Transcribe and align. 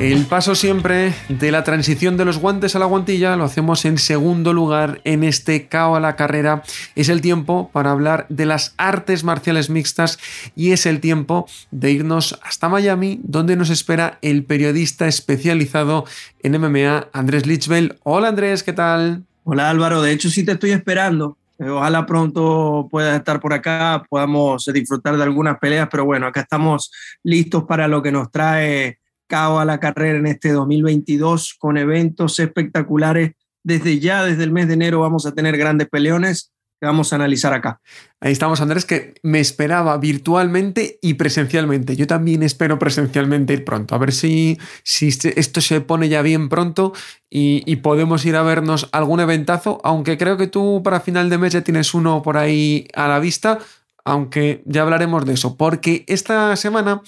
El 0.00 0.26
paso 0.26 0.56
siempre 0.56 1.14
de 1.28 1.52
la 1.52 1.62
transición 1.62 2.16
de 2.16 2.24
los 2.24 2.38
guantes 2.38 2.74
a 2.74 2.80
la 2.80 2.84
guantilla 2.84 3.36
lo 3.36 3.44
hacemos 3.44 3.84
en 3.84 3.96
segundo 3.96 4.52
lugar 4.52 5.00
en 5.04 5.22
este 5.22 5.68
cao 5.68 5.94
a 5.94 6.00
la 6.00 6.16
carrera. 6.16 6.64
Es 6.96 7.08
el 7.08 7.20
tiempo 7.20 7.70
para 7.72 7.92
hablar 7.92 8.26
de 8.28 8.44
las 8.44 8.74
artes 8.76 9.22
marciales 9.22 9.70
mixtas 9.70 10.18
y 10.56 10.72
es 10.72 10.86
el 10.86 11.00
tiempo 11.00 11.46
de 11.70 11.92
irnos 11.92 12.40
hasta 12.42 12.68
Miami, 12.68 13.20
donde 13.22 13.54
nos 13.54 13.70
espera 13.70 14.18
el 14.20 14.44
periodista 14.44 15.06
especializado 15.06 16.06
en 16.42 16.60
MMA, 16.60 17.06
Andrés 17.12 17.46
Lichbel. 17.46 17.96
Hola 18.02 18.28
Andrés, 18.28 18.64
¿qué 18.64 18.72
tal? 18.72 19.22
Hola 19.44 19.70
Álvaro, 19.70 20.02
de 20.02 20.10
hecho 20.10 20.28
sí 20.28 20.44
te 20.44 20.52
estoy 20.52 20.72
esperando. 20.72 21.38
Eh, 21.60 21.68
ojalá 21.68 22.04
pronto 22.04 22.88
puedas 22.90 23.16
estar 23.16 23.38
por 23.38 23.54
acá, 23.54 24.02
podamos 24.10 24.68
disfrutar 24.74 25.16
de 25.16 25.22
algunas 25.22 25.56
peleas, 25.60 25.86
pero 25.88 26.04
bueno, 26.04 26.26
acá 26.26 26.40
estamos 26.40 26.90
listos 27.22 27.62
para 27.62 27.86
lo 27.86 28.02
que 28.02 28.10
nos 28.10 28.32
trae 28.32 28.98
cao 29.26 29.58
a 29.58 29.64
la 29.64 29.80
carrera 29.80 30.18
en 30.18 30.26
este 30.26 30.52
2022 30.52 31.54
con 31.58 31.76
eventos 31.76 32.38
espectaculares. 32.38 33.32
Desde 33.62 33.98
ya, 33.98 34.24
desde 34.24 34.44
el 34.44 34.52
mes 34.52 34.68
de 34.68 34.74
enero, 34.74 35.00
vamos 35.00 35.26
a 35.26 35.32
tener 35.32 35.56
grandes 35.56 35.88
peleones 35.88 36.52
que 36.80 36.86
vamos 36.86 37.12
a 37.12 37.16
analizar 37.16 37.52
acá. 37.52 37.80
Ahí 38.20 38.32
estamos, 38.32 38.60
Andrés, 38.60 38.84
que 38.84 39.14
me 39.22 39.40
esperaba 39.40 39.96
virtualmente 39.96 40.98
y 41.00 41.14
presencialmente. 41.14 41.96
Yo 41.96 42.06
también 42.06 42.42
espero 42.42 42.78
presencialmente 42.78 43.52
ir 43.52 43.64
pronto. 43.64 43.94
A 43.94 43.98
ver 43.98 44.12
si, 44.12 44.58
si 44.82 45.08
esto 45.08 45.60
se 45.60 45.80
pone 45.80 46.08
ya 46.08 46.20
bien 46.22 46.48
pronto 46.48 46.92
y, 47.30 47.62
y, 47.66 47.76
podemos 47.76 48.24
ir 48.26 48.36
a 48.36 48.42
vernos 48.42 48.88
algún 48.92 49.20
eventazo, 49.20 49.80
aunque 49.84 50.18
creo 50.18 50.36
que 50.36 50.46
tú 50.46 50.82
para 50.82 51.00
final 51.00 51.30
de 51.30 51.38
mes 51.38 51.52
ya 51.52 51.62
tienes 51.62 51.94
uno 51.94 52.22
por 52.22 52.36
ahí 52.36 52.88
a 52.94 53.08
la 53.08 53.18
vista, 53.18 53.60
aunque 54.04 54.62
ya 54.66 54.82
hablaremos 54.82 55.24
de 55.24 55.34
eso, 55.34 55.56
porque 55.56 56.04
esta 56.06 56.54
semana 56.56 57.00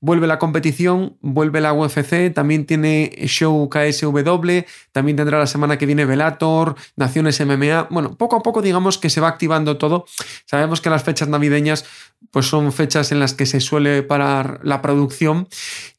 Vuelve 0.00 0.26
la 0.26 0.38
competición, 0.38 1.16
vuelve 1.20 1.60
la 1.60 1.72
UFC, 1.72 2.32
también 2.34 2.66
tiene 2.66 3.10
show 3.26 3.68
KSW, 3.70 4.60
también 4.92 5.16
tendrá 5.16 5.38
la 5.38 5.46
semana 5.46 5.78
que 5.78 5.86
viene 5.86 6.04
Velator, 6.04 6.76
Naciones 6.96 7.40
MMA. 7.40 7.88
Bueno, 7.90 8.16
poco 8.16 8.36
a 8.36 8.42
poco 8.42 8.60
digamos 8.62 8.98
que 8.98 9.10
se 9.10 9.20
va 9.20 9.28
activando 9.28 9.78
todo. 9.78 10.04
Sabemos 10.44 10.80
que 10.80 10.90
las 10.90 11.02
fechas 11.02 11.28
navideñas 11.28 11.84
pues 12.30 12.46
son 12.46 12.72
fechas 12.72 13.12
en 13.12 13.20
las 13.20 13.34
que 13.34 13.46
se 13.46 13.60
suele 13.60 14.02
parar 14.02 14.60
la 14.62 14.82
producción 14.82 15.48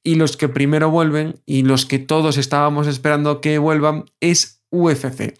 y 0.04 0.16
los 0.16 0.38
que 0.38 0.50
primero 0.50 0.90
vuelven 0.90 1.42
y 1.46 1.64
los 1.64 1.86
que 1.86 2.00
todos 2.00 2.38
estábamos 2.38 2.88
esperando 2.88 3.42
que 3.42 3.58
vuelvan 3.58 4.06
es 4.20 4.62
UFC. 4.70 5.34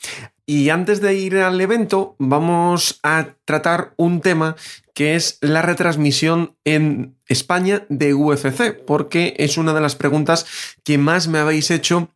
Y 0.50 0.70
antes 0.70 1.02
de 1.02 1.14
ir 1.14 1.40
al 1.40 1.60
evento, 1.60 2.16
vamos 2.20 3.02
a 3.04 3.36
tratar 3.44 3.94
un 3.98 4.22
tema 4.22 4.56
que 4.94 5.16
es 5.16 5.40
la 5.42 5.62
retransmisión 5.62 6.56
en 6.64 7.18
España 7.28 7.86
de 7.90 8.14
UFC, 8.14 8.74
porque 8.86 9.36
es 9.40 9.58
una 9.58 9.74
de 9.74 9.82
las 9.82 9.98
preguntas 9.98 10.46
que 10.86 10.98
más 10.98 11.28
me 11.28 11.40
habéis 11.40 11.70
hecho 11.70 12.14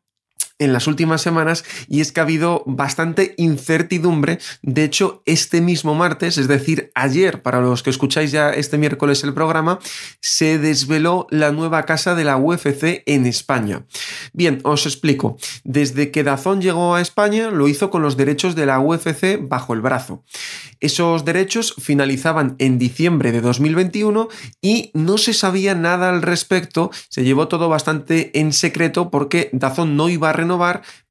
en 0.62 0.74
las 0.74 0.88
últimas 0.88 1.22
semanas 1.22 1.66
y 1.90 2.02
es 2.02 2.12
que 2.12 2.20
ha 2.20 2.24
habido 2.24 2.64
bastante 2.68 3.34
incertidumbre. 3.38 4.40
De 4.62 4.84
hecho, 4.84 5.24
este 5.26 5.60
mismo 5.60 5.96
martes, 5.96 6.38
es 6.38 6.48
decir, 6.48 6.92
ayer, 6.94 7.42
para 7.42 7.62
los 7.62 7.82
que 7.82 7.90
escucháis 7.90 8.32
ya 8.32 8.52
este 8.52 8.78
miércoles 8.78 9.24
el 9.24 9.34
programa, 9.34 9.80
se 10.22 10.60
desveló 10.60 11.26
la 11.32 11.52
nueva 11.52 11.84
casa 11.84 12.14
de 12.14 12.24
la 12.24 12.38
UFC 12.38 13.02
en 13.08 13.26
España. 13.26 13.86
Bien, 14.34 14.62
os 14.64 14.86
explico. 14.86 15.38
Desde 15.64 16.12
que 16.12 16.24
Dazón 16.24 16.62
llegó 16.62 16.94
a 16.94 17.02
España, 17.02 17.50
lo 17.50 17.68
hizo 17.68 17.90
con 17.90 18.04
los 18.04 18.16
derechos 18.16 18.56
de 18.56 18.68
la 18.68 18.80
UFC 18.80 19.40
bajo 19.42 19.74
el 19.74 19.82
brazo. 19.82 20.24
Esos 20.80 21.26
derechos 21.26 21.74
finalizaban 21.80 22.56
en 22.60 22.78
diciembre 22.78 23.32
de 23.32 23.42
2021 23.42 24.30
y 24.62 24.92
no 24.94 25.18
se 25.18 25.34
sabía 25.34 25.74
nada 25.74 26.10
al 26.10 26.22
respecto. 26.22 26.92
Se 27.10 27.24
llevó 27.24 27.48
todo 27.48 27.68
bastante 27.68 28.40
en 28.40 28.54
secreto 28.54 29.10
porque 29.10 29.50
Dazón 29.54 29.96
no 29.96 30.10
iba 30.10 30.30
a 30.30 30.34
renovar 30.34 30.51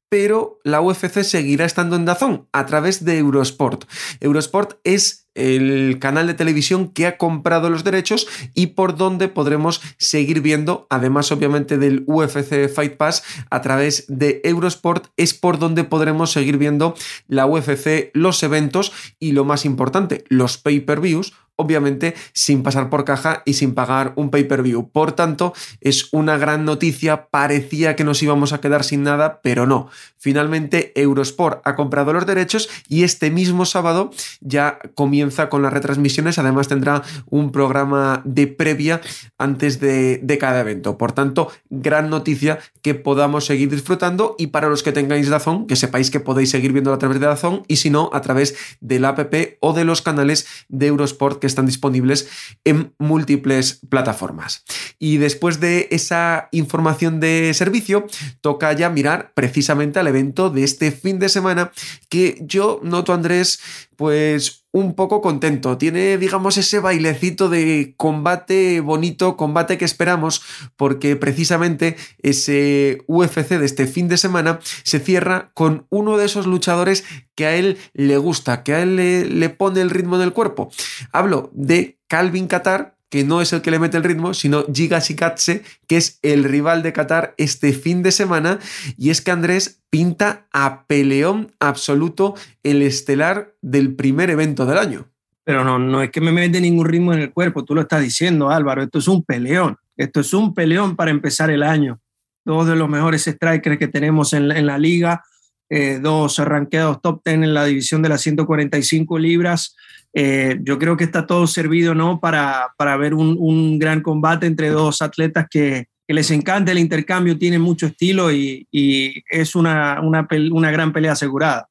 pero 0.09 0.59
la 0.65 0.81
UFC 0.81 1.23
seguirá 1.23 1.65
estando 1.65 1.95
en 1.95 2.03
Dazón 2.03 2.49
a 2.51 2.65
través 2.65 3.05
de 3.05 3.17
Eurosport. 3.17 3.85
Eurosport 4.19 4.79
es 4.83 5.29
el 5.35 5.97
canal 5.99 6.27
de 6.27 6.33
televisión 6.33 6.89
que 6.89 7.07
ha 7.07 7.17
comprado 7.17 7.69
los 7.69 7.83
derechos 7.83 8.27
y 8.53 8.67
por 8.67 8.97
donde 8.97 9.27
podremos 9.27 9.81
seguir 9.97 10.41
viendo, 10.41 10.87
además 10.89 11.31
obviamente 11.31 11.77
del 11.77 12.03
UFC 12.07 12.69
Fight 12.73 12.97
Pass 12.97 13.23
a 13.49 13.61
través 13.61 14.05
de 14.07 14.41
Eurosport, 14.43 15.07
es 15.17 15.33
por 15.33 15.59
donde 15.59 15.83
podremos 15.83 16.31
seguir 16.31 16.57
viendo 16.57 16.95
la 17.27 17.45
UFC, 17.45 18.11
los 18.13 18.41
eventos 18.43 18.91
y 19.19 19.31
lo 19.31 19.45
más 19.45 19.65
importante, 19.65 20.23
los 20.29 20.57
pay-per-views 20.57 21.33
obviamente 21.61 22.15
sin 22.33 22.63
pasar 22.63 22.89
por 22.89 23.05
caja 23.05 23.43
y 23.45 23.53
sin 23.53 23.73
pagar 23.73 24.13
un 24.15 24.31
pay-per-view. 24.31 24.89
Por 24.89 25.13
tanto, 25.13 25.53
es 25.79 26.09
una 26.11 26.37
gran 26.37 26.65
noticia, 26.65 27.27
parecía 27.27 27.95
que 27.95 28.03
nos 28.03 28.21
íbamos 28.23 28.51
a 28.51 28.59
quedar 28.59 28.83
sin 28.83 29.03
nada, 29.03 29.41
pero 29.41 29.67
no. 29.67 29.89
Finalmente, 30.17 30.91
Eurosport 30.95 31.61
ha 31.63 31.75
comprado 31.75 32.13
los 32.13 32.25
derechos 32.25 32.69
y 32.87 33.03
este 33.03 33.31
mismo 33.31 33.65
sábado 33.65 34.11
ya 34.41 34.79
comienza 34.95 35.20
con 35.49 35.61
las 35.61 35.73
retransmisiones, 35.73 36.37
además 36.37 36.67
tendrá 36.67 37.03
un 37.29 37.51
programa 37.51 38.21
de 38.25 38.47
previa 38.47 39.01
antes 39.37 39.79
de, 39.79 40.19
de 40.21 40.37
cada 40.37 40.61
evento. 40.61 40.97
Por 40.97 41.11
tanto, 41.11 41.51
gran 41.69 42.09
noticia 42.09 42.59
que 42.81 42.95
podamos 42.95 43.45
seguir 43.45 43.69
disfrutando 43.69 44.35
y 44.37 44.47
para 44.47 44.69
los 44.69 44.83
que 44.83 44.91
tengáis 44.91 45.29
Dazón, 45.29 45.67
que 45.67 45.75
sepáis 45.75 46.11
que 46.11 46.19
podéis 46.19 46.49
seguir 46.49 46.73
viendo 46.73 46.93
a 46.93 46.99
través 46.99 47.19
de 47.19 47.27
Dazón 47.27 47.63
y 47.67 47.77
si 47.77 47.89
no, 47.89 48.09
a 48.13 48.21
través 48.21 48.55
del 48.79 49.05
app 49.05 49.21
o 49.59 49.73
de 49.73 49.85
los 49.85 50.01
canales 50.01 50.47
de 50.67 50.87
Eurosport 50.87 51.39
que 51.39 51.47
están 51.47 51.65
disponibles 51.65 52.27
en 52.63 52.93
múltiples 52.97 53.81
plataformas. 53.89 54.63
Y 54.99 55.17
después 55.17 55.59
de 55.59 55.87
esa 55.91 56.49
información 56.51 57.19
de 57.19 57.53
servicio, 57.53 58.07
toca 58.41 58.73
ya 58.73 58.89
mirar 58.89 59.31
precisamente 59.33 59.99
al 59.99 60.07
evento 60.07 60.49
de 60.49 60.63
este 60.63 60.91
fin 60.91 61.19
de 61.19 61.29
semana 61.29 61.71
que 62.09 62.41
yo 62.45 62.79
noto, 62.83 63.13
Andrés, 63.13 63.59
pues 64.01 64.65
un 64.71 64.95
poco 64.95 65.21
contento. 65.21 65.77
Tiene, 65.77 66.17
digamos, 66.17 66.57
ese 66.57 66.79
bailecito 66.79 67.49
de 67.49 67.93
combate 67.97 68.79
bonito, 68.79 69.37
combate 69.37 69.77
que 69.77 69.85
esperamos, 69.85 70.41
porque 70.75 71.15
precisamente 71.15 71.97
ese 72.23 73.03
UFC 73.05 73.59
de 73.59 73.65
este 73.67 73.85
fin 73.85 74.07
de 74.07 74.17
semana 74.17 74.59
se 74.81 74.99
cierra 74.99 75.51
con 75.53 75.85
uno 75.91 76.17
de 76.17 76.25
esos 76.25 76.47
luchadores 76.47 77.03
que 77.35 77.45
a 77.45 77.53
él 77.53 77.77
le 77.93 78.17
gusta, 78.17 78.63
que 78.63 78.73
a 78.73 78.81
él 78.81 78.95
le, 78.95 79.49
pone 79.49 79.81
el 79.81 79.91
ritmo 79.91 80.17
del 80.17 80.33
cuerpo. 80.33 80.71
Hablo 81.11 81.51
de 81.53 81.99
Calvin 82.07 82.47
Qatar, 82.47 82.97
que 83.11 83.25
no 83.25 83.41
es 83.41 83.51
el 83.51 83.61
que 83.61 83.71
le 83.71 83.77
mete 83.77 83.97
el 83.97 84.05
ritmo, 84.05 84.33
sino 84.33 84.65
Giga 84.73 85.01
Sikatse, 85.01 85.63
que 85.85 85.97
es 85.97 86.17
el 86.21 86.45
rival 86.45 86.81
de 86.81 86.93
Qatar 86.93 87.35
este 87.37 87.73
fin 87.73 88.03
de 88.03 88.11
semana. 88.13 88.57
Y 88.97 89.09
es 89.09 89.19
que 89.19 89.31
Andrés 89.31 89.83
pinta 89.89 90.47
a 90.53 90.85
peleón 90.87 91.51
absoluto 91.59 92.35
el 92.63 92.81
estelar 92.81 93.53
del 93.61 93.95
primer 93.95 94.29
evento 94.29 94.65
del 94.65 94.77
año. 94.77 95.09
Pero 95.43 95.65
no, 95.65 95.77
no 95.77 96.01
es 96.01 96.09
que 96.09 96.21
me 96.21 96.31
mete 96.31 96.61
ningún 96.61 96.87
ritmo 96.87 97.13
en 97.13 97.19
el 97.19 97.33
cuerpo, 97.33 97.65
tú 97.65 97.75
lo 97.75 97.81
estás 97.81 98.01
diciendo, 98.01 98.49
Álvaro. 98.49 98.81
Esto 98.81 98.99
es 98.99 99.09
un 99.09 99.25
peleón. 99.25 99.75
Esto 99.97 100.21
es 100.21 100.33
un 100.33 100.53
peleón 100.53 100.95
para 100.95 101.11
empezar 101.11 101.51
el 101.51 101.63
año. 101.63 101.99
Dos 102.45 102.65
de 102.65 102.77
los 102.77 102.87
mejores 102.87 103.25
strikers 103.25 103.77
que 103.77 103.89
tenemos 103.89 104.31
en 104.31 104.47
la, 104.47 104.57
en 104.57 104.65
la 104.65 104.77
liga, 104.77 105.21
eh, 105.69 105.99
dos 106.01 106.39
arranqueados 106.39 107.01
top 107.01 107.21
10 107.25 107.35
en 107.35 107.53
la 107.53 107.65
división 107.65 108.01
de 108.01 108.07
las 108.07 108.21
145 108.21 109.19
libras. 109.19 109.75
Eh, 110.13 110.59
yo 110.63 110.77
creo 110.77 110.97
que 110.97 111.05
está 111.05 111.25
todo 111.25 111.47
servido 111.47 111.95
¿no? 111.95 112.19
para, 112.19 112.73
para 112.77 112.97
ver 112.97 113.13
un, 113.13 113.37
un, 113.39 113.79
gran 113.79 114.01
combate 114.01 114.45
entre 114.45 114.69
dos 114.69 115.01
atletas 115.01 115.47
que, 115.49 115.87
les 116.07 116.29
encanta 116.29 116.73
el 116.73 116.79
intercambio, 116.79 117.37
tienen 117.37 117.61
mucho 117.61 117.85
estilo 117.85 118.33
y, 118.33 118.67
y 118.69 119.23
es 119.29 119.55
una, 119.55 120.01
una, 120.01 120.27
una 120.51 120.69
gran 120.69 120.91
pelea 120.91 121.13
asegurada. 121.13 121.69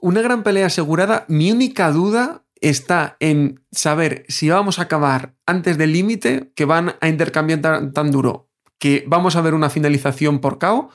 Una 0.00 0.22
gran 0.22 0.42
pelea 0.42 0.66
asegurada. 0.66 1.24
Mi 1.28 1.52
única 1.52 1.92
duda 1.92 2.42
está 2.60 3.16
en 3.20 3.64
saber 3.70 4.24
si 4.28 4.50
vamos 4.50 4.78
a 4.78 4.82
acabar 4.82 5.34
antes 5.46 5.78
del 5.78 5.92
límite, 5.92 6.52
que 6.54 6.64
van 6.64 6.96
a 7.00 7.08
intercambiar 7.08 7.60
tan, 7.60 7.92
tan, 7.92 8.10
duro, 8.10 8.48
que 8.78 9.04
vamos 9.06 9.36
a 9.36 9.40
ver 9.40 9.54
una 9.54 9.70
finalización 9.70 10.40
por 10.40 10.58
KO, 10.58 10.90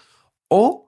o 0.48 0.85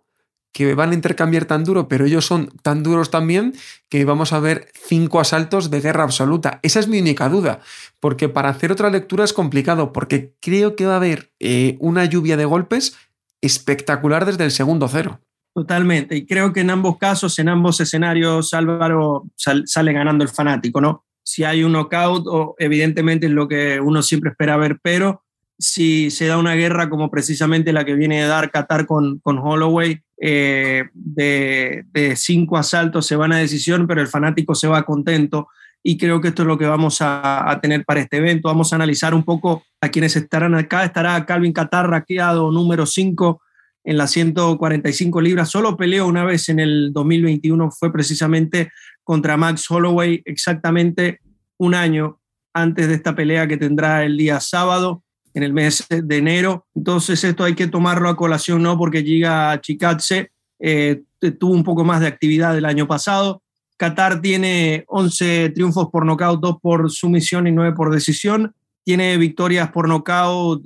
que 0.58 0.74
van 0.74 0.90
a 0.90 0.96
intercambiar 0.96 1.46
tan 1.46 1.64
duro, 1.64 1.88
pero 1.88 2.06
ellos 2.06 2.26
son 2.26 2.50
tan 2.64 2.82
duros 2.82 3.12
también 3.12 3.54
que 3.90 4.06
vamos 4.06 4.34
a 4.34 4.40
ver 4.40 4.70
cinco 4.74 5.20
asaltos 5.20 5.70
de 5.70 5.82
guerra 5.82 6.02
absoluta. 6.02 6.60
Esa 6.64 6.80
es 6.80 6.88
mi 6.88 7.00
única 7.00 7.30
duda, 7.30 7.60
porque 8.00 8.28
para 8.28 8.50
hacer 8.50 8.72
otra 8.72 8.90
lectura 8.90 9.24
es 9.24 9.34
complicado, 9.34 9.94
porque 9.94 10.34
creo 10.42 10.76
que 10.76 10.88
va 10.88 10.94
a 10.94 10.96
haber 10.96 11.32
eh, 11.40 11.78
una 11.80 12.06
lluvia 12.06 12.38
de 12.38 12.46
golpes 12.46 12.98
espectacular 13.40 14.26
desde 14.26 14.46
el 14.46 14.52
segundo 14.52 14.88
cero. 14.88 15.20
Totalmente, 15.54 16.16
y 16.16 16.26
creo 16.26 16.52
que 16.52 16.62
en 16.62 16.72
ambos 16.72 16.98
casos, 16.98 17.38
en 17.38 17.50
ambos 17.50 17.80
escenarios, 17.80 18.52
Álvaro 18.56 19.26
sale 19.36 19.94
ganando 19.94 20.24
el 20.24 20.32
fanático, 20.32 20.82
¿no? 20.82 21.06
Si 21.24 21.44
hay 21.44 21.64
un 21.64 21.74
knockout, 21.74 22.26
o 22.26 22.56
evidentemente 22.58 23.28
es 23.28 23.32
lo 23.32 23.48
que 23.48 23.80
uno 23.80 24.02
siempre 24.02 24.32
espera 24.32 24.58
ver, 24.58 24.80
pero 24.82 25.22
si 25.60 26.10
se 26.10 26.26
da 26.26 26.40
una 26.40 26.56
guerra 26.56 26.90
como 26.90 27.12
precisamente 27.12 27.74
la 27.74 27.86
que 27.86 27.94
viene 27.94 28.22
de 28.22 28.28
dar 28.28 28.50
Qatar 28.50 28.88
con, 28.88 29.20
con 29.20 29.38
Holloway, 29.38 30.02
eh, 30.20 30.86
de, 30.94 32.14
cinco 32.16 32.58
asaltos 32.58 33.06
se 33.06 33.16
van 33.16 33.34
a 33.34 33.38
decisión, 33.38 33.88
pero 33.88 34.02
el 34.02 34.08
fanático 34.08 34.56
se 34.56 34.68
va 34.68 34.84
contento. 34.84 35.48
Y 35.84 35.98
creo 35.98 36.20
que 36.20 36.30
esto 36.30 36.42
es 36.42 36.48
lo 36.48 36.58
que 36.58 36.66
vamos 36.66 36.98
a, 37.02 37.60
tener 37.62 37.86
para 37.86 38.02
este 38.02 38.18
evento. 38.18 38.50
Vamos 38.50 38.74
a 38.74 38.76
analizar 38.76 39.14
un 39.14 39.24
poco 39.24 39.64
a 39.80 39.90
quienes 39.90 40.16
estarán 40.16 40.56
acá. 40.56 40.84
Estará 40.84 41.26
Calvin 41.26 41.54
Qatar, 41.54 41.90
raqueado 41.90 42.52
número 42.52 42.86
5 42.86 43.42
en 43.86 43.98
las 43.98 44.12
145 44.12 45.22
libras. 45.22 45.50
Solo 45.50 45.78
peleó 45.78 46.08
una 46.08 46.26
vez 46.26 46.50
en 46.50 46.60
el 46.60 46.92
2021, 46.92 47.72
fue 47.72 47.94
precisamente 47.94 48.70
contra 49.04 49.38
Max 49.38 49.70
Holloway, 49.72 50.22
exactamente 50.26 51.22
un 51.58 51.74
año 51.74 52.20
antes 52.54 52.90
de 52.90 52.96
esta 52.96 53.16
pelea 53.16 53.48
que 53.48 53.56
tendrá 53.56 54.04
el 54.04 54.18
día 54.18 54.42
sábado 54.42 55.04
en 55.38 55.44
el 55.44 55.54
mes 55.54 55.86
de 55.88 56.18
enero. 56.18 56.66
Entonces 56.74 57.24
esto 57.24 57.44
hay 57.44 57.54
que 57.54 57.68
tomarlo 57.68 58.10
a 58.10 58.18
colación, 58.18 58.64
¿no? 58.64 58.76
Porque 58.76 59.04
llega 59.04 59.62
Chikatse, 59.62 60.32
eh, 60.60 61.04
tuvo 61.40 61.54
un 61.54 61.64
poco 61.64 61.84
más 61.84 62.02
de 62.02 62.08
actividad 62.08 62.58
el 62.58 62.66
año 62.66 62.88
pasado. 62.88 63.44
Qatar 63.78 64.20
tiene 64.20 64.84
11 64.88 65.52
triunfos 65.52 65.90
por 65.92 66.08
nocaut, 66.08 66.42
2 66.42 66.58
por 66.60 66.90
sumisión 66.90 67.46
y 67.46 67.52
9 67.52 67.76
por 67.76 67.94
decisión. 67.94 68.56
Tiene 68.84 69.16
victorias 69.18 69.70
por 69.70 69.88
nocaut 69.88 70.64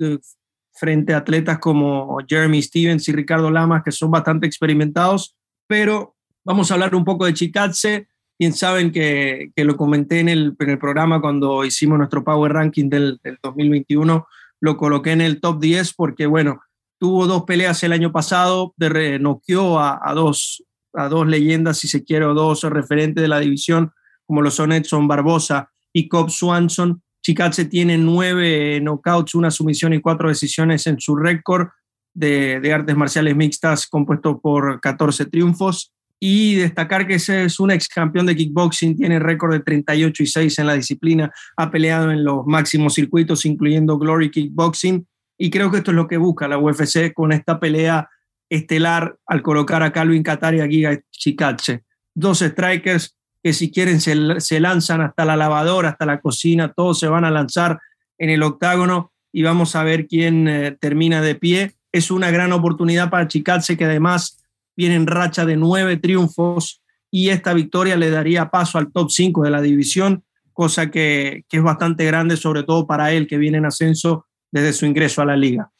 frente 0.72 1.12
a 1.12 1.18
atletas 1.18 1.58
como 1.58 2.16
Jeremy 2.26 2.62
Stevens 2.62 3.06
y 3.08 3.12
Ricardo 3.12 3.50
Lamas, 3.50 3.82
que 3.84 3.92
son 3.92 4.10
bastante 4.10 4.46
experimentados. 4.46 5.36
Pero 5.66 6.14
vamos 6.44 6.70
a 6.70 6.74
hablar 6.74 6.94
un 6.94 7.04
poco 7.04 7.26
de 7.26 7.34
Chikatse. 7.34 8.08
Bien 8.38 8.54
saben 8.54 8.90
que, 8.90 9.50
que 9.54 9.64
lo 9.66 9.76
comenté 9.76 10.20
en 10.20 10.30
el, 10.30 10.56
en 10.58 10.70
el, 10.70 10.78
programa 10.78 11.20
cuando 11.20 11.62
hicimos 11.62 11.98
nuestro 11.98 12.24
Power 12.24 12.54
Ranking 12.54 12.88
del, 12.88 13.20
del 13.22 13.38
2021 13.42 14.26
lo 14.62 14.76
coloqué 14.76 15.10
en 15.10 15.20
el 15.20 15.40
top 15.40 15.60
10 15.60 15.92
porque, 15.94 16.26
bueno, 16.26 16.60
tuvo 16.98 17.26
dos 17.26 17.42
peleas 17.42 17.82
el 17.82 17.92
año 17.92 18.12
pasado, 18.12 18.72
de 18.76 19.18
noqueó 19.18 19.80
a, 19.80 20.00
a, 20.00 20.14
dos, 20.14 20.62
a 20.94 21.08
dos 21.08 21.26
leyendas, 21.26 21.78
si 21.78 21.88
se 21.88 22.04
quiere, 22.04 22.26
o 22.26 22.32
dos 22.32 22.62
referentes 22.62 23.20
de 23.20 23.26
la 23.26 23.40
división, 23.40 23.92
como 24.24 24.40
lo 24.40 24.52
son 24.52 24.70
Edson 24.70 25.08
Barbosa 25.08 25.68
y 25.92 26.08
Cobb 26.08 26.30
Swanson. 26.30 27.02
Chikatse 27.24 27.64
tiene 27.64 27.98
nueve 27.98 28.80
knockouts, 28.80 29.34
una 29.34 29.50
sumisión 29.50 29.94
y 29.94 30.00
cuatro 30.00 30.28
decisiones 30.28 30.86
en 30.86 31.00
su 31.00 31.16
récord 31.16 31.68
de, 32.14 32.60
de, 32.60 32.72
artes 32.72 32.96
marciales 32.96 33.34
mixtas, 33.34 33.88
compuesto 33.88 34.40
por 34.40 34.80
14 34.80 35.26
triunfos. 35.26 35.92
Y 36.24 36.54
destacar 36.54 37.08
que 37.08 37.14
ese 37.14 37.46
es 37.46 37.58
un 37.58 37.72
ex 37.72 37.88
campeón 37.88 38.26
de 38.26 38.36
kickboxing, 38.36 38.96
tiene 38.96 39.18
récord 39.18 39.54
de 39.54 39.58
38 39.58 40.22
y 40.22 40.26
6 40.26 40.58
en 40.60 40.66
la 40.68 40.74
disciplina, 40.74 41.32
ha 41.56 41.68
peleado 41.68 42.12
en 42.12 42.22
los 42.22 42.46
máximos 42.46 42.94
circuitos, 42.94 43.44
incluyendo 43.44 43.98
Glory 43.98 44.30
Kickboxing. 44.30 45.04
Y 45.36 45.50
creo 45.50 45.72
que 45.72 45.78
esto 45.78 45.90
es 45.90 45.96
lo 45.96 46.06
que 46.06 46.18
busca 46.18 46.46
la 46.46 46.58
UFC 46.58 47.12
con 47.12 47.32
esta 47.32 47.58
pelea 47.58 48.08
estelar 48.48 49.16
al 49.26 49.42
colocar 49.42 49.82
a 49.82 49.92
Calvin 49.92 50.22
Qatar 50.22 50.54
y 50.54 50.60
a 50.60 50.68
Giga 50.68 51.00
Chikache. 51.10 51.82
Dos 52.14 52.38
strikers 52.38 53.16
que 53.42 53.52
si 53.52 53.72
quieren 53.72 54.00
se, 54.00 54.14
se 54.38 54.60
lanzan 54.60 55.00
hasta 55.00 55.24
la 55.24 55.36
lavadora, 55.36 55.88
hasta 55.88 56.06
la 56.06 56.20
cocina, 56.20 56.72
todos 56.72 57.00
se 57.00 57.08
van 57.08 57.24
a 57.24 57.32
lanzar 57.32 57.80
en 58.18 58.30
el 58.30 58.44
octágono 58.44 59.12
y 59.32 59.42
vamos 59.42 59.74
a 59.74 59.82
ver 59.82 60.06
quién 60.06 60.46
eh, 60.46 60.76
termina 60.80 61.20
de 61.20 61.34
pie. 61.34 61.72
Es 61.90 62.12
una 62.12 62.30
gran 62.30 62.52
oportunidad 62.52 63.10
para 63.10 63.26
Chikatse 63.26 63.76
que 63.76 63.86
además 63.86 64.38
viene 64.76 64.94
en 64.94 65.06
racha 65.06 65.44
de 65.44 65.56
nueve 65.56 65.96
triunfos 65.96 66.82
y 67.10 67.28
esta 67.28 67.52
victoria 67.52 67.96
le 67.96 68.10
daría 68.10 68.50
paso 68.50 68.78
al 68.78 68.90
top 68.92 69.10
5 69.10 69.42
de 69.44 69.50
la 69.50 69.60
división, 69.60 70.24
cosa 70.52 70.90
que, 70.90 71.44
que, 71.48 71.58
es 71.58 71.62
bastante 71.62 72.04
grande, 72.04 72.36
sobre 72.36 72.62
todo 72.62 72.86
para 72.86 73.12
él 73.12 73.26
que 73.26 73.38
viene 73.38 73.58
en 73.58 73.66
ascenso 73.66 74.26
desde 74.50 74.72
su 74.72 74.86
ingreso 74.86 75.22
a 75.22 75.26
la 75.26 75.36
liga. 75.36 75.70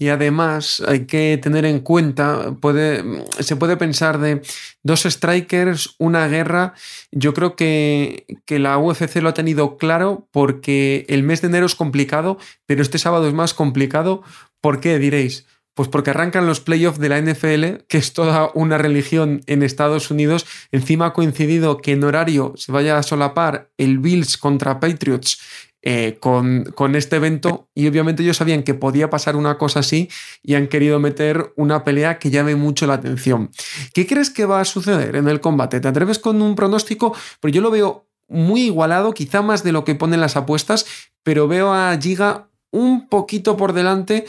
Y 0.00 0.08
además 0.08 0.80
hay 0.86 1.06
que 1.06 1.40
tener 1.42 1.64
en 1.64 1.80
cuenta, 1.80 2.54
puede, 2.60 3.24
se 3.40 3.56
puede 3.56 3.76
pensar 3.76 4.18
de 4.18 4.42
dos 4.84 5.02
strikers, 5.02 5.96
una 5.98 6.28
guerra. 6.28 6.74
Yo 7.10 7.34
creo 7.34 7.56
que, 7.56 8.24
que 8.44 8.60
la 8.60 8.78
UFC 8.78 9.16
lo 9.16 9.30
ha 9.30 9.34
tenido 9.34 9.76
claro 9.76 10.28
porque 10.30 11.04
el 11.08 11.24
mes 11.24 11.40
de 11.40 11.48
enero 11.48 11.66
es 11.66 11.74
complicado, 11.74 12.38
pero 12.64 12.80
este 12.80 12.98
sábado 12.98 13.26
es 13.26 13.34
más 13.34 13.54
complicado. 13.54 14.22
¿Por 14.60 14.80
qué 14.80 15.00
diréis? 15.00 15.46
Pues 15.78 15.88
porque 15.88 16.10
arrancan 16.10 16.44
los 16.44 16.58
playoffs 16.58 16.98
de 16.98 17.08
la 17.08 17.20
NFL, 17.20 17.84
que 17.86 17.98
es 17.98 18.12
toda 18.12 18.50
una 18.54 18.78
religión 18.78 19.42
en 19.46 19.62
Estados 19.62 20.10
Unidos. 20.10 20.44
Encima 20.72 21.06
ha 21.06 21.12
coincidido 21.12 21.76
que 21.76 21.92
en 21.92 22.02
horario 22.02 22.52
se 22.56 22.72
vaya 22.72 22.98
a 22.98 23.04
solapar 23.04 23.70
el 23.78 24.00
Bills 24.00 24.38
contra 24.38 24.80
Patriots 24.80 25.38
eh, 25.82 26.16
con, 26.18 26.64
con, 26.74 26.96
este 26.96 27.14
evento 27.14 27.68
y 27.76 27.86
obviamente 27.86 28.24
ellos 28.24 28.38
sabían 28.38 28.64
que 28.64 28.74
podía 28.74 29.08
pasar 29.08 29.36
una 29.36 29.56
cosa 29.56 29.78
así 29.78 30.10
y 30.42 30.56
han 30.56 30.66
querido 30.66 30.98
meter 30.98 31.52
una 31.54 31.84
pelea 31.84 32.18
que 32.18 32.30
llame 32.30 32.56
mucho 32.56 32.88
la 32.88 32.94
atención. 32.94 33.52
¿Qué 33.94 34.04
crees 34.04 34.30
que 34.30 34.46
va 34.46 34.60
a 34.60 34.64
suceder 34.64 35.14
en 35.14 35.28
el 35.28 35.40
combate? 35.40 35.78
¿Te 35.78 35.86
atreves 35.86 36.18
con 36.18 36.42
un 36.42 36.56
pronóstico? 36.56 37.14
Pero 37.38 37.54
yo 37.54 37.60
lo 37.60 37.70
veo 37.70 38.08
muy 38.26 38.62
igualado, 38.62 39.14
quizá 39.14 39.42
más 39.42 39.62
de 39.62 39.70
lo 39.70 39.84
que 39.84 39.94
ponen 39.94 40.20
las 40.20 40.36
apuestas, 40.36 40.86
pero 41.22 41.46
veo 41.46 41.72
a 41.72 41.96
Giga 42.02 42.48
un 42.72 43.08
poquito 43.08 43.56
por 43.56 43.72
delante 43.72 44.26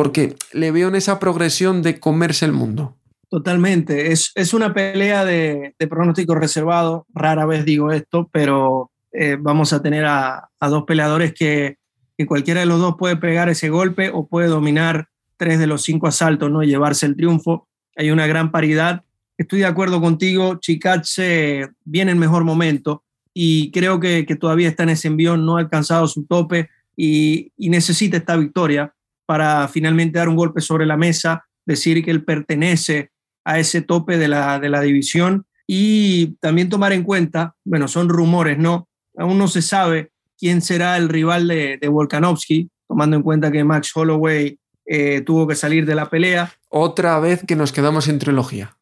porque 0.00 0.34
le 0.54 0.70
veo 0.70 0.88
en 0.88 0.94
esa 0.94 1.18
progresión 1.18 1.82
de 1.82 2.00
comerse 2.00 2.46
el 2.46 2.52
mundo. 2.52 2.96
Totalmente, 3.28 4.12
es, 4.12 4.32
es 4.34 4.54
una 4.54 4.72
pelea 4.72 5.26
de, 5.26 5.74
pronóstico 5.90 6.34
reservado, 6.34 7.04
rara 7.12 7.44
vez 7.44 7.66
digo 7.66 7.92
esto, 7.92 8.26
pero 8.32 8.90
eh, 9.12 9.36
vamos 9.38 9.74
a 9.74 9.82
tener 9.82 10.06
a, 10.06 10.48
dos 10.58 10.84
peleadores 10.84 11.34
que, 11.34 11.76
que, 12.16 12.24
cualquiera 12.24 12.60
de 12.60 12.66
los 12.66 12.80
dos 12.80 12.94
puede 12.98 13.16
pegar 13.16 13.50
ese 13.50 13.68
golpe 13.68 14.10
o 14.10 14.26
puede 14.26 14.48
dominar 14.48 15.08
tres 15.36 15.58
de 15.58 15.66
los 15.66 15.82
cinco 15.82 16.06
asaltos, 16.06 16.50
¿no? 16.50 16.62
llevarse 16.62 17.04
el 17.04 17.14
triunfo. 17.14 17.68
Hay 17.94 18.10
una 18.10 18.26
gran 18.26 18.50
paridad. 18.50 19.04
Estoy 19.36 19.58
de 19.58 19.66
acuerdo 19.66 20.00
contigo, 20.00 20.60
Chikatse 20.60 21.68
viene 21.84 22.12
en 22.12 22.18
mejor 22.18 22.44
momento 22.44 23.04
y 23.34 23.70
creo 23.70 24.00
que, 24.00 24.24
todavía 24.40 24.70
está 24.70 24.84
en 24.84 24.88
ese 24.88 25.08
envión, 25.08 25.44
no 25.44 25.58
ha 25.58 25.60
alcanzado 25.60 26.06
su 26.06 26.24
tope 26.24 26.70
y, 26.96 27.52
y 27.58 27.68
necesita 27.68 28.16
esta 28.16 28.38
victoria 28.38 28.94
para 29.30 29.68
finalmente 29.68 30.18
dar 30.18 30.28
un 30.28 30.34
golpe 30.34 30.60
sobre 30.60 30.86
la 30.86 30.96
mesa, 30.96 31.44
decir 31.64 32.04
que 32.04 32.10
él 32.10 32.24
pertenece 32.24 33.12
a 33.44 33.60
ese 33.60 33.80
tope 33.80 34.18
de 34.18 34.26
la, 34.26 34.58
de 34.58 34.68
la 34.68 34.80
división 34.80 35.46
y 35.68 36.34
también 36.40 36.68
tomar 36.68 36.92
en 36.92 37.04
cuenta, 37.04 37.54
bueno, 37.64 37.86
son 37.86 38.08
rumores, 38.08 38.58
¿no? 38.58 38.88
Aún 39.16 39.38
no 39.38 39.46
se 39.46 39.62
sabe 39.62 40.10
quién 40.36 40.62
será 40.62 40.96
el 40.96 41.08
rival 41.08 41.46
de, 41.46 41.78
de 41.80 41.88
Volkanovski, 41.88 42.72
tomando 42.88 43.14
en 43.14 43.22
cuenta 43.22 43.52
que 43.52 43.62
Max 43.62 43.92
Holloway 43.94 44.58
eh, 44.84 45.20
tuvo 45.20 45.46
que 45.46 45.54
salir 45.54 45.86
de 45.86 45.94
la 45.94 46.10
pelea. 46.10 46.52
Otra 46.68 47.20
vez 47.20 47.44
que 47.46 47.54
nos 47.54 47.70
quedamos 47.70 48.08
en 48.08 48.18
trilogía. 48.18 48.78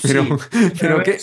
Pero, 0.00 0.24
sí, 0.24 0.58
pero 0.80 1.02
¿qué, 1.02 1.18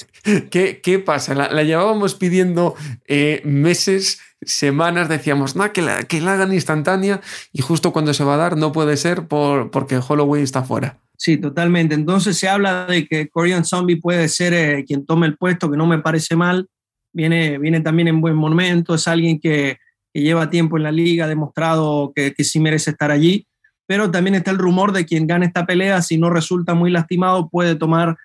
¿qué, 0.51 0.79
¿qué, 0.79 0.99
pasa? 0.99 1.33
La, 1.33 1.51
la 1.51 1.63
llevábamos 1.63 2.13
pidiendo 2.13 2.75
eh, 3.07 3.41
meses 3.45 4.19
semanas 4.41 5.09
decíamos, 5.09 5.55
nah, 5.55 5.69
que, 5.69 5.81
la, 5.81 6.03
que 6.03 6.21
la 6.21 6.33
hagan 6.33 6.53
instantánea 6.53 7.21
y 7.51 7.61
justo 7.61 7.91
cuando 7.91 8.13
se 8.13 8.23
va 8.23 8.35
a 8.35 8.37
dar 8.37 8.57
no 8.57 8.71
puede 8.71 8.97
ser 8.97 9.27
por, 9.27 9.71
porque 9.71 9.97
Holloway 9.97 10.43
está 10.43 10.63
fuera. 10.63 10.97
Sí, 11.17 11.37
totalmente. 11.37 11.95
Entonces 11.95 12.37
se 12.37 12.47
habla 12.47 12.85
de 12.85 13.05
que 13.05 13.27
Korean 13.27 13.65
Zombie 13.65 13.99
puede 13.99 14.29
ser 14.29 14.53
eh, 14.53 14.85
quien 14.87 15.05
tome 15.05 15.27
el 15.27 15.37
puesto, 15.37 15.69
que 15.69 15.77
no 15.77 15.85
me 15.85 15.99
parece 15.99 16.35
mal. 16.35 16.67
Viene, 17.11 17.57
viene 17.57 17.81
también 17.81 18.07
en 18.07 18.21
buen 18.21 18.35
momento, 18.35 18.95
es 18.95 19.07
alguien 19.07 19.39
que, 19.39 19.77
que 20.13 20.21
lleva 20.21 20.49
tiempo 20.49 20.77
en 20.77 20.83
la 20.83 20.91
liga, 20.91 21.25
ha 21.25 21.27
demostrado 21.27 22.13
que, 22.15 22.33
que 22.33 22.43
sí 22.43 22.59
merece 22.59 22.91
estar 22.91 23.11
allí. 23.11 23.45
Pero 23.85 24.11
también 24.11 24.35
está 24.35 24.51
el 24.51 24.59
rumor 24.59 24.93
de 24.93 25.05
quien 25.05 25.27
gane 25.27 25.47
esta 25.47 25.65
pelea, 25.65 26.01
si 26.01 26.17
no 26.17 26.29
resulta 26.29 26.73
muy 26.73 26.91
lastimado, 26.91 27.49
puede 27.49 27.75
tomar 27.75 28.15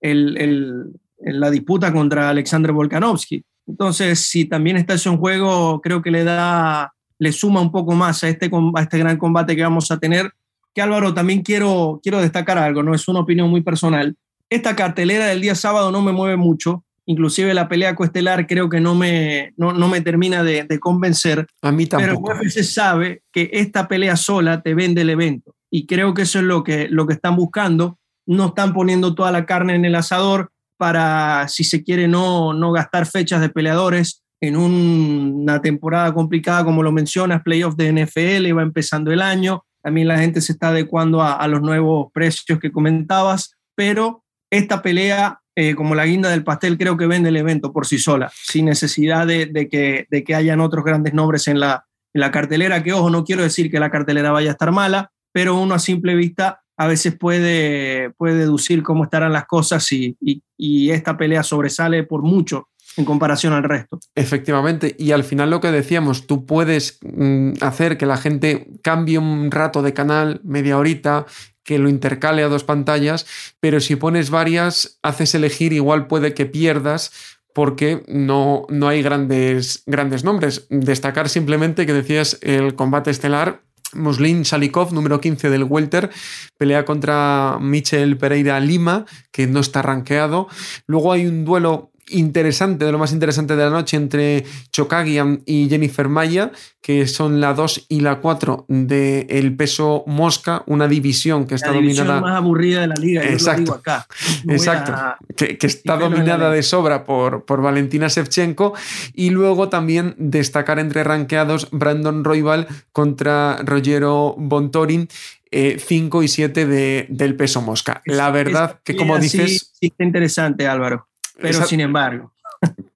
el, 0.00 0.36
el, 0.36 0.92
la 1.20 1.50
disputa 1.50 1.92
contra 1.92 2.28
Alexander 2.28 2.72
Volkanovski. 2.72 3.44
Entonces, 3.66 4.20
si 4.20 4.44
también 4.44 4.76
está 4.76 4.94
eso 4.94 5.10
en 5.10 5.18
juego, 5.18 5.80
creo 5.80 6.02
que 6.02 6.10
le 6.10 6.24
da, 6.24 6.92
le 7.18 7.32
suma 7.32 7.60
un 7.60 7.70
poco 7.70 7.92
más 7.92 8.24
a 8.24 8.28
este, 8.28 8.50
a 8.74 8.82
este 8.82 8.98
gran 8.98 9.16
combate 9.16 9.56
que 9.56 9.62
vamos 9.62 9.90
a 9.90 9.98
tener. 9.98 10.32
Que 10.74 10.82
Álvaro, 10.82 11.14
también 11.14 11.42
quiero, 11.42 12.00
quiero 12.02 12.20
destacar 12.20 12.58
algo, 12.58 12.82
no 12.82 12.94
es 12.94 13.06
una 13.08 13.20
opinión 13.20 13.50
muy 13.50 13.62
personal. 13.62 14.16
Esta 14.48 14.74
cartelera 14.74 15.26
del 15.26 15.40
día 15.40 15.54
sábado 15.54 15.90
no 15.92 16.02
me 16.02 16.12
mueve 16.12 16.36
mucho, 16.36 16.84
inclusive 17.06 17.54
la 17.54 17.68
pelea 17.68 17.94
coestelar 17.94 18.46
creo 18.46 18.68
que 18.68 18.80
no 18.80 18.94
me, 18.94 19.52
no, 19.56 19.72
no 19.72 19.88
me 19.88 20.00
termina 20.00 20.42
de, 20.42 20.64
de, 20.64 20.78
convencer. 20.78 21.46
A 21.62 21.72
mí 21.72 21.86
tampoco. 21.86 22.28
Pero 22.28 22.40
UFC 22.40 22.62
sabe 22.62 23.22
que 23.32 23.50
esta 23.52 23.88
pelea 23.88 24.16
sola 24.16 24.62
te 24.62 24.74
vende 24.74 25.02
el 25.02 25.10
evento 25.10 25.54
y 25.70 25.86
creo 25.86 26.14
que 26.14 26.22
eso 26.22 26.38
es 26.38 26.44
lo 26.44 26.62
que, 26.62 26.88
lo 26.88 27.06
que 27.06 27.14
están 27.14 27.36
buscando 27.36 27.98
no 28.26 28.48
están 28.48 28.72
poniendo 28.72 29.14
toda 29.14 29.32
la 29.32 29.46
carne 29.46 29.74
en 29.74 29.84
el 29.84 29.94
asador 29.94 30.51
para, 30.82 31.46
si 31.46 31.62
se 31.62 31.84
quiere, 31.84 32.08
no, 32.08 32.52
no 32.52 32.72
gastar 32.72 33.06
fechas 33.06 33.40
de 33.40 33.50
peleadores 33.50 34.24
en 34.40 34.56
una 34.56 35.62
temporada 35.62 36.12
complicada, 36.12 36.64
como 36.64 36.82
lo 36.82 36.90
mencionas, 36.90 37.44
playoff 37.44 37.76
de 37.76 37.92
NFL, 37.92 38.52
va 38.58 38.62
empezando 38.62 39.12
el 39.12 39.22
año, 39.22 39.64
también 39.80 40.08
la 40.08 40.18
gente 40.18 40.40
se 40.40 40.50
está 40.50 40.70
adecuando 40.70 41.22
a, 41.22 41.46
los 41.46 41.62
nuevos 41.62 42.10
precios 42.12 42.58
que 42.58 42.72
comentabas, 42.72 43.54
pero 43.76 44.24
esta 44.50 44.82
pelea, 44.82 45.38
eh, 45.54 45.76
como 45.76 45.94
la 45.94 46.04
guinda 46.04 46.30
del 46.30 46.42
pastel, 46.42 46.76
creo 46.76 46.96
que 46.96 47.06
vende 47.06 47.28
el 47.28 47.36
evento 47.36 47.72
por 47.72 47.86
sí 47.86 47.98
sola, 47.98 48.32
sin 48.34 48.64
necesidad 48.64 49.24
de, 49.24 49.68
que, 49.70 50.08
de 50.10 50.24
que 50.24 50.34
hayan 50.34 50.58
otros 50.58 50.84
grandes 50.84 51.14
nombres 51.14 51.46
en 51.46 51.60
la, 51.60 51.86
en 52.12 52.22
la 52.22 52.32
cartelera, 52.32 52.82
que 52.82 52.92
ojo, 52.92 53.08
no 53.08 53.22
quiero 53.22 53.44
decir 53.44 53.70
que 53.70 53.78
la 53.78 53.92
cartelera 53.92 54.32
vaya 54.32 54.48
a 54.48 54.54
estar 54.54 54.72
mala, 54.72 55.12
pero 55.32 55.56
uno 55.56 55.76
a 55.76 55.78
simple 55.78 56.16
vista 56.16 56.61
a 56.76 56.86
veces 56.86 57.16
puede, 57.16 58.10
puede 58.10 58.36
deducir 58.36 58.82
cómo 58.82 59.04
estarán 59.04 59.32
las 59.32 59.46
cosas 59.46 59.90
y, 59.92 60.16
y, 60.20 60.90
esta 60.90 61.16
pelea 61.16 61.42
sobresale 61.42 62.04
por 62.04 62.22
mucho 62.22 62.68
en 62.96 63.04
comparación 63.04 63.52
al 63.52 63.64
resto. 63.64 63.98
Efectivamente, 64.14 64.94
y 64.98 65.12
al 65.12 65.24
final 65.24 65.50
lo 65.50 65.60
que 65.60 65.70
decíamos, 65.70 66.26
tú 66.26 66.44
puedes 66.44 66.98
mm, 67.02 67.52
hacer 67.60 67.96
que 67.96 68.06
la 68.06 68.16
gente 68.16 68.68
cambie 68.82 69.18
un 69.18 69.50
rato 69.50 69.82
de 69.82 69.94
canal, 69.94 70.40
media 70.44 70.78
horita, 70.78 71.26
que 71.64 71.78
lo 71.78 71.88
intercale 71.88 72.42
a 72.42 72.48
dos 72.48 72.64
pantallas, 72.64 73.26
pero 73.60 73.80
si 73.80 73.96
pones 73.96 74.30
varias, 74.30 74.98
haces 75.02 75.34
elegir, 75.34 75.72
igual 75.72 76.06
puede 76.06 76.34
que 76.34 76.46
pierdas 76.46 77.12
porque 77.54 78.02
no, 78.08 78.66
no 78.68 78.88
hay 78.88 79.02
grandes, 79.02 79.82
grandes 79.86 80.24
nombres. 80.24 80.66
Destacar 80.70 81.28
simplemente 81.28 81.86
que 81.86 81.92
decías 81.92 82.38
el 82.42 82.74
combate 82.74 83.10
estelar 83.10 83.62
Muslin 83.94 84.44
Salikov, 84.44 84.92
número 84.92 85.20
15 85.20 85.50
del 85.50 85.64
Welter, 85.64 86.10
pelea 86.58 86.84
contra 86.84 87.58
Michel 87.60 88.16
Pereira 88.16 88.58
Lima, 88.60 89.06
que 89.30 89.46
no 89.46 89.60
está 89.60 89.82
rankeado. 89.82 90.48
Luego 90.86 91.12
hay 91.12 91.26
un 91.26 91.44
duelo 91.44 91.91
interesante, 92.10 92.84
de 92.84 92.92
lo 92.92 92.98
más 92.98 93.12
interesante 93.12 93.56
de 93.56 93.64
la 93.64 93.70
noche, 93.70 93.96
entre 93.96 94.44
Chokagian 94.70 95.42
y 95.46 95.68
Jennifer 95.68 96.08
Maya, 96.08 96.52
que 96.80 97.06
son 97.06 97.40
la 97.40 97.54
2 97.54 97.86
y 97.88 98.00
la 98.00 98.20
4 98.20 98.66
del 98.68 99.56
peso 99.56 100.04
mosca, 100.06 100.62
una 100.66 100.88
división 100.88 101.46
que 101.46 101.54
está 101.54 101.68
la 101.68 101.76
dominada. 101.76 102.20
más 102.20 102.36
aburrida 102.36 102.80
de 102.80 102.86
la 102.88 102.94
liga, 102.96 103.24
exacto, 103.24 103.74
acá. 103.74 104.06
exacto, 104.48 104.92
que, 105.36 105.56
está 105.60 105.96
dominada 105.96 106.50
de 106.50 106.62
sobra 106.62 107.04
por, 107.04 107.44
por 107.44 107.62
Valentina 107.62 108.08
Shevchenko. 108.08 108.74
Y 109.14 109.30
luego 109.30 109.68
también 109.68 110.14
destacar 110.18 110.78
entre 110.78 111.04
ranqueados 111.04 111.68
Brandon 111.70 112.24
Roybal 112.24 112.66
contra 112.92 113.58
Rogero 113.64 114.34
Bontorin. 114.38 115.08
5 115.54 116.22
eh, 116.22 116.24
y 116.24 116.28
7 116.28 116.64
de, 116.64 117.06
del 117.10 117.36
peso 117.36 117.60
mosca. 117.60 118.00
La 118.06 118.30
verdad 118.30 118.80
que, 118.82 118.96
como 118.96 119.18
dices. 119.18 119.70
Sí, 119.78 119.88
está 119.88 120.02
interesante, 120.02 120.66
Álvaro 120.66 121.11
pero 121.40 121.64
sin 121.64 121.80
embargo. 121.80 122.32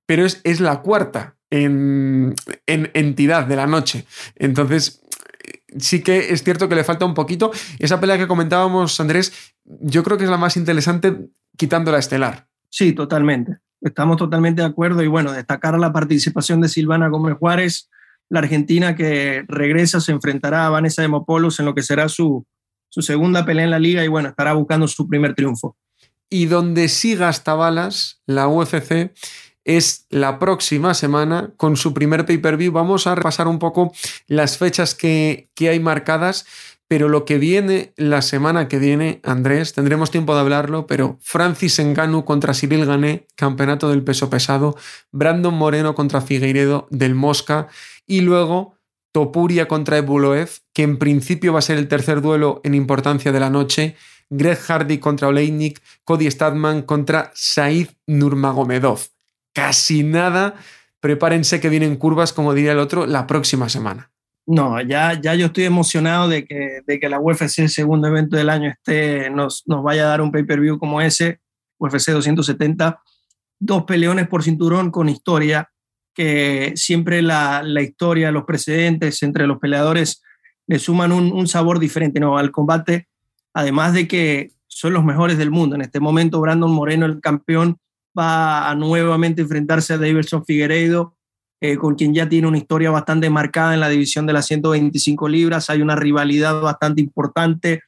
Pero 0.06 0.24
es, 0.24 0.40
es 0.44 0.60
la 0.60 0.80
cuarta 0.82 1.36
en, 1.50 2.34
entidad 2.66 3.46
de 3.46 3.56
la 3.56 3.66
noche. 3.66 4.06
Entonces, 4.36 5.02
sí 5.78 6.02
que 6.02 6.32
es 6.32 6.42
cierto 6.42 6.68
que 6.68 6.74
le 6.74 6.84
falta 6.84 7.04
un 7.04 7.14
poquito. 7.14 7.50
Esa 7.78 8.00
pelea 8.00 8.18
que 8.18 8.26
comentábamos, 8.26 9.00
Andrés, 9.00 9.54
yo 9.64 10.02
creo 10.02 10.18
que 10.18 10.24
es 10.24 10.30
la 10.30 10.36
más 10.36 10.56
interesante 10.56 11.28
quitando 11.56 11.92
la 11.92 11.98
estelar. 11.98 12.46
Sí, 12.70 12.92
totalmente. 12.92 13.58
Estamos 13.80 14.16
totalmente 14.16 14.62
de 14.62 14.68
acuerdo. 14.68 15.02
Y 15.02 15.06
bueno, 15.06 15.32
destacar 15.32 15.78
la 15.78 15.92
participación 15.92 16.60
de 16.60 16.68
Silvana 16.68 17.08
Gómez 17.08 17.36
Juárez, 17.38 17.90
la 18.28 18.40
argentina 18.40 18.96
que 18.96 19.44
regresa, 19.48 20.00
se 20.00 20.12
enfrentará 20.12 20.66
a 20.66 20.70
Vanessa 20.70 21.02
Demopoulos 21.02 21.58
en 21.60 21.66
lo 21.66 21.74
que 21.74 21.82
será 21.82 22.08
su, 22.08 22.44
su 22.88 23.02
segunda 23.02 23.44
pelea 23.44 23.64
en 23.64 23.70
la 23.70 23.78
liga 23.78 24.04
y 24.04 24.08
bueno, 24.08 24.28
estará 24.28 24.52
buscando 24.54 24.88
su 24.88 25.08
primer 25.08 25.34
triunfo. 25.34 25.76
Y 26.28 26.46
donde 26.46 26.88
sí 26.88 27.14
gasta 27.14 27.54
balas 27.54 28.20
la 28.26 28.48
UFC 28.48 29.12
es 29.66 30.06
la 30.10 30.38
próxima 30.38 30.94
semana 30.94 31.52
con 31.56 31.76
su 31.76 31.92
primer 31.92 32.24
pay-per-view. 32.24 32.72
Vamos 32.72 33.08
a 33.08 33.16
repasar 33.16 33.48
un 33.48 33.58
poco 33.58 33.92
las 34.28 34.58
fechas 34.58 34.94
que, 34.94 35.50
hay 35.58 35.80
marcadas, 35.80 36.46
pero 36.86 37.08
lo 37.08 37.24
que 37.24 37.38
viene 37.38 37.92
la 37.96 38.22
semana 38.22 38.68
que 38.68 38.78
viene, 38.78 39.20
Andrés, 39.24 39.74
tendremos 39.74 40.12
tiempo 40.12 40.34
de 40.34 40.40
hablarlo, 40.40 40.86
pero 40.86 41.18
Francis 41.20 41.80
Enganu 41.80 42.24
contra 42.24 42.54
Cyril 42.54 42.86
Gané, 42.86 43.26
campeonato 43.34 43.90
del 43.90 44.04
peso 44.04 44.30
pesado, 44.30 44.76
Brandon 45.10 45.54
Moreno 45.54 45.96
contra 45.96 46.20
Figueiredo 46.20 46.86
del 46.90 47.16
Mosca 47.16 47.66
y 48.06 48.20
luego 48.20 48.76
Topuria 49.10 49.66
contra 49.66 49.98
Ebuloev, 49.98 50.50
que 50.72 50.84
en 50.84 50.98
principio 50.98 51.52
va 51.52 51.58
a 51.58 51.62
ser 51.62 51.78
el 51.78 51.88
tercer 51.88 52.20
duelo 52.20 52.60
en 52.62 52.74
importancia 52.74 53.32
de 53.32 53.40
la 53.40 53.50
noche 53.50 53.96
Greg 54.30 54.58
Hardy 54.58 54.98
contra 54.98 55.28
Oleinik, 55.28 55.80
Cody 56.04 56.30
Stadman 56.30 56.82
contra 56.82 57.30
Said 57.34 57.88
Nurmagomedov. 58.06 59.00
Casi 59.52 60.02
nada. 60.02 60.54
Prepárense 61.00 61.60
que 61.60 61.68
vienen 61.68 61.96
curvas, 61.96 62.32
como 62.32 62.54
diría 62.54 62.72
el 62.72 62.78
otro, 62.78 63.06
la 63.06 63.26
próxima 63.26 63.68
semana. 63.68 64.10
No, 64.46 64.80
ya, 64.80 65.20
ya 65.20 65.34
yo 65.34 65.46
estoy 65.46 65.64
emocionado 65.64 66.28
de 66.28 66.44
que, 66.44 66.80
de 66.86 67.00
que 67.00 67.08
la 67.08 67.20
UFC, 67.20 67.58
el 67.58 67.68
segundo 67.68 68.08
evento 68.08 68.36
del 68.36 68.48
año, 68.48 68.70
esté, 68.70 69.28
nos, 69.30 69.64
nos 69.66 69.82
vaya 69.82 70.04
a 70.04 70.08
dar 70.08 70.20
un 70.20 70.30
pay-per-view 70.30 70.78
como 70.78 71.00
ese, 71.00 71.40
UFC 71.78 72.10
270. 72.10 73.00
Dos 73.58 73.84
peleones 73.84 74.28
por 74.28 74.42
cinturón 74.42 74.90
con 74.90 75.08
historia, 75.08 75.70
que 76.14 76.72
siempre 76.76 77.22
la, 77.22 77.62
la 77.62 77.82
historia, 77.82 78.30
los 78.30 78.44
precedentes 78.44 79.22
entre 79.22 79.46
los 79.46 79.58
peleadores 79.58 80.22
le 80.66 80.78
suman 80.78 81.12
un, 81.12 81.32
un 81.32 81.46
sabor 81.46 81.78
diferente 81.78 82.20
¿no? 82.20 82.38
al 82.38 82.50
combate 82.50 83.08
además 83.56 83.94
de 83.94 84.06
que 84.06 84.52
son 84.66 84.92
los 84.92 85.02
mejores 85.02 85.38
del 85.38 85.50
mundo. 85.50 85.76
En 85.76 85.80
este 85.80 85.98
momento, 85.98 86.42
Brandon 86.42 86.70
Moreno, 86.70 87.06
el 87.06 87.22
campeón, 87.22 87.78
va 88.16 88.68
a 88.68 88.74
nuevamente 88.74 89.40
enfrentarse 89.40 89.94
a 89.94 89.98
Davidson 89.98 90.44
Figueiredo, 90.44 91.16
eh, 91.62 91.78
con 91.78 91.94
quien 91.94 92.12
ya 92.12 92.28
tiene 92.28 92.48
una 92.48 92.58
historia 92.58 92.90
bastante 92.90 93.30
marcada 93.30 93.72
en 93.72 93.80
la 93.80 93.88
división 93.88 94.26
de 94.26 94.34
las 94.34 94.44
125 94.46 95.26
libras. 95.28 95.70
Hay 95.70 95.80
una 95.80 95.96
rivalidad 95.96 96.60
bastante 96.60 97.00
importante 97.00 97.80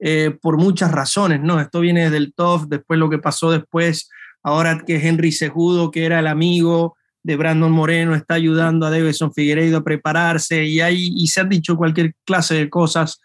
eh, 0.00 0.36
por 0.42 0.56
muchas 0.56 0.90
razones, 0.90 1.40
¿no? 1.40 1.60
Esto 1.60 1.78
viene 1.78 2.10
del 2.10 2.34
top, 2.34 2.66
después 2.66 2.98
lo 2.98 3.08
que 3.08 3.18
pasó 3.18 3.52
después, 3.52 4.10
ahora 4.42 4.82
que 4.84 4.96
Henry 4.96 5.30
Sejudo, 5.30 5.92
que 5.92 6.04
era 6.04 6.18
el 6.18 6.26
amigo 6.26 6.96
de 7.22 7.36
Brandon 7.36 7.70
Moreno, 7.70 8.16
está 8.16 8.34
ayudando 8.34 8.86
a 8.86 8.90
Davidson 8.90 9.32
Figueiredo 9.32 9.78
a 9.78 9.84
prepararse 9.84 10.64
y, 10.64 10.80
hay, 10.80 11.12
y 11.14 11.28
se 11.28 11.42
han 11.42 11.48
dicho 11.48 11.76
cualquier 11.76 12.16
clase 12.24 12.56
de 12.56 12.68
cosas 12.68 13.20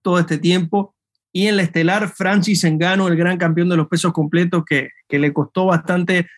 todo 0.00 0.20
este 0.20 0.38
tiempo 0.38 0.93
y 1.36 1.48
en 1.48 1.56
la 1.56 1.64
estelar 1.64 2.12
Francis 2.14 2.62
Engano, 2.62 3.08
el 3.08 3.16
gran 3.16 3.38
campeón 3.38 3.68
de 3.68 3.76
los 3.76 3.88
pesos 3.88 4.12
completos, 4.12 4.62
que, 4.64 4.90
le 5.08 5.32
costó 5.32 5.66
bastante 5.66 6.28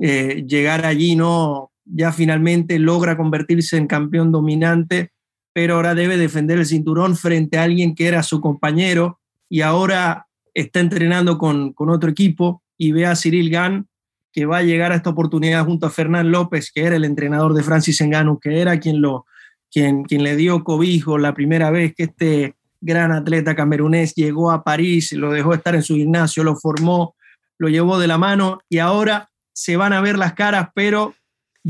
eh, 0.00 0.44
llegar 0.48 0.86
allí, 0.86 1.14
¿no? 1.14 1.72
Ya 1.84 2.10
finalmente 2.10 2.78
logra 2.78 3.18
convertirse 3.18 3.76
en 3.76 3.86
campeón 3.86 4.32
dominante, 4.32 5.10
pero 5.52 5.74
ahora 5.74 5.94
debe 5.94 6.16
defender 6.16 6.58
el 6.58 6.64
cinturón 6.64 7.16
frente 7.16 7.58
a 7.58 7.64
alguien 7.64 7.94
que 7.94 8.06
era 8.06 8.22
su 8.22 8.40
compañero 8.40 9.20
y 9.50 9.60
ahora 9.60 10.26
está 10.54 10.80
entrenando 10.80 11.36
con, 11.36 11.74
otro 11.76 12.08
equipo 12.08 12.62
y 12.78 12.92
ve 12.92 13.04
a 13.04 13.16
Cyril 13.16 13.50
Gann 13.50 13.88
que 14.32 14.46
va 14.46 14.58
a 14.58 14.62
llegar 14.62 14.92
a 14.92 14.96
esta 14.96 15.10
oportunidad 15.10 15.66
junto 15.66 15.86
a 15.86 15.90
Fernán 15.90 16.30
López, 16.30 16.72
que 16.72 16.84
era 16.84 16.96
el 16.96 17.04
entrenador 17.04 17.52
de 17.52 17.62
Francis 17.62 18.00
Engano, 18.00 18.38
que 18.40 18.58
era 18.58 18.80
quien, 18.80 19.02
lo, 19.02 19.26
quien, 19.70 20.04
quien 20.04 20.22
le 20.22 20.34
dio 20.36 20.64
cobijo 20.64 21.18
la 21.18 21.34
primera 21.34 21.70
vez 21.70 21.94
que 21.94 22.04
este 22.04 22.54
gran 22.80 23.12
atleta 23.12 23.54
camerunés, 23.54 24.14
llegó 24.14 24.50
a 24.50 24.64
París, 24.64 25.12
lo 25.12 25.30
dejó 25.30 25.54
estar 25.54 25.74
en 25.74 25.82
su 25.82 25.94
gimnasio, 25.94 26.44
lo 26.44 26.56
formó, 26.56 27.14
lo 27.58 27.68
llevó 27.68 27.98
de 27.98 28.06
la 28.06 28.18
mano 28.18 28.60
y 28.68 28.78
ahora 28.78 29.30
se 29.52 29.76
van 29.76 29.92
a 29.92 30.00
ver 30.00 30.18
las 30.18 30.32
caras, 30.34 30.68
pero 30.74 31.14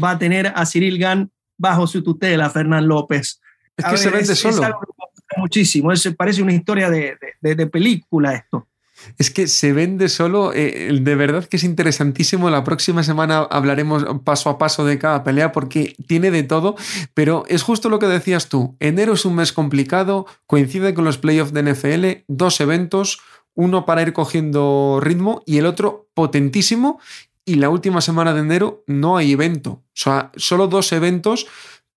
va 0.03 0.13
a 0.13 0.19
tener 0.19 0.53
a 0.55 0.65
Cyril 0.65 0.99
Gann 0.99 1.31
bajo 1.59 1.87
su 1.87 2.03
tutela, 2.03 2.49
Fernán 2.51 2.87
López. 2.87 3.41
Es 3.77 3.85
que 3.85 3.97
se 3.97 4.11
vende 4.11 4.35
solo. 4.37 4.79
muchísimo, 5.37 5.93
es, 5.93 6.09
parece 6.17 6.43
una 6.43 6.53
historia 6.53 6.89
de, 6.91 7.17
de 7.41 7.67
película 7.67 8.35
esto. 8.35 8.70
Es 9.19 9.31
que 9.31 9.47
se 9.47 9.73
vende 9.73 10.09
solo, 10.09 10.53
eh, 10.55 10.99
de 11.01 11.15
verdad 11.15 11.45
que 11.45 11.57
es 11.57 11.65
interesantísimo. 11.65 12.51
La 12.51 12.65
próxima 12.65 13.03
semana 13.03 13.41
hablaremos 13.51 14.05
paso 14.25 14.51
a 14.51 14.59
paso 14.59 14.85
de 14.85 14.99
cada 14.99 15.25
pelea 15.25 15.53
porque 15.53 15.95
tiene 16.07 16.31
de 16.31 16.43
todo, 16.43 16.77
pero 17.15 17.45
es 17.49 17.63
justo 17.63 17.89
lo 17.89 17.99
que 17.99 18.07
decías 18.07 18.49
tú. 18.49 18.77
Enero 18.81 19.15
es 19.15 19.25
un 19.25 19.35
mes 19.37 19.53
complicado, 19.53 20.27
coincide 20.47 20.95
con 20.95 21.05
los 21.05 21.19
playoffs 21.19 21.53
de 21.53 21.63
NFL, 21.63 22.25
dos 22.29 22.61
eventos, 22.61 23.21
uno 23.55 23.85
para 23.85 24.03
ir 24.03 24.13
cogiendo 24.13 24.99
ritmo 25.03 25.43
y 25.47 25.59
el 25.59 25.67
otro 25.67 26.09
potentísimo. 26.15 27.01
Y 27.45 27.55
la 27.55 27.71
última 27.71 28.01
semana 28.01 28.33
de 28.33 28.41
enero 28.41 28.85
no 28.87 29.17
hay 29.17 29.33
evento, 29.33 29.71
o 29.71 29.85
sea, 29.95 30.31
solo 30.37 30.69
dos 30.69 30.93
eventos 30.93 31.47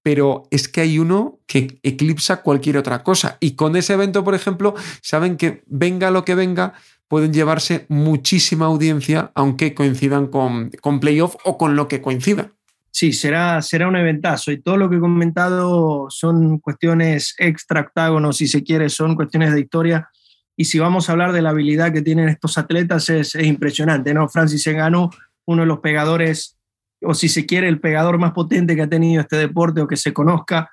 pero 0.03 0.43
es 0.51 0.67
que 0.67 0.81
hay 0.81 0.99
uno 0.99 1.39
que 1.47 1.79
eclipsa 1.81 2.41
cualquier 2.41 2.77
otra 2.77 3.03
cosa. 3.03 3.37
Y 3.39 3.55
con 3.55 3.75
ese 3.75 3.93
evento, 3.93 4.23
por 4.23 4.35
ejemplo, 4.35 4.75
saben 5.01 5.37
que 5.37 5.63
venga 5.65 6.11
lo 6.11 6.25
que 6.25 6.35
venga, 6.35 6.73
pueden 7.07 7.33
llevarse 7.33 7.85
muchísima 7.89 8.65
audiencia, 8.65 9.31
aunque 9.33 9.73
coincidan 9.73 10.27
con, 10.27 10.71
con 10.81 10.99
playoff 10.99 11.35
o 11.45 11.57
con 11.57 11.75
lo 11.75 11.87
que 11.87 12.01
coincida. 12.01 12.51
Sí, 12.91 13.11
será, 13.11 13.61
será 13.63 13.87
un 13.87 13.95
eventazo. 13.95 14.51
Y 14.51 14.61
todo 14.61 14.77
lo 14.77 14.87
que 14.87 14.97
he 14.97 14.99
comentado 14.99 16.07
son 16.09 16.59
cuestiones 16.59 17.33
extra 17.39 17.81
octágonos, 17.81 18.37
si 18.37 18.47
se 18.47 18.63
quiere, 18.63 18.87
son 18.89 19.15
cuestiones 19.15 19.51
de 19.51 19.61
historia 19.61 20.09
Y 20.55 20.65
si 20.65 20.77
vamos 20.77 21.09
a 21.09 21.13
hablar 21.13 21.31
de 21.31 21.41
la 21.41 21.49
habilidad 21.49 21.91
que 21.91 22.03
tienen 22.03 22.29
estos 22.29 22.59
atletas, 22.59 23.09
es, 23.09 23.33
impresionante, 23.33 24.13
¿no? 24.13 24.29
Francis 24.29 24.67
Ngannou, 24.67 25.09
uno 25.45 25.63
de 25.63 25.67
los 25.67 25.79
pegadores, 25.79 26.59
o 27.05 27.13
si 27.13 27.29
se 27.29 27.45
quiere, 27.45 27.67
el 27.67 27.79
pegador 27.79 28.17
más 28.17 28.31
potente 28.31 28.75
que 28.75 28.81
ha 28.81 28.89
tenido 28.89 29.21
este 29.21 29.37
deporte 29.37 29.81
o 29.81 29.87
que 29.87 29.97
se 29.97 30.13
conozca, 30.13 30.71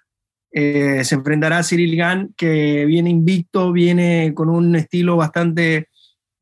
eh, 0.53 1.05
se 1.05 1.15
enfrentará 1.15 1.59
a 1.59 1.63
Cyril 1.63 1.97
Gann, 1.97 2.35
que 2.37 2.85
viene 2.85 3.11
invicto, 3.11 3.73
viene 3.73 4.33
con 4.35 4.49
un 4.49 4.75
estilo 4.75 5.17
bastante 5.17 5.89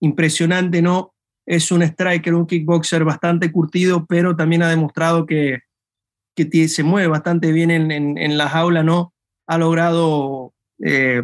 impresionante, 0.01 0.81
¿no? 0.81 1.15
Es 1.47 1.71
un 1.71 1.83
striker, 1.83 2.35
un 2.35 2.47
kickboxer 2.47 3.05
bastante 3.05 3.51
curtido, 3.53 4.07
pero 4.07 4.37
también 4.37 4.63
ha 4.63 4.71
demostrado 4.71 5.27
que, 5.27 5.61
que 6.35 6.69
se 6.69 6.83
mueve 6.83 7.09
bastante 7.09 7.53
bien 7.53 7.71
en, 7.71 7.91
en, 7.91 8.39
la 8.39 8.49
jaula, 8.49 8.83
¿no? 8.83 9.13
Ha 9.47 9.59
logrado 9.59 10.55
eh, 10.83 11.23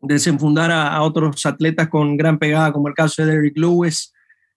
desenfundar 0.00 0.70
a, 0.70 1.00
otros 1.02 1.46
atletas 1.46 1.88
con 1.88 2.16
gran 2.16 2.38
pegada, 2.38 2.72
como 2.72 2.88
el 2.88 2.94
caso 2.94 3.24
de 3.24 3.32
Derrick 3.32 3.56
Lewis. 3.56 4.12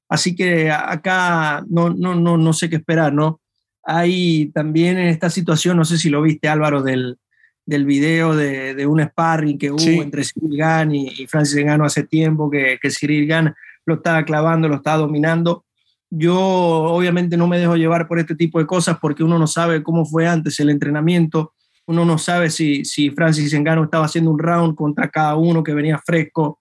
Así 0.08 0.36
que 0.36 0.72
acá 0.72 1.64
no, 1.68 1.90
no, 1.90 2.16
no, 2.16 2.38
no 2.38 2.54
sé 2.54 2.70
qué 2.70 2.78
esperar, 2.78 3.14
¿no? 3.14 3.42
Hay 3.84 4.52
también 4.54 4.98
en 4.98 5.08
esta 5.08 5.30
situación, 5.30 5.78
no 5.78 5.86
sé 5.86 5.98
si 5.98 6.10
lo 6.10 6.22
viste 6.22 6.48
Álvaro, 6.48 6.82
del, 6.82 7.18
del 7.66 7.86
video 7.86 8.36
de, 8.36 8.76
de 8.76 8.86
un 8.86 9.02
sparring 9.02 9.58
que 9.58 9.72
hubo 9.72 10.04
entre 10.04 10.24
Cyril 10.24 10.58
Gann 10.58 10.94
y, 10.94 11.28
Francis 11.28 11.64
Ngannou 11.64 11.86
hace 11.86 12.04
tiempo, 12.04 12.50
que, 12.50 12.78
que 12.82 12.92
Cyril 12.92 13.28
Gann 13.28 13.56
lo 13.86 13.96
estaba 13.96 14.24
clavando, 14.24 14.68
lo 14.68 14.76
estaba 14.76 14.98
dominando. 14.98 15.66
Yo 16.10 16.40
obviamente 16.40 17.36
no 17.38 17.48
me 17.48 17.60
dejo 17.60 17.76
llevar 17.76 18.08
por 18.08 18.20
este 18.20 18.36
tipo 18.36 18.60
de 18.60 18.68
cosas 18.68 18.98
porque 19.02 19.24
uno 19.24 19.40
no 19.40 19.48
sabe 19.48 19.84
cómo 19.84 20.06
fue 20.06 20.28
antes 20.28 20.60
el 20.60 20.70
entrenamiento, 20.70 21.54
uno 21.88 22.06
no 22.06 22.18
sabe 22.18 22.50
si, 22.50 22.86
si 22.86 23.10
Francis 23.12 23.54
Ngannou 23.54 23.86
estaba 23.86 24.06
haciendo 24.06 24.32
un 24.32 24.40
round 24.40 24.76
contra 24.76 25.10
cada 25.10 25.36
uno 25.36 25.64
que 25.64 25.74
venía 25.74 26.00
fresco. 26.04 26.60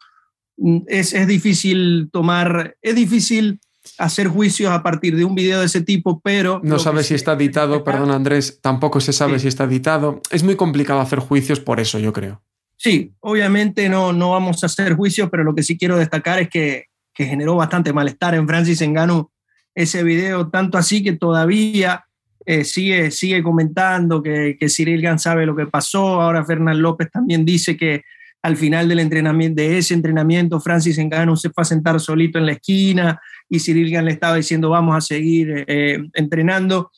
Mm, 0.56 0.78
es, 0.87 1.12
es 1.12 1.26
difícil 1.26 2.08
tomar, 2.12 2.76
es 2.80 2.94
difícil 2.94 3.61
hacer 3.99 4.28
juicios 4.28 4.70
a 4.73 4.82
partir 4.82 5.16
de 5.16 5.25
un 5.25 5.34
video 5.34 5.61
de 5.61 5.66
ese 5.66 5.82
tipo, 5.82 6.20
pero... 6.20 6.61
No 6.64 6.78
sabe 6.78 7.04
si 7.04 7.14
está 7.14 7.34
editado, 7.34 7.84
perdón 7.84 8.11
Andrés, 8.11 8.61
tampoco 8.61 9.00
se 9.00 9.12
sabe 9.12 9.38
si 9.38 9.49
está 9.49 9.64
editado. 9.64 10.20
Es 10.30 10.42
muy 10.42 10.56
complicado 10.56 11.00
hacer 11.00 11.18
juicios 11.18 11.61
por 11.61 11.80
eso, 11.80 11.99
yo 11.99 12.12
creo. 12.12 12.42
Sí, 12.76 13.12
obviamente 13.20 13.88
no, 13.88 14.12
no 14.12 14.30
vamos 14.30 14.62
a 14.62 14.66
hacer 14.66 14.94
juicios, 14.94 15.28
pero 15.30 15.44
lo 15.44 15.54
que 15.54 15.62
sí 15.62 15.78
quiero 15.78 15.96
destacar 15.96 16.40
es 16.40 16.49
que, 16.49 16.87
que 17.12 17.26
generó 17.26 17.56
bastante 17.56 17.92
malestar 17.92 18.34
en 18.34 18.49
Francis 18.49 18.80
Engano 18.80 19.30
ese 19.75 20.02
video, 20.02 20.49
tanto 20.50 20.78
así 20.78 21.02
que 21.02 21.12
todavía 21.12 22.04
eh, 22.46 22.64
sigue, 22.64 23.11
sigue 23.11 23.42
comentando 23.42 24.23
que, 24.23 24.56
que 24.58 24.68
Cyril 24.68 25.02
Gann 25.02 25.18
sabe 25.18 25.46
lo 25.46 25.56
que 25.56 25.66
pasó. 25.66 26.20
Ahora 26.20 26.44
Fernán 26.44 26.80
López 26.80 27.11
también 27.11 27.44
dice 27.44 27.76
que 27.76 28.02
al 28.45 28.59
final 28.59 28.91
del 28.91 28.99
entrenamiento, 29.01 29.63
de 29.63 29.79
ese 29.79 29.95
entrenamiento, 29.95 30.61
Francis 30.61 30.99
Engano 30.99 31.35
se 31.35 31.49
fue 31.49 31.63
a 31.63 31.65
sentar 31.65 31.99
solito 31.99 32.39
en 32.39 32.45
la 32.45 32.53
esquina 32.53 33.19
y 33.49 33.59
Cyril 33.59 33.91
Gann 33.91 34.05
le 34.05 34.11
estaba 34.11 34.37
diciendo 34.37 34.69
vamos 34.69 34.95
a 34.95 35.01
seguir 35.01 35.65
eh, 35.67 35.99
entrenando. 36.13 36.91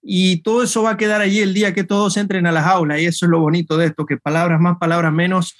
Y 0.00 0.38
todo 0.42 0.62
eso 0.62 0.82
va 0.82 0.92
a 0.92 0.96
quedar 0.96 1.20
allí 1.20 1.40
el 1.40 1.52
día 1.52 1.74
que 1.74 1.84
todos 1.84 2.16
entren 2.16 2.46
a 2.46 2.52
las 2.52 2.64
aulas. 2.64 3.02
Y 3.02 3.04
eso 3.04 3.26
es 3.26 3.30
lo 3.30 3.40
bonito 3.40 3.76
de 3.76 3.84
esto, 3.84 4.06
que 4.06 4.16
palabras 4.16 4.58
más, 4.60 4.78
palabras 4.78 5.12
menos, 5.12 5.58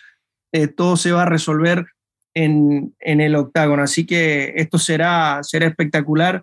eh, 0.50 0.66
todo 0.66 0.96
se 0.96 1.12
va 1.12 1.24
a 1.24 1.26
resolver 1.26 1.84
en, 2.32 2.94
en, 3.00 3.20
el 3.20 3.34
octágono. 3.34 3.82
Así 3.82 4.06
que 4.06 4.54
esto 4.56 4.78
será, 4.78 5.40
será 5.42 5.66
espectacular. 5.66 6.42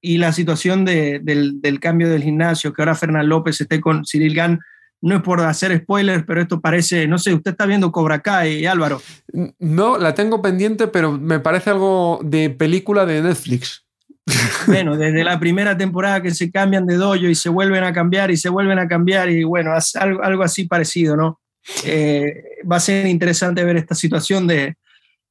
Y 0.00 0.18
la 0.18 0.32
situación 0.32 0.84
de, 0.84 1.20
del, 1.22 1.60
del, 1.60 1.78
cambio 1.78 2.08
del 2.08 2.24
gimnasio, 2.24 2.72
que 2.72 2.82
ahora 2.82 2.96
Fernán 2.96 3.28
López 3.28 3.60
esté 3.60 3.80
con 3.80 4.02
Cyril 4.04 4.34
Gann, 4.34 4.58
no 5.02 5.16
es 5.16 5.22
por 5.22 5.40
hacer 5.40 5.76
spoilers, 5.78 6.24
pero 6.26 6.42
esto 6.42 6.60
parece, 6.60 7.06
no 7.06 7.18
sé, 7.18 7.32
usted 7.34 7.52
está 7.52 7.66
viendo 7.66 7.90
Cobra 7.90 8.20
Kai, 8.20 8.66
Álvaro. 8.66 9.00
No, 9.58 9.98
la 9.98 10.14
tengo 10.14 10.42
pendiente, 10.42 10.88
pero 10.88 11.12
me 11.12 11.40
parece 11.40 11.70
algo 11.70 12.20
de 12.22 12.50
película 12.50 13.06
de 13.06 13.22
Netflix. 13.22 13.84
Bueno, 14.66 14.96
desde 14.96 15.24
la 15.24 15.40
primera 15.40 15.76
temporada 15.76 16.22
que 16.22 16.32
se 16.32 16.50
cambian 16.50 16.86
de 16.86 16.94
dojo 16.94 17.16
y 17.16 17.34
se 17.34 17.48
vuelven 17.48 17.82
a 17.82 17.92
cambiar 17.92 18.30
y 18.30 18.36
se 18.36 18.48
vuelven 18.48 18.78
a 18.78 18.86
cambiar 18.86 19.28
y 19.30 19.42
bueno, 19.42 19.72
algo, 19.94 20.22
algo 20.22 20.42
así 20.42 20.66
parecido, 20.66 21.16
¿no? 21.16 21.40
Eh, 21.84 22.44
va 22.70 22.76
a 22.76 22.80
ser 22.80 23.06
interesante 23.06 23.64
ver 23.64 23.76
esta 23.76 23.94
situación 23.94 24.46
de, 24.46 24.76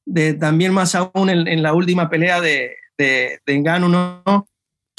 de 0.04 0.34
también 0.34 0.74
más 0.74 0.94
aún 0.94 1.30
en, 1.30 1.62
la 1.62 1.72
última 1.72 2.10
pelea 2.10 2.40
de, 2.40 2.76
de, 2.98 3.38
de 3.46 3.54
Engano, 3.54 3.88
¿no? 3.88 4.46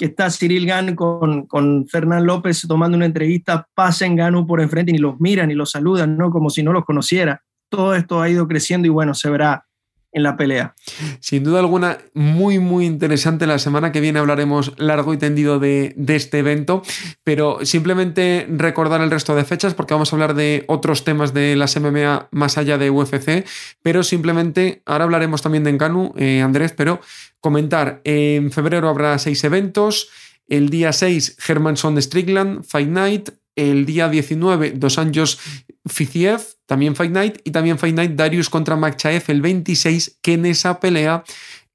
Que 0.01 0.05
está 0.05 0.31
Cyril 0.31 0.65
Gann 0.65 0.95
con, 0.95 1.45
con 1.45 1.87
Fernán 1.87 2.25
López 2.25 2.65
tomando 2.67 2.97
una 2.97 3.05
entrevista, 3.05 3.67
pasa 3.75 4.07
en 4.07 4.15
Gano 4.15 4.47
por 4.47 4.59
enfrente 4.59 4.91
y 4.91 4.97
los 4.97 5.21
miran 5.21 5.51
y 5.51 5.53
los 5.53 5.69
saludan, 5.69 6.17
¿no? 6.17 6.31
Como 6.31 6.49
si 6.49 6.63
no 6.63 6.73
los 6.73 6.85
conociera. 6.85 7.43
Todo 7.69 7.93
esto 7.93 8.19
ha 8.19 8.27
ido 8.27 8.47
creciendo 8.47 8.87
y 8.87 8.89
bueno, 8.89 9.13
se 9.13 9.29
verá 9.29 9.63
en 10.11 10.23
la 10.23 10.35
pelea. 10.37 10.75
Sin 11.19 11.43
duda 11.43 11.59
alguna, 11.59 11.97
muy, 12.13 12.59
muy 12.59 12.85
interesante. 12.85 13.47
La 13.47 13.59
semana 13.59 13.91
que 13.91 14.01
viene 14.01 14.19
hablaremos 14.19 14.73
largo 14.77 15.13
y 15.13 15.17
tendido 15.17 15.59
de, 15.59 15.93
de, 15.95 16.15
este 16.15 16.39
evento, 16.39 16.83
pero 17.23 17.65
simplemente 17.65 18.45
recordar 18.49 19.01
el 19.01 19.11
resto 19.11 19.35
de 19.35 19.45
fechas 19.45 19.73
porque 19.73 19.93
vamos 19.93 20.11
a 20.11 20.15
hablar 20.15 20.33
de 20.33 20.65
otros 20.67 21.03
temas 21.03 21.33
de 21.33 21.55
las 21.55 21.79
MMA 21.79 22.27
más 22.31 22.57
allá 22.57 22.77
de 22.77 22.89
UFC, 22.89 23.45
pero 23.81 24.03
simplemente 24.03 24.81
ahora 24.85 25.05
hablaremos 25.05 25.41
también 25.41 25.63
de 25.63 25.71
Encanu, 25.71 26.13
eh, 26.17 26.41
Andrés, 26.41 26.73
pero 26.75 26.99
comentar, 27.39 28.01
en 28.03 28.51
febrero 28.51 28.89
habrá 28.89 29.17
seis 29.17 29.43
eventos. 29.43 30.09
El 30.47 30.69
día 30.69 30.91
6, 30.91 31.37
Hermanson 31.47 31.95
de 31.95 32.01
Strickland, 32.01 32.65
Fight 32.65 32.89
Night. 32.89 33.29
El 33.55 33.85
día 33.85 34.09
19, 34.09 34.71
Dos 34.71 34.97
Anjos 34.97 35.39
Fiziev, 35.85 36.41
también 36.65 36.95
Fight 36.95 37.11
Night. 37.11 37.37
Y 37.43 37.51
también 37.51 37.77
Fight 37.77 37.95
Night 37.95 38.11
Darius 38.11 38.49
contra 38.49 38.75
Makchaev 38.75 39.23
el 39.27 39.41
26, 39.41 40.19
que 40.21 40.33
en 40.33 40.45
esa 40.45 40.79
pelea 40.79 41.23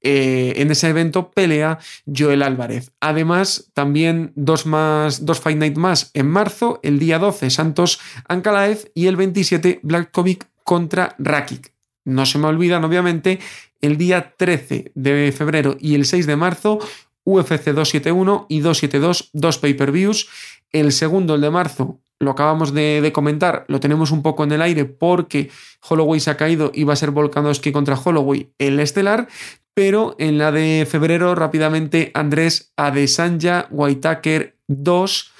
eh, 0.01 0.53
en 0.61 0.69
ese 0.69 0.89
evento 0.89 1.31
pelea 1.31 1.79
Joel 2.05 2.43
Álvarez. 2.43 2.91
Además, 2.99 3.71
también 3.73 4.31
dos, 4.35 4.65
más, 4.65 5.25
dos 5.25 5.39
Fight 5.39 5.57
Night 5.57 5.75
más 5.75 6.11
en 6.13 6.27
marzo, 6.27 6.79
el 6.83 6.99
día 6.99 7.17
12 7.17 7.49
Santos 7.49 7.99
Ankalaev 8.27 8.91
y 8.93 9.07
el 9.07 9.15
27 9.15 9.79
Blakovic 9.81 10.47
contra 10.63 11.15
Rakic. 11.17 11.73
No 12.05 12.25
se 12.25 12.37
me 12.37 12.47
olvidan, 12.47 12.85
obviamente, 12.85 13.39
el 13.81 13.97
día 13.97 14.33
13 14.37 14.91
de 14.93 15.33
febrero 15.35 15.77
y 15.79 15.95
el 15.95 16.05
6 16.05 16.27
de 16.27 16.35
marzo, 16.35 16.79
UFC 17.25 17.65
271 17.65 18.45
y 18.49 18.59
272, 18.59 19.29
dos 19.33 19.57
pay-per-views. 19.57 20.29
El 20.71 20.91
segundo, 20.91 21.35
el 21.35 21.41
de 21.41 21.49
marzo, 21.49 22.01
lo 22.19 22.31
acabamos 22.31 22.73
de, 22.73 23.11
comentar, 23.13 23.65
lo 23.67 23.79
tenemos 23.79 24.11
un 24.11 24.23
poco 24.23 24.43
en 24.43 24.51
el 24.51 24.61
aire 24.61 24.85
porque 24.85 25.51
Holloway 25.87 26.19
se 26.19 26.31
ha 26.31 26.37
caído 26.37 26.71
y 26.73 26.83
va 26.83 26.93
a 26.93 26.97
ser 26.97 27.11
Volkanovski 27.11 27.71
contra 27.71 27.95
Holloway 27.95 28.51
el 28.57 28.79
estelar, 28.79 29.27
pero 29.73 30.15
en 30.17 30.37
la 30.37 30.51
de 30.51 30.87
febrero 30.89 31.35
rápidamente 31.35 32.11
Andrés 32.15 32.73
Adesanya, 32.75 33.67
Whitaker 33.69 34.57
2. 34.67 35.31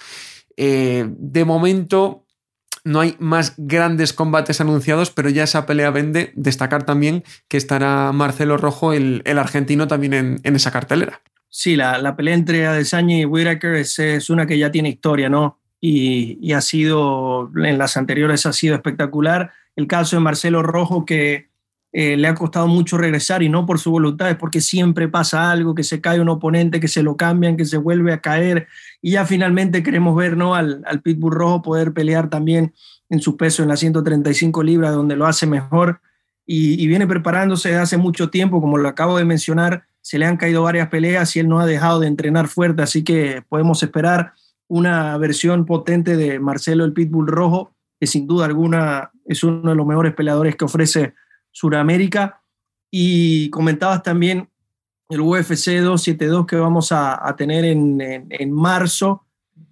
Eh, 0.57 1.05
de 1.09 1.45
momento 1.45 2.27
no 2.87 3.01
hay 3.01 3.15
más 3.19 3.53
grandes 3.57 4.13
combates 4.13 4.61
anunciados, 4.61 5.11
pero 5.11 5.29
ya 5.29 5.43
esa 5.43 5.65
pelea 5.65 5.91
vende. 5.91 6.31
Destacar 6.35 6.83
también 6.83 7.23
que 7.49 7.57
estará 7.57 8.11
Marcelo 8.13 8.55
Rojo, 8.55 8.93
el, 8.93 9.23
argentino, 9.37 9.87
también 9.87 10.39
en, 10.41 10.55
esa 10.55 10.71
cartelera. 10.71 11.21
Sí, 11.49 11.75
la, 11.75 12.15
pelea 12.15 12.35
entre 12.35 12.65
Adesanya 12.67 13.17
y 13.17 13.25
Whitaker 13.25 13.75
es, 13.75 14.29
una 14.29 14.45
que 14.45 14.57
ya 14.57 14.71
tiene 14.71 14.89
historia, 14.89 15.29
¿no? 15.29 15.59
Y, 15.79 16.37
y, 16.41 16.53
ha 16.53 16.61
sido, 16.61 17.51
en 17.55 17.77
las 17.77 17.97
anteriores 17.97 18.45
ha 18.45 18.53
sido 18.53 18.75
espectacular. 18.75 19.51
El 19.75 19.87
caso 19.87 20.15
de 20.15 20.21
Marcelo 20.21 20.63
Rojo, 20.63 21.05
que 21.05 21.49
eh, 21.93 22.17
le 22.17 22.27
ha 22.27 22.35
costado 22.35 22.67
mucho 22.67 22.97
regresar 22.97 23.43
y 23.43 23.49
no 23.49 23.65
por 23.65 23.79
su 23.79 23.91
voluntad, 23.91 24.29
es 24.29 24.35
porque 24.35 24.59
siempre 24.59 25.07
pasa 25.07 25.51
algo, 25.51 25.73
que 25.73 25.83
se 25.83 26.01
cae 26.01 26.19
un 26.19 26.29
oponente, 26.29 26.79
que 26.79 26.87
se 26.87 27.01
lo 27.01 27.15
cambian, 27.15 27.57
que 27.57 27.65
se 27.65 27.77
vuelve 27.77 28.11
a 28.11 28.21
caer 28.21 28.67
y 29.01 29.11
ya 29.11 29.25
finalmente 29.25 29.83
queremos 29.83 30.15
ver 30.15 30.35
¿no? 30.35 30.53
al, 30.53 30.83
al 30.85 31.01
Pitbull 31.01 31.33
Rojo 31.33 31.61
poder 31.61 31.93
pelear 31.93 32.29
también 32.29 32.73
en 33.09 33.21
su 33.21 33.37
peso 33.37 33.63
en 33.63 33.69
las 33.69 33.79
135 33.79 34.63
libras, 34.63 34.93
donde 34.93 35.15
lo 35.15 35.25
hace 35.25 35.47
mejor 35.47 36.01
y, 36.49 36.87
viene 36.87 37.05
preparándose 37.05 37.69
desde 37.69 37.81
hace 37.81 37.97
mucho 37.97 38.29
tiempo, 38.29 38.61
como 38.61 38.77
lo 38.77 38.87
acabo 38.87 39.17
de 39.17 39.25
mencionar, 39.25 39.83
se 40.07 40.17
le 40.17 40.25
han 40.25 40.37
caído 40.37 40.63
varias 40.63 40.87
peleas 40.87 41.35
y 41.35 41.41
él 41.41 41.49
no 41.49 41.59
ha 41.59 41.65
dejado 41.65 41.99
de 41.99 42.07
entrenar 42.07 42.47
fuerte, 42.47 42.81
así 42.81 43.03
que 43.03 43.43
podemos 43.49 43.83
esperar 43.83 44.31
una 44.69 45.17
versión 45.17 45.65
potente 45.65 46.15
de 46.15 46.39
Marcelo 46.39 46.85
el 46.85 46.93
Pitbull 46.93 47.27
Rojo, 47.27 47.75
que 47.99 48.07
sin 48.07 48.25
duda 48.25 48.45
alguna 48.45 49.11
es 49.25 49.43
uno 49.43 49.69
de 49.69 49.75
los 49.75 49.85
mejores 49.85 50.13
peleadores 50.13 50.55
que 50.55 50.63
ofrece 50.63 51.13
Suramérica. 51.51 52.41
Y 52.89 53.49
comentabas 53.49 54.01
también 54.01 54.47
el 55.09 55.19
UFC 55.19 55.81
272 55.81 56.45
que 56.45 56.55
vamos 56.55 56.93
a, 56.93 57.35
tener 57.37 57.65
en, 57.65 57.99
en, 58.29 58.51
marzo, 58.53 59.25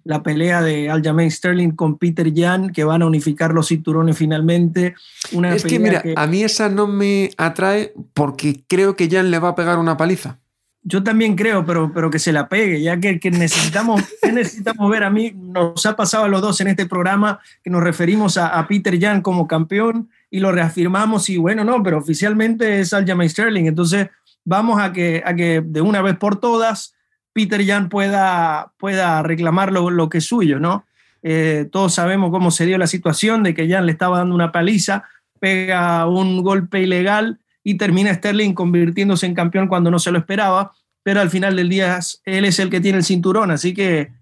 la 0.06 0.22
pelea 0.22 0.62
de 0.62 0.88
Aljamain 0.88 1.30
Sterling 1.30 1.72
con 1.72 1.98
Peter 1.98 2.32
Jan, 2.34 2.70
que 2.70 2.84
van 2.84 3.02
a 3.02 3.06
unificar 3.06 3.52
los 3.52 3.68
cinturones 3.68 4.16
finalmente. 4.16 4.94
Una 5.32 5.54
es 5.54 5.64
que 5.64 5.78
mira, 5.78 6.02
a 6.14 6.26
mí 6.26 6.42
esa 6.42 6.68
no 6.68 6.86
me 6.86 7.30
atrae 7.36 7.92
porque 8.14 8.62
creo 8.68 8.96
que 8.96 9.10
Jan 9.10 9.30
le 9.30 9.38
va 9.38 9.50
a 9.50 9.54
pegar 9.54 9.78
una 9.78 9.96
paliza. 9.96 10.38
Yo 10.82 11.02
también 11.02 11.34
creo, 11.34 11.66
pero, 11.66 11.92
pero 11.92 12.10
que 12.10 12.20
se 12.20 12.32
la 12.32 12.48
pegue, 12.48 12.80
ya 12.80 13.00
que, 13.00 13.18
que 13.18 13.32
necesitamos, 13.32 14.02
necesitamos 14.32 14.88
ver. 14.88 15.02
A 15.02 15.10
mí 15.10 15.32
nos 15.34 15.84
ha 15.84 15.96
pasado 15.96 16.24
a 16.24 16.28
los 16.28 16.40
dos 16.40 16.60
en 16.60 16.68
este 16.68 16.86
programa 16.86 17.40
que 17.64 17.70
nos 17.70 17.82
referimos 17.82 18.36
a, 18.36 18.56
a 18.56 18.68
Peter 18.68 18.96
Jan 19.00 19.20
como 19.20 19.48
campeón 19.48 20.08
y 20.30 20.38
lo 20.38 20.52
reafirmamos 20.52 21.28
y 21.28 21.38
bueno, 21.38 21.64
no, 21.64 21.82
pero 21.82 21.98
oficialmente 21.98 22.78
es 22.80 22.92
Aljamain 22.92 23.28
Sterling. 23.28 23.66
Entonces 23.66 24.08
vamos 24.44 24.80
a 24.80 24.92
que, 24.92 25.22
a 25.26 25.34
que 25.34 25.60
de 25.64 25.80
una 25.80 26.00
vez 26.02 26.16
por 26.16 26.38
todas 26.38 26.95
Peter 27.36 27.62
Jan 27.66 27.90
pueda, 27.90 28.72
pueda 28.78 29.22
reclamar 29.22 29.70
lo, 29.70 30.08
que 30.08 30.18
es 30.18 30.24
suyo, 30.24 30.58
¿no? 30.58 30.86
Eh, 31.22 31.68
todos 31.70 31.92
sabemos 31.92 32.30
cómo 32.30 32.50
se 32.50 32.64
dio 32.64 32.78
la 32.78 32.86
situación 32.86 33.42
de 33.42 33.52
que 33.52 33.68
Jan 33.68 33.84
le 33.84 33.92
estaba 33.92 34.16
dando 34.16 34.34
una 34.34 34.52
paliza, 34.52 35.04
pega 35.38 36.06
un 36.06 36.42
golpe 36.42 36.80
ilegal 36.80 37.38
y 37.62 37.74
termina 37.74 38.14
Sterling 38.14 38.54
convirtiéndose 38.54 39.26
en 39.26 39.34
campeón 39.34 39.68
cuando 39.68 39.90
no 39.90 39.98
se 39.98 40.12
lo 40.12 40.18
esperaba, 40.18 40.72
pero 41.02 41.20
al 41.20 41.28
final 41.28 41.56
del 41.56 41.68
día 41.68 41.98
él 42.24 42.46
es 42.46 42.58
el 42.58 42.70
que 42.70 42.80
tiene 42.80 42.96
el 42.96 43.04
cinturón, 43.04 43.50
así 43.50 43.74
que 43.74 44.12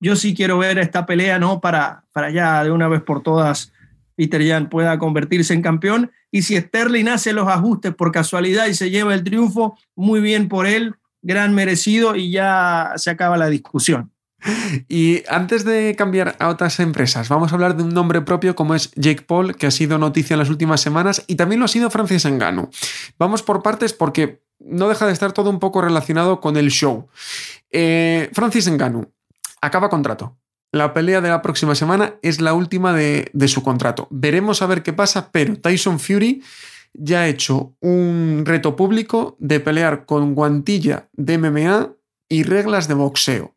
yo 0.00 0.16
sí 0.16 0.34
quiero 0.34 0.58
ver 0.58 0.80
esta 0.80 1.06
pelea, 1.06 1.38
¿no? 1.38 1.60
Para, 1.60 2.02
para 2.12 2.30
ya 2.30 2.64
de 2.64 2.72
una 2.72 2.88
vez 2.88 3.02
por 3.02 3.22
todas 3.22 3.72
Peter 4.16 4.44
Jan 4.44 4.68
pueda 4.68 4.98
convertirse 4.98 5.54
en 5.54 5.62
campeón 5.62 6.10
y 6.32 6.42
si 6.42 6.56
Sterling 6.56 7.06
hace 7.06 7.34
los 7.34 7.46
ajustes 7.46 7.94
por 7.94 8.10
casualidad 8.10 8.66
y 8.66 8.74
se 8.74 8.90
lleva 8.90 9.14
el 9.14 9.22
triunfo, 9.22 9.78
muy 9.94 10.18
bien 10.18 10.48
por 10.48 10.66
él, 10.66 10.96
gran 11.24 11.54
merecido 11.54 12.14
y 12.14 12.30
ya 12.30 12.92
se 12.96 13.10
acaba 13.10 13.36
la 13.36 13.48
discusión. 13.48 14.12
Y 14.88 15.22
antes 15.28 15.64
de 15.64 15.94
cambiar 15.96 16.36
a 16.38 16.48
otras 16.48 16.78
empresas, 16.78 17.30
vamos 17.30 17.50
a 17.50 17.54
hablar 17.54 17.76
de 17.76 17.82
un 17.82 17.94
nombre 17.94 18.20
propio 18.20 18.54
como 18.54 18.74
es 18.74 18.90
Jake 18.94 19.22
Paul, 19.22 19.56
que 19.56 19.66
ha 19.66 19.70
sido 19.70 19.96
noticia 19.98 20.34
en 20.34 20.40
las 20.40 20.50
últimas 20.50 20.82
semanas 20.82 21.24
y 21.26 21.36
también 21.36 21.60
lo 21.60 21.64
ha 21.64 21.68
sido 21.68 21.90
Francis 21.90 22.26
Ngannou. 22.26 22.68
Vamos 23.18 23.42
por 23.42 23.62
partes 23.62 23.94
porque 23.94 24.42
no 24.60 24.88
deja 24.88 25.06
de 25.06 25.12
estar 25.12 25.32
todo 25.32 25.48
un 25.48 25.60
poco 25.60 25.80
relacionado 25.80 26.40
con 26.40 26.56
el 26.58 26.70
show. 26.70 27.08
Eh, 27.70 28.30
Francis 28.34 28.70
Ngannou 28.70 29.10
acaba 29.62 29.88
contrato. 29.88 30.36
La 30.72 30.92
pelea 30.92 31.20
de 31.20 31.30
la 31.30 31.40
próxima 31.40 31.74
semana 31.74 32.16
es 32.20 32.40
la 32.40 32.52
última 32.52 32.92
de 32.92 33.48
su 33.48 33.62
contrato. 33.62 34.08
Veremos 34.10 34.60
a 34.60 34.66
ver 34.66 34.82
qué 34.82 34.92
pasa, 34.92 35.30
pero 35.30 35.56
Tyson 35.56 36.00
Fury 36.00 36.42
ya 36.94 37.22
ha 37.22 37.28
hecho 37.28 37.76
un 37.80 38.44
reto 38.46 38.76
público 38.76 39.36
de 39.38 39.60
pelear 39.60 40.06
con 40.06 40.34
guantilla 40.34 41.08
de 41.12 41.38
MMA 41.38 41.92
y 42.28 42.44
reglas 42.44 42.88
de 42.88 42.94
boxeo. 42.94 43.54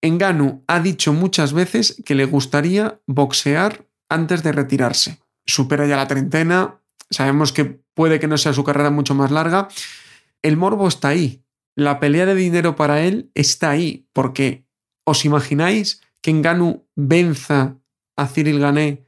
Enganu 0.00 0.62
ha 0.68 0.80
dicho 0.80 1.12
muchas 1.12 1.52
veces 1.52 2.00
que 2.04 2.14
le 2.14 2.26
gustaría 2.26 3.00
boxear 3.06 3.86
antes 4.08 4.42
de 4.42 4.52
retirarse. 4.52 5.18
Supera 5.44 5.86
ya 5.86 5.96
la 5.96 6.06
treintena, 6.06 6.80
sabemos 7.10 7.52
que 7.52 7.80
puede 7.94 8.20
que 8.20 8.28
no 8.28 8.38
sea 8.38 8.52
su 8.52 8.64
carrera 8.64 8.90
mucho 8.90 9.14
más 9.14 9.30
larga. 9.30 9.68
El 10.42 10.56
morbo 10.56 10.86
está 10.86 11.08
ahí. 11.08 11.42
La 11.74 12.00
pelea 12.00 12.26
de 12.26 12.34
dinero 12.34 12.76
para 12.76 13.02
él 13.02 13.30
está 13.34 13.70
ahí, 13.70 14.06
porque 14.12 14.64
¿os 15.04 15.24
imagináis 15.24 16.00
que 16.20 16.30
Enganu 16.30 16.86
venza 16.94 17.76
a 18.16 18.26
Cyril 18.26 18.60
Gané 18.60 19.07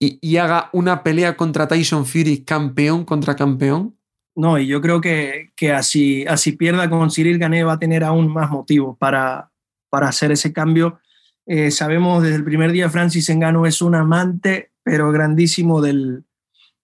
y, 0.00 0.36
haga 0.36 0.70
una 0.72 1.02
pelea 1.02 1.36
contra 1.36 1.66
Tyson 1.66 2.06
Fury 2.06 2.44
campeón 2.44 3.04
contra 3.04 3.34
campeón? 3.34 3.96
No, 4.36 4.58
y 4.58 4.68
yo 4.68 4.80
creo 4.80 5.00
que, 5.00 5.50
que 5.56 5.72
así, 5.72 6.24
así 6.26 6.52
pierda 6.52 6.88
con 6.88 7.10
Cyril 7.10 7.38
Gané 7.38 7.64
va 7.64 7.72
a 7.72 7.78
tener 7.78 8.04
aún 8.04 8.32
más 8.32 8.50
motivos 8.50 8.96
para, 8.96 9.50
para 9.90 10.08
hacer 10.08 10.30
ese 10.30 10.52
cambio. 10.52 11.00
Eh, 11.46 11.72
sabemos 11.72 12.22
desde 12.22 12.36
el 12.36 12.44
primer 12.44 12.70
día 12.70 12.88
Francis 12.88 13.28
Engano 13.30 13.66
es 13.66 13.82
un 13.82 13.96
amante, 13.96 14.70
pero 14.84 15.10
grandísimo 15.10 15.80
del, 15.80 16.24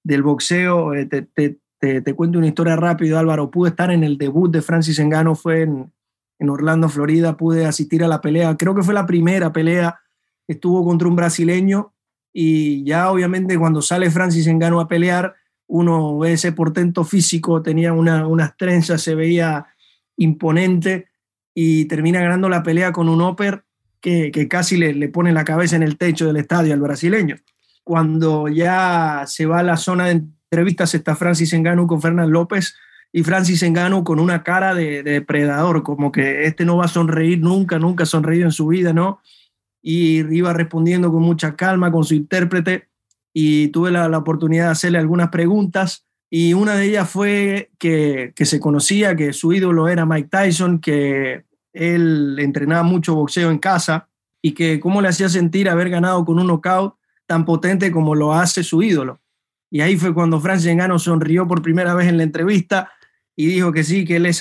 del 0.02 0.22
boxeo. 0.24 0.94
Eh, 0.94 1.06
te, 1.06 1.22
te, 1.22 1.60
te, 1.78 2.14
cuento 2.14 2.38
una 2.38 2.48
historia 2.48 2.74
rápida, 2.74 3.20
Álvaro. 3.20 3.52
Pude 3.52 3.70
estar 3.70 3.92
en 3.92 4.02
el 4.02 4.18
debut 4.18 4.50
de 4.50 4.62
Francis 4.62 4.98
Engano, 4.98 5.36
fue 5.36 5.62
en, 5.62 5.92
en 6.40 6.50
Orlando, 6.50 6.88
Florida. 6.88 7.36
Pude 7.36 7.66
asistir 7.66 8.02
a 8.02 8.08
la 8.08 8.20
pelea. 8.20 8.56
Creo 8.56 8.74
que 8.74 8.82
fue 8.82 8.94
la 8.94 9.06
primera 9.06 9.52
pelea. 9.52 10.00
Estuvo 10.48 10.84
contra 10.84 11.06
un 11.06 11.14
brasileño 11.14 11.93
y 12.36 12.82
ya 12.84 13.10
obviamente 13.10 13.56
cuando 13.56 13.80
sale 13.80 14.10
Francis 14.10 14.48
Engano 14.48 14.80
a 14.80 14.88
pelear, 14.88 15.36
uno 15.68 16.18
ve 16.18 16.32
ese 16.32 16.50
portento 16.50 17.04
físico, 17.04 17.62
tenía 17.62 17.92
una, 17.92 18.26
unas 18.26 18.56
trenzas, 18.56 19.00
se 19.00 19.14
veía 19.14 19.66
imponente 20.16 21.06
y 21.54 21.84
termina 21.84 22.20
ganando 22.20 22.48
la 22.48 22.64
pelea 22.64 22.90
con 22.92 23.08
un 23.08 23.22
upper 23.22 23.64
que, 24.00 24.32
que 24.32 24.48
casi 24.48 24.76
le, 24.76 24.92
le, 24.92 25.08
pone 25.08 25.32
la 25.32 25.44
cabeza 25.44 25.76
en 25.76 25.84
el 25.84 25.96
techo 25.96 26.26
del 26.26 26.36
estadio 26.36 26.74
al 26.74 26.80
brasileño. 26.80 27.36
Cuando 27.84 28.48
ya 28.48 29.22
se 29.26 29.46
va 29.46 29.60
a 29.60 29.62
la 29.62 29.76
zona 29.76 30.06
de 30.06 30.24
entrevistas 30.50 30.92
está 30.94 31.14
Francis 31.14 31.52
Engano 31.52 31.86
con 31.86 32.02
Fernán 32.02 32.32
López 32.32 32.74
y 33.12 33.22
Francis 33.22 33.62
Engano 33.62 34.02
con 34.02 34.18
una 34.18 34.42
cara 34.42 34.74
de, 34.74 35.04
de 35.04 35.12
depredador, 35.12 35.84
como 35.84 36.10
que 36.10 36.46
este 36.46 36.64
no 36.64 36.78
va 36.78 36.86
a 36.86 36.88
sonreír 36.88 37.38
nunca, 37.38 37.78
nunca 37.78 38.02
ha 38.02 38.06
sonreído 38.06 38.46
en 38.46 38.52
su 38.52 38.66
vida, 38.66 38.92
¿no? 38.92 39.20
Y 39.86 40.20
iba 40.34 40.54
respondiendo 40.54 41.12
con 41.12 41.22
mucha 41.22 41.54
calma 41.56 41.92
con 41.92 42.04
su 42.04 42.14
intérprete 42.14 42.88
y 43.34 43.68
tuve 43.68 43.90
la, 43.90 44.06
oportunidad 44.16 44.64
de 44.64 44.70
hacerle 44.70 44.96
algunas 44.96 45.28
preguntas 45.28 46.06
y 46.30 46.54
una 46.54 46.74
de 46.74 46.86
ellas 46.86 47.10
fue 47.10 47.70
que, 47.78 48.32
que, 48.34 48.46
se 48.46 48.58
conocía, 48.58 49.14
que 49.14 49.34
su 49.34 49.52
ídolo 49.52 49.86
era 49.88 50.06
Mike 50.06 50.30
Tyson, 50.30 50.78
que 50.78 51.44
él 51.74 52.36
entrenaba 52.38 52.82
mucho 52.82 53.14
boxeo 53.14 53.50
en 53.50 53.58
casa 53.58 54.08
y 54.40 54.52
que 54.52 54.80
cómo 54.80 55.02
le 55.02 55.08
hacía 55.08 55.28
sentir 55.28 55.68
haber 55.68 55.90
ganado 55.90 56.24
con 56.24 56.38
un 56.38 56.46
knockout 56.46 56.94
tan 57.26 57.44
potente 57.44 57.92
como 57.92 58.14
lo 58.14 58.32
hace 58.32 58.62
su 58.62 58.82
ídolo. 58.82 59.20
Y 59.70 59.82
ahí 59.82 59.96
fue 59.96 60.14
cuando 60.14 60.40
Francis 60.40 60.70
Engano 60.70 60.98
sonrió 60.98 61.46
por 61.46 61.60
primera 61.60 61.94
vez 61.94 62.08
en 62.08 62.16
la 62.16 62.22
entrevista 62.22 62.90
y 63.36 63.48
dijo 63.48 63.70
que 63.70 63.84
sí, 63.84 64.06
que 64.06 64.16
él 64.16 64.26
es, 64.26 64.40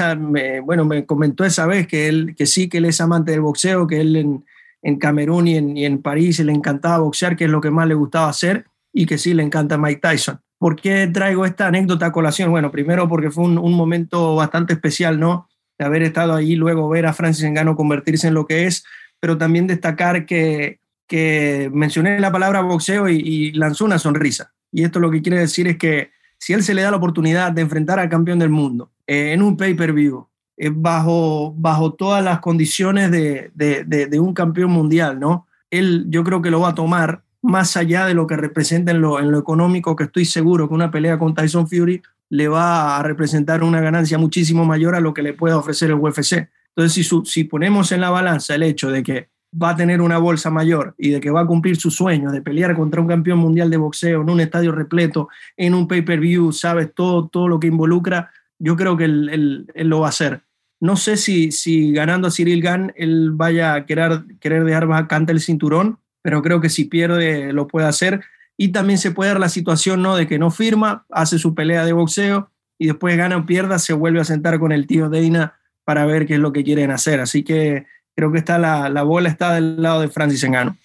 bueno, 0.64 0.86
me 0.86 1.06
comentó 1.06 1.44
esa 1.44 1.66
vez 1.66 1.86
que 1.86 2.08
él, 2.08 2.34
que 2.38 2.46
sí, 2.46 2.70
que 2.70 2.78
él 2.78 2.86
es 2.86 3.02
amante 3.02 3.32
del 3.32 3.42
boxeo, 3.42 3.88
que 3.88 4.00
él 4.00 4.44
en 4.84 5.00
Camerún 5.00 5.48
y 5.48 5.58
en, 5.58 5.76
y 5.76 5.86
en 5.86 6.02
París 6.02 6.40
le 6.40 6.52
encantaba 6.52 7.00
boxear, 7.00 7.36
que 7.36 7.46
es 7.46 7.50
lo 7.50 7.62
que 7.62 7.72
más 7.72 7.88
le 7.88 7.96
gustaba 7.96 8.30
hacer, 8.30 8.66
y 8.94 9.08
que 9.08 9.18
sí 9.18 9.34
le 9.34 9.42
encanta 9.42 9.78
Mike 9.78 10.02
Tyson. 10.02 10.40
¿Por 10.60 10.76
qué 10.76 11.08
traigo 11.08 11.46
esta 11.46 11.68
anécdota 11.68 12.06
a 12.06 12.12
colación? 12.12 12.52
Bueno, 12.52 12.70
primero 12.70 13.10
porque 13.10 13.32
fue 13.32 13.46
un, 13.46 13.58
un 13.58 13.74
momento 13.74 14.36
bastante 14.36 14.74
especial, 14.74 15.20
¿no? 15.20 15.50
De 15.80 15.86
haber 15.86 16.04
estado 16.04 16.36
ahí, 16.36 16.56
luego 16.56 16.88
ver 16.88 17.06
a 17.06 17.14
Francis 17.14 17.44
Engano 17.44 17.76
convertirse 17.76 18.28
en 18.28 18.36
lo 18.36 18.46
que 18.46 18.66
es, 18.68 18.84
pero 19.20 19.38
también 19.38 19.68
destacar 19.68 20.26
que, 20.26 20.80
que 21.08 21.72
mencioné 21.74 22.20
la 22.20 22.32
palabra 22.32 22.62
boxeo 22.62 23.10
y, 23.10 23.16
y 23.18 23.52
lanzó 23.54 23.86
una 23.86 23.98
sonrisa. 23.98 24.54
Y 24.72 24.84
esto 24.84 25.00
lo 25.00 25.10
que 25.10 25.22
quiere 25.22 25.40
decir 25.40 25.68
es 25.68 25.78
que 25.78 26.12
si 26.38 26.54
él 26.54 26.64
se 26.64 26.74
le 26.74 26.82
da 26.82 26.92
la 26.92 26.98
oportunidad 26.98 27.52
de 27.52 27.62
enfrentar 27.62 28.00
al 28.00 28.10
campeón 28.10 28.40
del 28.40 28.50
mundo 28.50 28.92
eh, 29.08 29.32
en 29.34 29.42
un 29.42 29.56
pay-per-view, 29.56 30.28
eh, 30.58 30.72
bajo, 30.74 31.54
bajo 31.58 31.94
todas 31.94 32.24
las 32.24 32.40
condiciones 32.40 33.12
de, 33.12 33.52
de, 33.56 33.84
de, 33.86 34.20
un 34.20 34.34
campeón 34.34 34.72
mundial, 34.72 35.20
¿no? 35.20 35.48
Él 35.72 36.06
yo 36.10 36.24
creo 36.24 36.42
que 36.42 36.52
lo 36.52 36.60
va 36.60 36.70
a 36.70 36.76
tomar 36.76 37.24
más 37.42 37.76
allá 37.76 38.06
de 38.06 38.14
lo 38.14 38.28
que 38.28 38.38
representa 38.38 38.92
en 38.92 39.02
lo, 39.02 39.20
en 39.20 39.32
lo 39.32 39.40
económico, 39.40 39.96
que 39.96 40.06
estoy 40.06 40.26
seguro 40.26 40.68
que 40.68 40.76
una 40.76 40.92
pelea 40.92 41.18
con 41.18 41.34
Tyson 41.34 41.68
Fury 41.68 42.02
le 42.30 42.48
va 42.48 42.98
a 42.98 43.04
representar 43.04 43.64
una 43.64 43.82
ganancia 43.82 44.18
muchísimo 44.18 44.64
mayor 44.66 44.96
a 44.96 45.00
lo 45.00 45.14
que 45.14 45.24
le 45.24 45.34
puede 45.34 45.56
ofrecer 45.56 45.90
el 45.90 45.96
UFC. 45.96 46.50
Entonces, 46.76 46.94
si, 46.94 47.22
si 47.26 47.44
ponemos 47.44 47.92
en 47.92 48.02
la 48.02 48.10
balanza 48.10 48.56
el 48.56 48.64
hecho 48.64 48.90
de 48.90 49.04
que 49.04 49.30
va 49.62 49.72
a 49.72 49.76
tener 49.76 50.02
una 50.02 50.18
bolsa 50.18 50.50
mayor 50.50 50.96
y 50.98 51.10
de 51.10 51.20
que 51.20 51.30
va 51.30 51.42
a 51.42 51.46
cumplir 51.46 51.76
su 51.78 51.92
sueño 51.92 52.32
de 52.32 52.42
pelear 52.42 52.76
contra 52.76 53.02
un 53.02 53.08
campeón 53.08 53.40
mundial 53.40 53.70
de 53.70 53.78
boxeo 53.78 54.22
en 54.22 54.30
un 54.30 54.40
estadio 54.40 54.72
repleto, 54.72 55.30
en 55.58 55.74
un 55.74 55.88
pay-per-view, 55.88 56.52
sabes 56.52 56.94
todo, 56.94 57.28
todo 57.28 57.48
lo 57.48 57.60
que 57.60 57.68
involucra, 57.68 58.32
yo 58.60 58.76
creo 58.76 58.98
que 58.98 59.06
él, 59.06 59.68
él, 59.74 59.88
lo 59.88 60.02
va 60.02 60.08
a 60.08 60.10
hacer. 60.10 60.42
No 60.80 60.96
sé 60.98 61.18
si, 61.18 61.52
si 61.52 61.92
ganando 61.92 62.28
a 62.28 62.32
Cyril 62.32 62.62
Gann 62.62 62.94
él 62.96 63.32
vaya 63.32 63.74
a 63.74 63.86
querer, 63.86 64.24
querer 64.40 64.64
dejar 64.64 64.88
vacante 64.88 65.32
el 65.32 65.40
cinturón, 65.40 66.00
pero 66.22 66.42
creo 66.42 66.62
que 66.62 66.70
si 66.70 66.86
pierde 66.86 67.54
lo 67.54 67.68
puede 67.68 67.88
hacer. 67.88 68.22
Y 68.58 68.70
también 68.70 69.00
se 69.00 69.12
puede 69.12 69.32
dar 69.32 69.40
la 69.40 69.50
situación 69.50 70.02
¿no? 70.02 70.16
de 70.16 70.28
que 70.28 70.40
no 70.40 70.52
firma, 70.52 71.06
hace 71.10 71.40
su 71.40 71.56
pelea 71.56 71.86
de 71.86 71.94
boxeo 71.94 72.52
y 72.78 72.88
después 72.88 73.18
gana 73.18 73.38
o 73.38 73.46
pierda, 73.46 73.80
se 73.80 73.94
vuelve 73.94 74.20
a 74.20 74.26
sentar 74.26 74.60
con 74.60 74.72
el 74.72 74.88
tío 74.88 75.10
Dana 75.10 75.60
para 75.86 76.06
ver 76.06 76.26
qué 76.26 76.36
es 76.36 76.40
lo 76.40 76.54
que 76.54 76.64
quieren 76.64 76.92
hacer. 76.92 77.20
Así 77.20 77.44
que 77.44 77.86
creo 78.16 78.32
que 78.32 78.38
está 78.38 78.58
la, 78.60 78.90
la 78.90 79.04
bola 79.04 79.30
está 79.30 79.54
del 79.54 79.82
lado 79.82 80.02
de 80.02 80.10
Francis 80.10 80.44
Engano. 80.44 80.78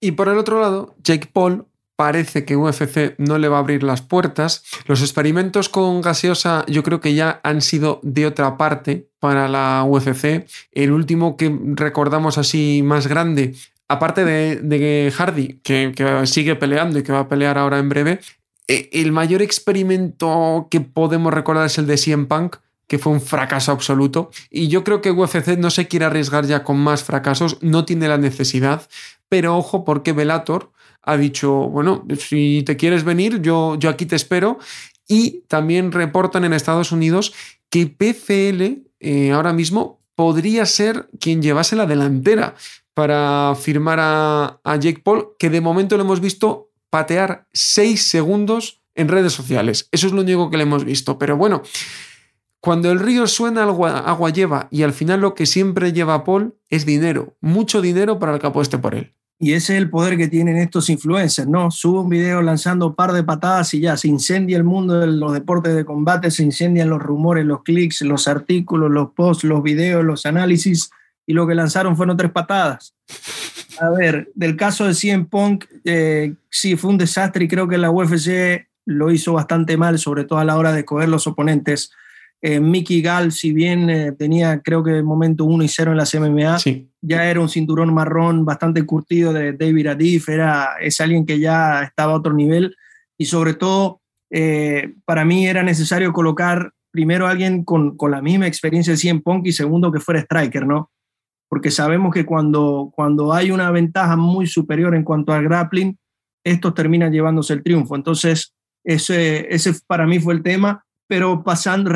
Y 0.00 0.12
por 0.12 0.28
el 0.28 0.36
otro 0.36 0.60
lado, 0.60 0.94
Jake 1.02 1.30
Paul 1.32 1.64
parece 1.96 2.44
que 2.44 2.56
UFC 2.56 3.14
no 3.18 3.38
le 3.38 3.48
va 3.48 3.56
a 3.56 3.60
abrir 3.60 3.82
las 3.82 4.02
puertas. 4.02 4.64
Los 4.86 5.00
experimentos 5.00 5.68
con 5.68 6.00
gaseosa 6.00 6.64
yo 6.66 6.82
creo 6.82 7.00
que 7.00 7.14
ya 7.14 7.40
han 7.42 7.60
sido 7.60 8.00
de 8.02 8.26
otra 8.26 8.56
parte 8.56 9.08
para 9.20 9.48
la 9.48 9.84
UFC. 9.86 10.46
El 10.72 10.92
último 10.92 11.36
que 11.36 11.56
recordamos 11.74 12.38
así 12.38 12.82
más 12.84 13.06
grande, 13.06 13.54
aparte 13.88 14.24
de, 14.24 15.12
Hardy, 15.16 15.60
que, 15.62 15.92
que, 15.94 16.26
sigue 16.26 16.56
peleando 16.56 16.98
y 16.98 17.02
que 17.02 17.12
va 17.12 17.20
a 17.20 17.28
pelear 17.28 17.58
ahora 17.58 17.78
en 17.78 17.88
breve, 17.88 18.20
eh, 18.66 18.88
el 18.92 19.12
mayor 19.12 19.42
experimento 19.42 20.68
que 20.70 20.80
podemos 20.80 21.32
recordar 21.32 21.66
es 21.66 21.78
el 21.78 21.86
de 21.86 21.98
CM 21.98 22.26
Punk, 22.26 22.56
que 22.86 22.98
fue 22.98 23.12
un 23.12 23.20
fracaso 23.20 23.72
absoluto. 23.72 24.30
Y 24.50 24.68
yo 24.68 24.84
creo 24.84 25.00
que 25.00 25.10
UFC 25.10 25.56
no 25.58 25.70
se 25.70 25.88
quiere 25.88 26.06
arriesgar 26.06 26.46
ya 26.46 26.64
con 26.64 26.78
más 26.78 27.04
fracasos, 27.04 27.58
no 27.62 27.84
tiene 27.84 28.08
la 28.08 28.18
necesidad, 28.18 28.88
pero 29.28 29.56
ojo 29.56 29.84
porque 29.84 30.12
Velator 30.12 30.70
ha 31.04 31.16
dicho, 31.16 31.52
bueno, 31.52 32.06
si 32.18 32.62
te 32.64 32.76
quieres 32.76 33.04
venir, 33.04 33.40
yo, 33.40 33.76
yo 33.78 33.90
aquí 33.90 34.06
te 34.06 34.16
espero. 34.16 34.58
Y 35.06 35.42
también 35.48 35.92
reportan 35.92 36.44
en 36.44 36.52
Estados 36.52 36.92
Unidos 36.92 37.34
que 37.68 37.86
PCL 37.86 38.88
eh, 39.00 39.32
ahora 39.32 39.52
mismo 39.52 40.00
podría 40.14 40.64
ser 40.64 41.08
quien 41.20 41.42
llevase 41.42 41.76
la 41.76 41.86
delantera 41.86 42.54
para 42.94 43.54
firmar 43.60 43.98
a, 44.00 44.60
a 44.62 44.76
Jake 44.76 45.02
Paul, 45.02 45.30
que 45.38 45.50
de 45.50 45.60
momento 45.60 45.96
lo 45.96 46.04
hemos 46.04 46.20
visto 46.20 46.70
patear 46.88 47.48
seis 47.52 48.06
segundos 48.06 48.82
en 48.94 49.08
redes 49.08 49.32
sociales. 49.32 49.88
Eso 49.90 50.06
es 50.06 50.12
lo 50.12 50.22
único 50.22 50.50
que 50.50 50.56
le 50.56 50.62
hemos 50.62 50.84
visto. 50.84 51.18
Pero 51.18 51.36
bueno, 51.36 51.62
cuando 52.64 52.90
el 52.90 52.98
río 52.98 53.26
suena, 53.26 53.64
agua, 53.64 54.30
lleva 54.30 54.68
y 54.70 54.84
al 54.84 54.94
final 54.94 55.20
lo 55.20 55.34
que 55.34 55.44
siempre 55.44 55.92
lleva 55.92 56.24
Paul 56.24 56.56
es 56.70 56.86
dinero, 56.86 57.36
mucho 57.42 57.82
dinero 57.82 58.18
para 58.18 58.32
el 58.32 58.40
que 58.40 58.46
apueste 58.46 58.78
por 58.78 58.94
él. 58.94 59.14
Y 59.44 59.52
ese 59.52 59.74
es 59.74 59.82
el 59.82 59.90
poder 59.90 60.16
que 60.16 60.26
tienen 60.26 60.56
estos 60.56 60.88
influencers, 60.88 61.46
¿no? 61.46 61.70
Sube 61.70 62.00
un 62.00 62.08
video 62.08 62.40
lanzando 62.40 62.86
un 62.86 62.94
par 62.94 63.12
de 63.12 63.22
patadas 63.22 63.74
y 63.74 63.80
ya 63.80 63.94
se 63.94 64.08
incendia 64.08 64.56
el 64.56 64.64
mundo 64.64 65.00
de 65.00 65.06
los 65.06 65.34
deportes 65.34 65.76
de 65.76 65.84
combate, 65.84 66.30
se 66.30 66.42
incendian 66.42 66.88
los 66.88 67.02
rumores, 67.02 67.44
los 67.44 67.62
clics, 67.62 68.00
los 68.00 68.26
artículos, 68.26 68.90
los 68.90 69.10
posts, 69.10 69.44
los 69.44 69.62
videos, 69.62 70.02
los 70.02 70.24
análisis 70.24 70.90
y 71.26 71.34
lo 71.34 71.46
que 71.46 71.54
lanzaron 71.54 71.94
fueron 71.94 72.16
tres 72.16 72.32
patadas. 72.32 72.94
A 73.82 73.90
ver, 73.90 74.32
del 74.34 74.56
caso 74.56 74.86
de 74.86 74.94
CM 74.94 75.26
Punk, 75.26 75.66
eh, 75.84 76.32
sí, 76.48 76.76
fue 76.76 76.92
un 76.92 76.96
desastre 76.96 77.44
y 77.44 77.48
creo 77.48 77.68
que 77.68 77.76
la 77.76 77.90
UFC 77.90 78.66
lo 78.86 79.10
hizo 79.10 79.34
bastante 79.34 79.76
mal, 79.76 79.98
sobre 79.98 80.24
todo 80.24 80.38
a 80.38 80.44
la 80.46 80.56
hora 80.56 80.72
de 80.72 80.86
coger 80.86 81.10
los 81.10 81.26
oponentes. 81.26 81.92
Eh, 82.46 82.60
Mickey 82.60 83.00
Gall, 83.00 83.32
si 83.32 83.52
bien 83.52 83.88
eh, 83.88 84.12
tenía 84.12 84.60
creo 84.60 84.84
que 84.84 84.90
el 84.90 85.04
momento 85.04 85.46
1 85.46 85.64
y 85.64 85.68
0 85.68 85.92
en 85.92 85.96
las 85.96 86.14
MMA, 86.14 86.58
ya 87.00 87.30
era 87.30 87.40
un 87.40 87.48
cinturón 87.48 87.94
marrón 87.94 88.44
bastante 88.44 88.84
curtido 88.84 89.32
de 89.32 89.54
David 89.54 89.86
Adif, 89.86 90.28
era, 90.28 90.76
es 90.80 91.00
alguien 91.00 91.24
que 91.24 91.38
ya 91.38 91.82
estaba 91.82 92.12
a 92.12 92.16
otro 92.16 92.34
nivel 92.34 92.76
y 93.16 93.24
sobre 93.24 93.54
todo 93.54 94.00
para 95.04 95.24
mí 95.24 95.46
era 95.46 95.62
necesario 95.62 96.12
colocar 96.12 96.72
primero 96.90 97.28
a 97.28 97.30
alguien 97.30 97.64
con, 97.64 97.96
con, 97.96 98.10
la 98.10 98.20
misma 98.20 98.48
experiencia 98.48 98.92
de 98.92 98.96
CM 98.96 99.20
Punk 99.20 99.46
y 99.46 99.52
segundo 99.52 99.92
que 99.92 100.00
fuera 100.00 100.20
striker, 100.20 100.66
¿no? 100.66 100.90
porque 101.54 101.70
sabemos 101.70 102.12
que 102.12 102.26
cuando, 102.26 102.90
cuando 102.96 103.32
hay 103.32 103.52
una 103.52 103.70
ventaja 103.70 104.16
muy 104.16 104.48
superior 104.48 104.92
en 104.94 105.04
cuanto 105.04 105.32
al 105.32 105.44
grappling, 105.44 105.96
estos 106.44 106.74
terminan 106.74 107.12
llevándose 107.12 107.52
el 107.52 107.62
triunfo. 107.62 107.94
Entonces, 107.94 108.54
ese, 108.82 109.46
ese 109.54 109.72
para 109.86 110.04
mí 110.04 110.18
fue 110.18 110.34
el 110.34 110.42
tema, 110.42 110.83
pero 111.06 111.42
pasando, 111.42 111.90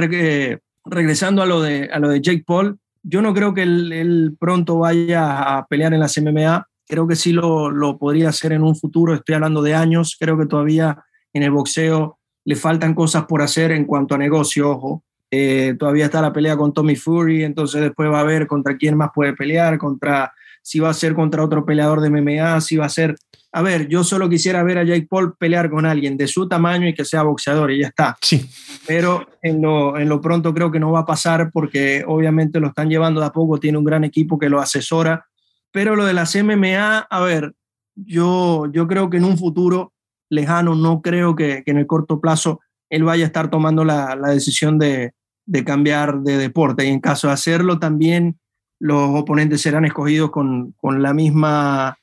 regresando 0.85 1.43
a 1.43 1.47
lo, 1.47 1.63
de, 1.63 1.89
a 1.93 1.99
lo 1.99 2.09
de 2.09 2.21
Jake 2.21 2.45
Paul, 2.47 2.79
yo 3.03 3.23
no 3.23 3.33
creo 3.33 3.55
que 3.55 3.63
él, 3.63 4.37
pronto 4.39 4.79
vaya 4.79 5.57
a 5.59 5.67
pelear 5.67 5.95
en 5.95 6.01
las 6.01 6.19
MMA, 6.19 6.67
creo 6.87 7.07
que 7.07 7.17
sí 7.17 7.33
lo, 7.33 7.71
lo 7.71 7.99
podría 7.99 8.31
hacer 8.31 8.53
en 8.53 8.63
un 8.63 8.77
futuro, 8.77 9.15
estoy 9.15 9.35
hablando 9.35 9.63
de 9.63 9.75
años, 9.75 10.17
creo 10.19 10.39
que 10.39 10.47
todavía 10.47 11.05
en 11.33 11.43
el 11.43 11.51
boxeo 11.51 12.19
le 12.45 12.57
faltan 12.57 12.95
cosas 12.95 13.25
por 13.25 13.43
hacer 13.43 13.73
en 13.73 13.85
cuanto 13.85 14.15
a 14.15 14.19
negocio, 14.19 14.71
ojo, 14.71 15.05
eh, 15.31 15.75
todavía 15.79 16.07
está 16.07 16.23
la 16.23 16.33
pelea 16.33 16.57
con 16.57 16.73
Tommy 16.73 16.97
Fury, 16.97 17.45
entonces 17.45 17.83
después 17.83 18.11
va 18.11 18.21
a 18.21 18.25
ver 18.25 18.47
contra 18.47 18.77
quién 18.77 18.97
más 18.97 19.11
puede 19.15 19.35
pelear, 19.35 19.77
contra 19.77 20.33
si 20.69 20.81
va 20.81 20.91
a 20.91 20.95
ser 20.95 21.15
contra 21.15 21.43
otro 21.43 21.65
peleador 21.65 22.03
de 22.03 22.11
MMA, 22.11 22.61
si 22.61 22.77
va 22.77 22.85
a 22.85 22.91
ser... 22.91 23.17
A 23.53 23.63
ver, 23.63 23.89
yo 23.89 24.05
solo 24.05 24.29
quisiera 24.29 24.63
ver 24.63 24.77
a 24.77 24.85
Jake 24.85 25.07
Paul 25.09 25.35
pelear 25.39 25.71
con 25.71 25.87
alguien 25.87 26.19
de 26.19 26.29
su 26.29 26.47
tamaño 26.47 26.87
y 26.87 26.93
que 26.93 27.07
sea 27.07 27.23
boxeador 27.23 27.71
y 27.71 27.81
ya 27.81 27.87
está. 27.87 28.19
Sí. 28.21 28.47
Pero 28.87 29.27
en 29.41 29.63
lo, 29.63 29.97
en 29.97 30.11
lo 30.11 30.21
pronto 30.21 30.53
creo 30.53 30.71
que 30.71 30.79
no 30.79 30.93
va 30.93 31.01
a 31.01 31.07
pasar 31.07 31.51
porque 31.55 32.05
obviamente 32.07 32.61
lo 32.61 32.67
están 32.67 32.91
llevando 32.91 33.19
de 33.19 33.29
a 33.29 33.33
poco, 33.33 33.59
tiene 33.59 33.79
un 33.79 33.85
gran 33.85 34.05
equipo 34.05 34.39
que 34.39 34.51
lo 34.51 34.61
asesora. 34.61 35.25
Pero 35.73 35.97
lo 35.97 36.05
de 36.05 36.13
las 36.13 36.37
MMA, 36.37 36.99
a 36.99 37.21
ver, 37.21 37.55
yo, 37.95 38.67
yo 38.71 38.87
creo 38.87 39.09
que 39.09 39.17
en 39.17 39.25
un 39.25 39.39
futuro 39.39 39.95
lejano, 40.29 40.75
no 40.75 41.01
creo 41.01 41.35
que, 41.35 41.63
que 41.65 41.71
en 41.71 41.79
el 41.79 41.87
corto 41.87 42.21
plazo 42.21 42.61
él 42.91 43.05
vaya 43.05 43.25
a 43.25 43.29
estar 43.29 43.49
tomando 43.49 43.87
la, 43.87 44.15
la 44.17 44.29
decisión 44.29 44.79
de, 44.79 45.15
de 45.47 45.65
cambiar 45.65 46.21
de 46.21 46.37
deporte. 46.37 46.85
Y 46.85 46.89
en 46.89 47.01
caso 47.01 47.29
de 47.29 47.33
hacerlo, 47.33 47.79
también 47.79 48.39
los 48.79 49.11
oponentes 49.15 49.61
serán 49.61 49.85
escogidos 49.85 50.31
con, 50.31 50.73
con 50.73 51.03
la 51.03 51.13
misma 51.15 51.99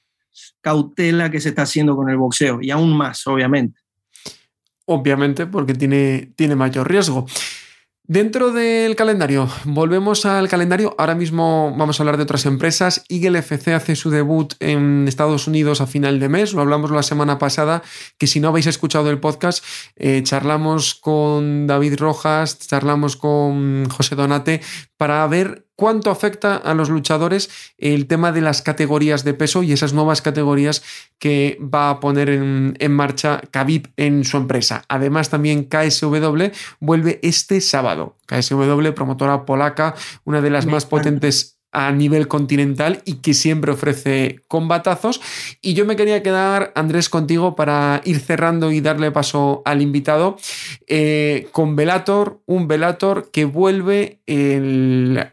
cautela 0.62 1.30
que 1.30 1.40
se 1.40 1.50
está 1.50 1.64
haciendo 1.64 1.96
con 1.96 2.10
el 2.10 2.18
boxeo, 2.18 2.60
y 2.62 2.72
aún 2.72 2.96
más, 2.96 3.26
obviamente. 3.28 3.80
Obviamente, 4.86 5.48
porque 5.48 5.74
tiene, 5.74 6.32
tiene 6.36 6.56
mayor 6.56 6.90
riesgo. 6.90 7.26
Dentro 8.08 8.52
del 8.52 8.96
calendario, 8.96 9.50
volvemos 9.64 10.28
al 10.28 10.48
calendario. 10.48 10.94
Ahora 11.00 11.16
mismo 11.16 11.74
vamos 11.76 12.00
a 12.00 12.04
hablar 12.04 12.18
de 12.18 12.24
otras 12.24 12.46
empresas. 12.46 13.04
Eagle 13.10 13.40
FC 13.40 13.74
hace 13.74 13.96
su 13.96 14.12
debut 14.12 14.54
en 14.60 15.08
Estados 15.08 15.48
Unidos 15.48 15.82
a 15.82 15.88
final 15.88 16.20
de 16.20 16.30
mes. 16.30 16.54
Lo 16.54 16.62
hablamos 16.62 16.92
la 16.92 17.02
semana 17.02 17.40
pasada, 17.40 17.82
que 18.20 18.28
si 18.28 18.40
no 18.40 18.50
habéis 18.50 18.68
escuchado 18.68 19.10
el 19.10 19.20
podcast, 19.20 19.66
eh, 19.96 20.22
charlamos 20.24 20.94
con 20.94 21.66
David 21.66 21.96
Rojas, 21.98 22.60
charlamos 22.60 23.18
con 23.18 23.90
José 23.90 24.16
Donate 24.16 24.62
para 24.98 25.26
ver 25.26 25.66
cuánto 25.76 26.10
afecta 26.10 26.56
a 26.56 26.74
los 26.74 26.90
luchadores 26.90 27.50
el 27.78 28.08
tema 28.08 28.32
de 28.32 28.42
las 28.42 28.62
categorías 28.62 29.24
de 29.24 29.34
peso 29.34 29.64
y 29.64 29.74
esas 29.74 29.94
nuevas 29.94 30.22
categorías 30.22 30.84
que 31.20 31.58
va 31.62 31.90
a 31.90 32.00
poner 32.00 32.30
en, 32.30 32.92
marcha 32.92 33.42
Khabib 33.52 33.92
en 33.98 34.24
su 34.24 34.38
empresa. 34.38 34.84
Además, 34.88 35.30
también 35.30 35.66
KSW 35.66 36.52
vuelve 36.80 37.20
este 37.24 37.62
sábado. 37.62 38.18
KSW, 38.28 38.92
promotora 38.94 39.46
polaca, 39.46 39.96
una 40.24 40.42
de 40.42 40.50
las 40.50 40.66
más 40.66 40.86
potentes 40.86 41.55
a 41.76 41.92
nivel 41.92 42.30
continental 42.30 43.02
y 43.04 43.16
que 43.16 43.34
siempre 43.34 43.74
ofrece 43.74 44.40
combatazos. 44.48 45.20
Y 45.62 45.74
yo 45.74 45.86
me 45.86 45.98
quería 45.98 46.24
quedar, 46.24 46.72
Andrés, 46.74 47.10
contigo 47.10 47.56
para 47.58 48.02
ir 48.06 48.20
cerrando 48.20 48.72
y 48.72 48.80
darle 48.80 49.12
paso 49.12 49.62
al 49.66 49.82
invitado 49.82 50.38
eh, 50.88 51.50
con 51.52 51.76
Velator, 51.76 52.42
un 52.46 52.70
Velator 52.70 53.30
que 53.30 53.44
vuelve 53.44 54.22
el, 54.26 55.28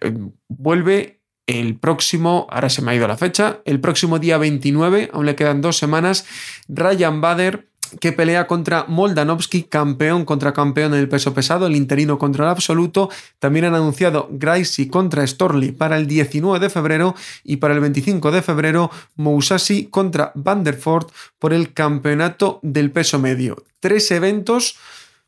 vuelve 0.48 1.20
el 1.46 1.78
próximo, 1.78 2.48
ahora 2.50 2.70
se 2.70 2.82
me 2.82 2.90
ha 2.90 2.94
ido 2.96 3.06
la 3.06 3.16
fecha, 3.16 3.60
el 3.64 3.78
próximo 3.78 4.18
día 4.18 4.36
29, 4.36 5.10
aún 5.12 5.26
le 5.26 5.36
quedan 5.36 5.60
dos 5.60 5.78
semanas, 5.78 6.26
Ryan 6.68 7.20
Bader 7.20 7.71
que 8.00 8.12
pelea 8.12 8.46
contra 8.46 8.84
Moldanovski, 8.88 9.64
campeón 9.64 10.24
contra 10.24 10.52
campeón 10.52 10.94
en 10.94 11.00
el 11.00 11.08
peso 11.08 11.34
pesado, 11.34 11.66
el 11.66 11.76
interino 11.76 12.18
contra 12.18 12.44
el 12.44 12.50
absoluto. 12.50 13.10
También 13.38 13.66
han 13.66 13.74
anunciado 13.74 14.28
Gracie 14.30 14.88
contra 14.88 15.26
Storley 15.26 15.72
para 15.72 15.96
el 15.96 16.06
19 16.06 16.58
de 16.58 16.70
febrero 16.70 17.14
y 17.44 17.56
para 17.56 17.74
el 17.74 17.80
25 17.80 18.30
de 18.30 18.42
febrero 18.42 18.90
Mousasi 19.16 19.86
contra 19.86 20.32
Vanderford 20.34 21.08
por 21.38 21.52
el 21.52 21.72
campeonato 21.72 22.60
del 22.62 22.90
peso 22.90 23.18
medio. 23.18 23.64
Tres 23.80 24.10
eventos 24.10 24.76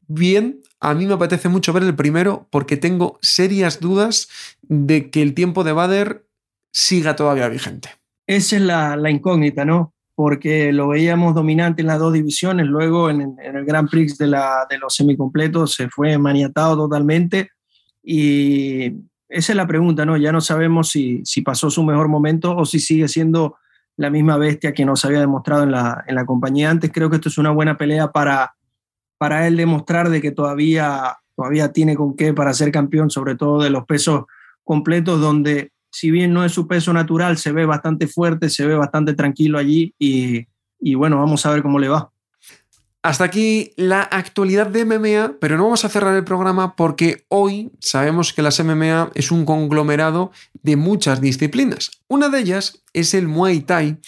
bien. 0.06 0.60
A 0.80 0.94
mí 0.94 1.06
me 1.06 1.14
apetece 1.14 1.48
mucho 1.48 1.72
ver 1.72 1.82
el 1.82 1.94
primero 1.94 2.46
porque 2.50 2.76
tengo 2.76 3.18
serias 3.22 3.80
dudas 3.80 4.28
de 4.62 5.10
que 5.10 5.22
el 5.22 5.34
tiempo 5.34 5.64
de 5.64 5.72
Bader 5.72 6.26
siga 6.72 7.16
todavía 7.16 7.48
vigente. 7.48 7.90
Esa 8.26 8.56
es 8.56 8.62
la 8.62 9.10
incógnita, 9.10 9.64
¿no? 9.64 9.94
Porque 10.14 10.72
lo 10.72 10.88
veíamos 10.88 11.34
dominante 11.34 11.82
en 11.82 11.88
las 11.88 11.98
dos 11.98 12.12
divisiones, 12.12 12.66
luego 12.66 13.10
en, 13.10 13.36
el 13.42 13.64
Grand 13.64 13.88
Prix 13.88 14.16
de, 14.16 14.28
la, 14.28 14.66
de 14.70 14.78
los 14.78 14.94
semicompletos 14.94 15.74
se 15.74 15.88
fue 15.88 16.16
maniatado 16.18 16.76
totalmente 16.76 17.50
y 18.02 18.92
esa 19.28 19.52
es 19.52 19.56
la 19.56 19.66
pregunta, 19.66 20.04
¿no? 20.04 20.16
Ya 20.16 20.30
no 20.30 20.40
sabemos 20.40 20.90
si, 20.90 21.22
si 21.24 21.42
pasó 21.42 21.70
su 21.70 21.82
mejor 21.82 22.08
momento 22.08 22.56
o 22.56 22.64
si 22.64 22.78
sigue 22.78 23.08
siendo 23.08 23.56
la 23.96 24.10
misma 24.10 24.36
bestia 24.36 24.74
que 24.74 24.84
nos 24.84 25.04
había 25.04 25.20
demostrado 25.20 25.62
en 25.64 25.72
la, 25.72 26.04
en 26.06 26.14
la 26.14 26.26
compañía 26.26 26.70
antes. 26.70 26.90
Creo 26.92 27.10
que 27.10 27.16
esto 27.16 27.28
es 27.28 27.38
una 27.38 27.50
buena 27.50 27.76
pelea 27.76 28.12
para, 28.12 28.54
para 29.18 29.46
él 29.46 29.56
demostrar 29.56 30.10
de 30.10 30.20
que 30.20 30.30
todavía, 30.30 31.16
todavía 31.36 31.72
tiene 31.72 31.96
con 31.96 32.14
qué 32.16 32.32
para 32.32 32.54
ser 32.54 32.70
campeón, 32.70 33.10
sobre 33.10 33.34
todo 33.34 33.62
de 33.62 33.70
los 33.70 33.84
pesos 33.86 34.24
completos, 34.62 35.20
donde 35.20 35.72
si 35.94 36.10
bien 36.10 36.32
no 36.32 36.44
es 36.44 36.50
su 36.50 36.66
peso 36.66 36.92
natural, 36.92 37.38
se 37.38 37.52
ve 37.52 37.64
bastante 37.66 38.08
fuerte, 38.08 38.50
se 38.50 38.66
ve 38.66 38.74
bastante 38.74 39.14
tranquilo 39.14 39.58
allí 39.58 39.94
y, 39.96 40.94
bueno, 40.96 41.18
vamos 41.18 41.46
a 41.46 41.52
ver 41.52 41.62
cómo 41.62 41.78
le 41.78 41.88
va. 41.88 42.10
Hasta 43.02 43.22
aquí 43.22 43.70
la 43.76 44.02
actualidad 44.02 44.66
de 44.66 44.84
MMA, 44.84 45.36
pero 45.40 45.56
no 45.56 45.64
vamos 45.64 45.84
a 45.84 45.88
cerrar 45.88 46.16
el 46.16 46.24
programa 46.24 46.74
porque 46.74 47.26
hoy 47.28 47.70
sabemos 47.78 48.32
que 48.32 48.42
las 48.42 48.58
MMA 48.58 49.12
es 49.14 49.30
un 49.30 49.44
conglomerado 49.44 50.32
de 50.64 50.74
muchas 50.74 51.20
disciplinas. 51.20 51.92
Una 52.08 52.28
de 52.28 52.40
ellas 52.40 52.82
es 52.92 53.14
el 53.14 53.28
Muay 53.28 53.60
Thai 53.60 53.98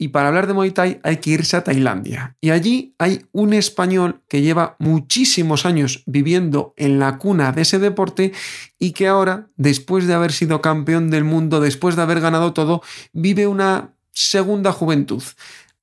y 0.00 0.08
para 0.08 0.28
hablar 0.28 0.46
de 0.46 0.54
Muay 0.54 0.70
Thai 0.70 0.98
hay 1.02 1.18
que 1.18 1.28
irse 1.28 1.58
a 1.58 1.62
Tailandia. 1.62 2.34
Y 2.40 2.50
allí 2.50 2.94
hay 2.98 3.26
un 3.32 3.52
español 3.52 4.22
que 4.28 4.40
lleva 4.40 4.76
muchísimos 4.78 5.66
años 5.66 6.02
viviendo 6.06 6.72
en 6.78 6.98
la 6.98 7.18
cuna 7.18 7.52
de 7.52 7.60
ese 7.60 7.78
deporte 7.78 8.32
y 8.78 8.92
que 8.92 9.08
ahora, 9.08 9.48
después 9.56 10.06
de 10.06 10.14
haber 10.14 10.32
sido 10.32 10.62
campeón 10.62 11.10
del 11.10 11.24
mundo, 11.24 11.60
después 11.60 11.96
de 11.96 12.02
haber 12.02 12.22
ganado 12.22 12.54
todo, 12.54 12.80
vive 13.12 13.46
una 13.46 13.90
segunda 14.10 14.72
juventud. 14.72 15.22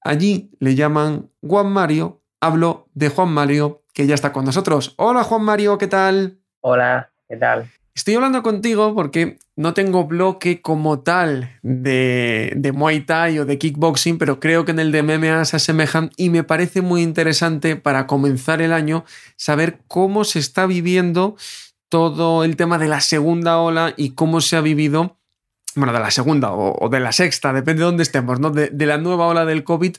Allí 0.02 0.50
le 0.58 0.74
llaman 0.74 1.30
Juan 1.42 1.72
Mario. 1.72 2.24
Hablo 2.42 2.88
de 2.96 3.10
Juan 3.10 3.30
Mario, 3.30 3.84
que 3.94 4.08
ya 4.08 4.16
está 4.16 4.34
con 4.34 4.46
nosotros. 4.46 4.96
Hola 4.98 5.24
Juan 5.24 5.44
Mario, 5.44 5.78
¿qué 5.78 5.86
tal? 5.86 6.40
Hola, 6.62 7.12
¿qué 7.30 7.38
tal? 7.38 7.70
Estoy 7.98 8.14
hablando 8.14 8.44
contigo 8.44 8.94
porque 8.94 9.40
no 9.56 9.74
tengo 9.74 10.06
bloque 10.06 10.62
como 10.62 11.00
tal 11.00 11.58
de, 11.64 12.54
de, 12.56 12.72
Muay 12.72 13.00
Thai 13.00 13.40
o 13.40 13.46
de 13.48 13.58
kickboxing, 13.58 14.20
pero 14.20 14.40
creo 14.40 14.66
que 14.66 14.72
en 14.72 14.78
el 14.78 14.92
de 14.92 15.02
MMA 15.02 15.44
se 15.46 15.56
asemejan 15.56 16.12
y 16.16 16.30
me 16.30 16.44
parece 16.44 16.84
muy 16.84 17.02
interesante 17.02 17.76
para 17.76 18.06
comenzar 18.06 18.62
el 18.62 18.72
año 18.72 19.04
saber 19.36 19.80
cómo 19.88 20.26
se 20.26 20.38
está 20.38 20.68
viviendo 20.68 21.38
todo 21.90 22.44
el 22.44 22.56
tema 22.56 22.78
de 22.78 22.88
la 22.88 23.02
segunda 23.02 23.58
ola 23.58 23.96
y 23.98 24.12
cómo 24.12 24.42
se 24.42 24.58
ha 24.58 24.62
vivido 24.62 25.17
bueno, 25.78 25.94
de 25.94 26.00
la 26.00 26.12
segunda 26.12 26.52
o, 26.52 26.90
de 26.90 27.00
la 27.00 27.12
sexta, 27.12 27.54
depende 27.54 27.80
de 27.80 27.86
dónde 27.86 28.04
estemos, 28.04 28.40
¿no? 28.40 28.50
De, 28.50 28.86
la 28.86 28.98
nueva 28.98 29.28
ola 29.28 29.46
del 29.46 29.64
COVID, 29.64 29.96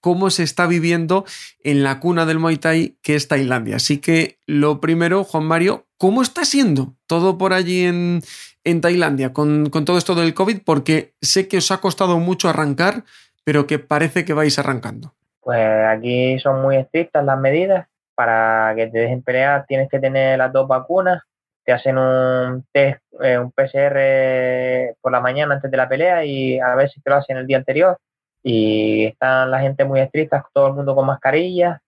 cómo 0.00 0.30
se 0.30 0.42
está 0.42 0.66
viviendo 0.66 1.24
en 1.64 1.82
la 1.82 2.00
cuna 2.00 2.26
del 2.26 2.38
Muay 2.38 2.58
Thai, 2.58 2.96
que 3.02 3.14
es 3.14 3.28
Tailandia. 3.28 3.76
Así 3.76 3.98
que 3.98 4.38
lo 4.46 4.80
primero, 4.80 5.24
Juan 5.24 5.44
Mario, 5.44 5.86
¿cómo 5.98 6.22
está 6.22 6.44
siendo 6.44 6.94
todo 7.06 7.38
por 7.38 7.52
allí 7.52 7.84
en, 7.84 8.22
en 8.64 8.80
Tailandia 8.80 9.32
con, 9.32 9.70
con, 9.70 9.84
todo 9.84 9.98
esto 9.98 10.14
del 10.14 10.34
COVID? 10.34 10.60
Porque 10.64 11.14
sé 11.20 11.48
que 11.48 11.58
os 11.58 11.70
ha 11.70 11.78
costado 11.78 12.18
mucho 12.18 12.48
arrancar, 12.48 13.04
pero 13.44 13.66
que 13.66 13.78
parece 13.78 14.24
que 14.24 14.34
vais 14.34 14.58
arrancando. 14.58 15.14
Pues 15.40 15.86
aquí 15.88 16.38
son 16.38 16.62
muy 16.62 16.76
estrictas 16.76 17.24
las 17.24 17.38
medidas. 17.38 17.88
Para 18.14 18.74
que 18.76 18.88
te 18.88 18.98
dejen 18.98 19.22
pelear 19.22 19.64
tienes 19.66 19.88
que 19.88 19.98
tener 19.98 20.36
las 20.36 20.52
dos 20.52 20.68
vacunas 20.68 21.22
te 21.64 21.72
hacen 21.72 21.98
un 21.98 22.64
test, 22.72 23.00
eh, 23.20 23.38
un 23.38 23.52
PCR 23.52 24.96
por 25.00 25.12
la 25.12 25.20
mañana 25.20 25.54
antes 25.54 25.70
de 25.70 25.76
la 25.76 25.88
pelea 25.88 26.24
y 26.24 26.58
a 26.58 26.74
ver 26.74 26.90
si 26.90 27.00
te 27.00 27.10
lo 27.10 27.16
hacen 27.16 27.36
el 27.36 27.46
día 27.46 27.58
anterior. 27.58 27.98
Y 28.42 29.04
están 29.06 29.50
la 29.50 29.60
gente 29.60 29.84
muy 29.84 30.00
estricta, 30.00 30.44
todo 30.52 30.68
el 30.68 30.74
mundo 30.74 30.94
con 30.94 31.06
mascarillas 31.06 31.80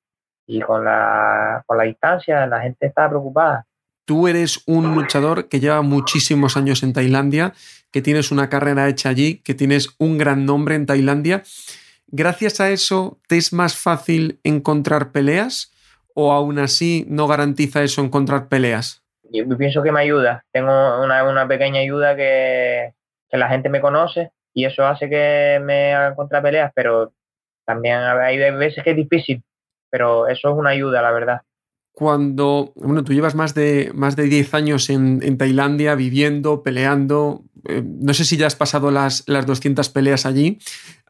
y 0.47 0.61
con 0.61 0.85
la, 0.85 1.63
con 1.67 1.77
la 1.77 1.85
distancia, 1.85 2.47
la 2.47 2.61
gente 2.61 2.87
está 2.87 3.09
preocupada. 3.09 3.67
Tú 4.05 4.29
eres 4.29 4.63
un 4.67 4.95
luchador 4.95 5.49
que 5.49 5.61
lleva 5.61 5.81
muchísimos 5.81 6.57
años 6.57 6.83
en 6.83 6.93
Tailandia, 6.93 7.55
que 7.91 8.03
tienes 8.03 8.31
una 8.31 8.51
carrera 8.51 8.89
hecha 8.89 9.09
allí, 9.09 9.39
que 9.39 9.55
tienes 9.55 9.95
un 9.99 10.19
gran 10.19 10.45
nombre 10.45 10.75
en 10.75 10.85
Tailandia. 10.85 11.43
Gracias 12.09 12.61
a 12.61 12.71
eso, 12.71 13.19
¿te 13.27 13.39
es 13.39 13.53
más 13.53 13.77
fácil 13.77 14.41
encontrar 14.45 15.11
peleas 15.11 15.73
o 16.13 16.33
aún 16.33 16.59
así 16.59 17.07
no 17.09 17.27
garantiza 17.27 17.83
eso 17.83 18.03
encontrar 18.03 18.49
peleas? 18.49 19.04
Yo 19.35 19.59
pienso 19.59 19.83
que 19.83 19.93
me 19.93 20.01
ayuda. 20.01 20.45
Tengo 20.53 21.03
una, 21.03 21.49
pequeña 21.49 21.81
ayuda 21.81 22.17
que, 22.17 22.95
la 23.33 23.49
gente 23.49 23.69
me 23.69 23.81
conoce 23.81 24.31
y 24.53 24.65
eso 24.65 24.87
hace 24.87 25.11
que 25.11 25.61
me 25.61 25.93
hagan 25.93 26.15
contrapeleas, 26.15 26.71
pero 26.73 27.13
también 27.67 27.99
hay 27.99 28.39
veces 28.53 28.85
que 28.85 28.91
es 28.91 28.97
difícil, 28.97 29.43
pero 29.91 30.29
eso 30.29 30.51
es 30.51 30.55
una 30.55 30.71
ayuda, 30.71 31.03
la 31.03 31.11
verdad. 31.11 31.41
Cuando, 31.93 32.73
bueno, 32.77 33.03
tú 33.03 33.13
llevas 33.13 33.35
más 33.35 33.55
de, 33.55 33.91
más 33.93 34.15
de 34.15 34.25
10 34.25 34.55
años 34.55 34.89
en, 34.91 35.37
Tailandia 35.37 35.97
viviendo, 35.97 36.63
peleando, 36.63 37.43
eh, 37.69 37.83
no 37.85 38.15
sé 38.15 38.25
si 38.25 38.37
ya 38.37 38.47
has 38.47 38.57
pasado 38.57 38.93
las, 38.93 39.25
las 39.27 39.47
200 39.47 39.89
peleas 39.91 40.27
allí, 40.27 40.59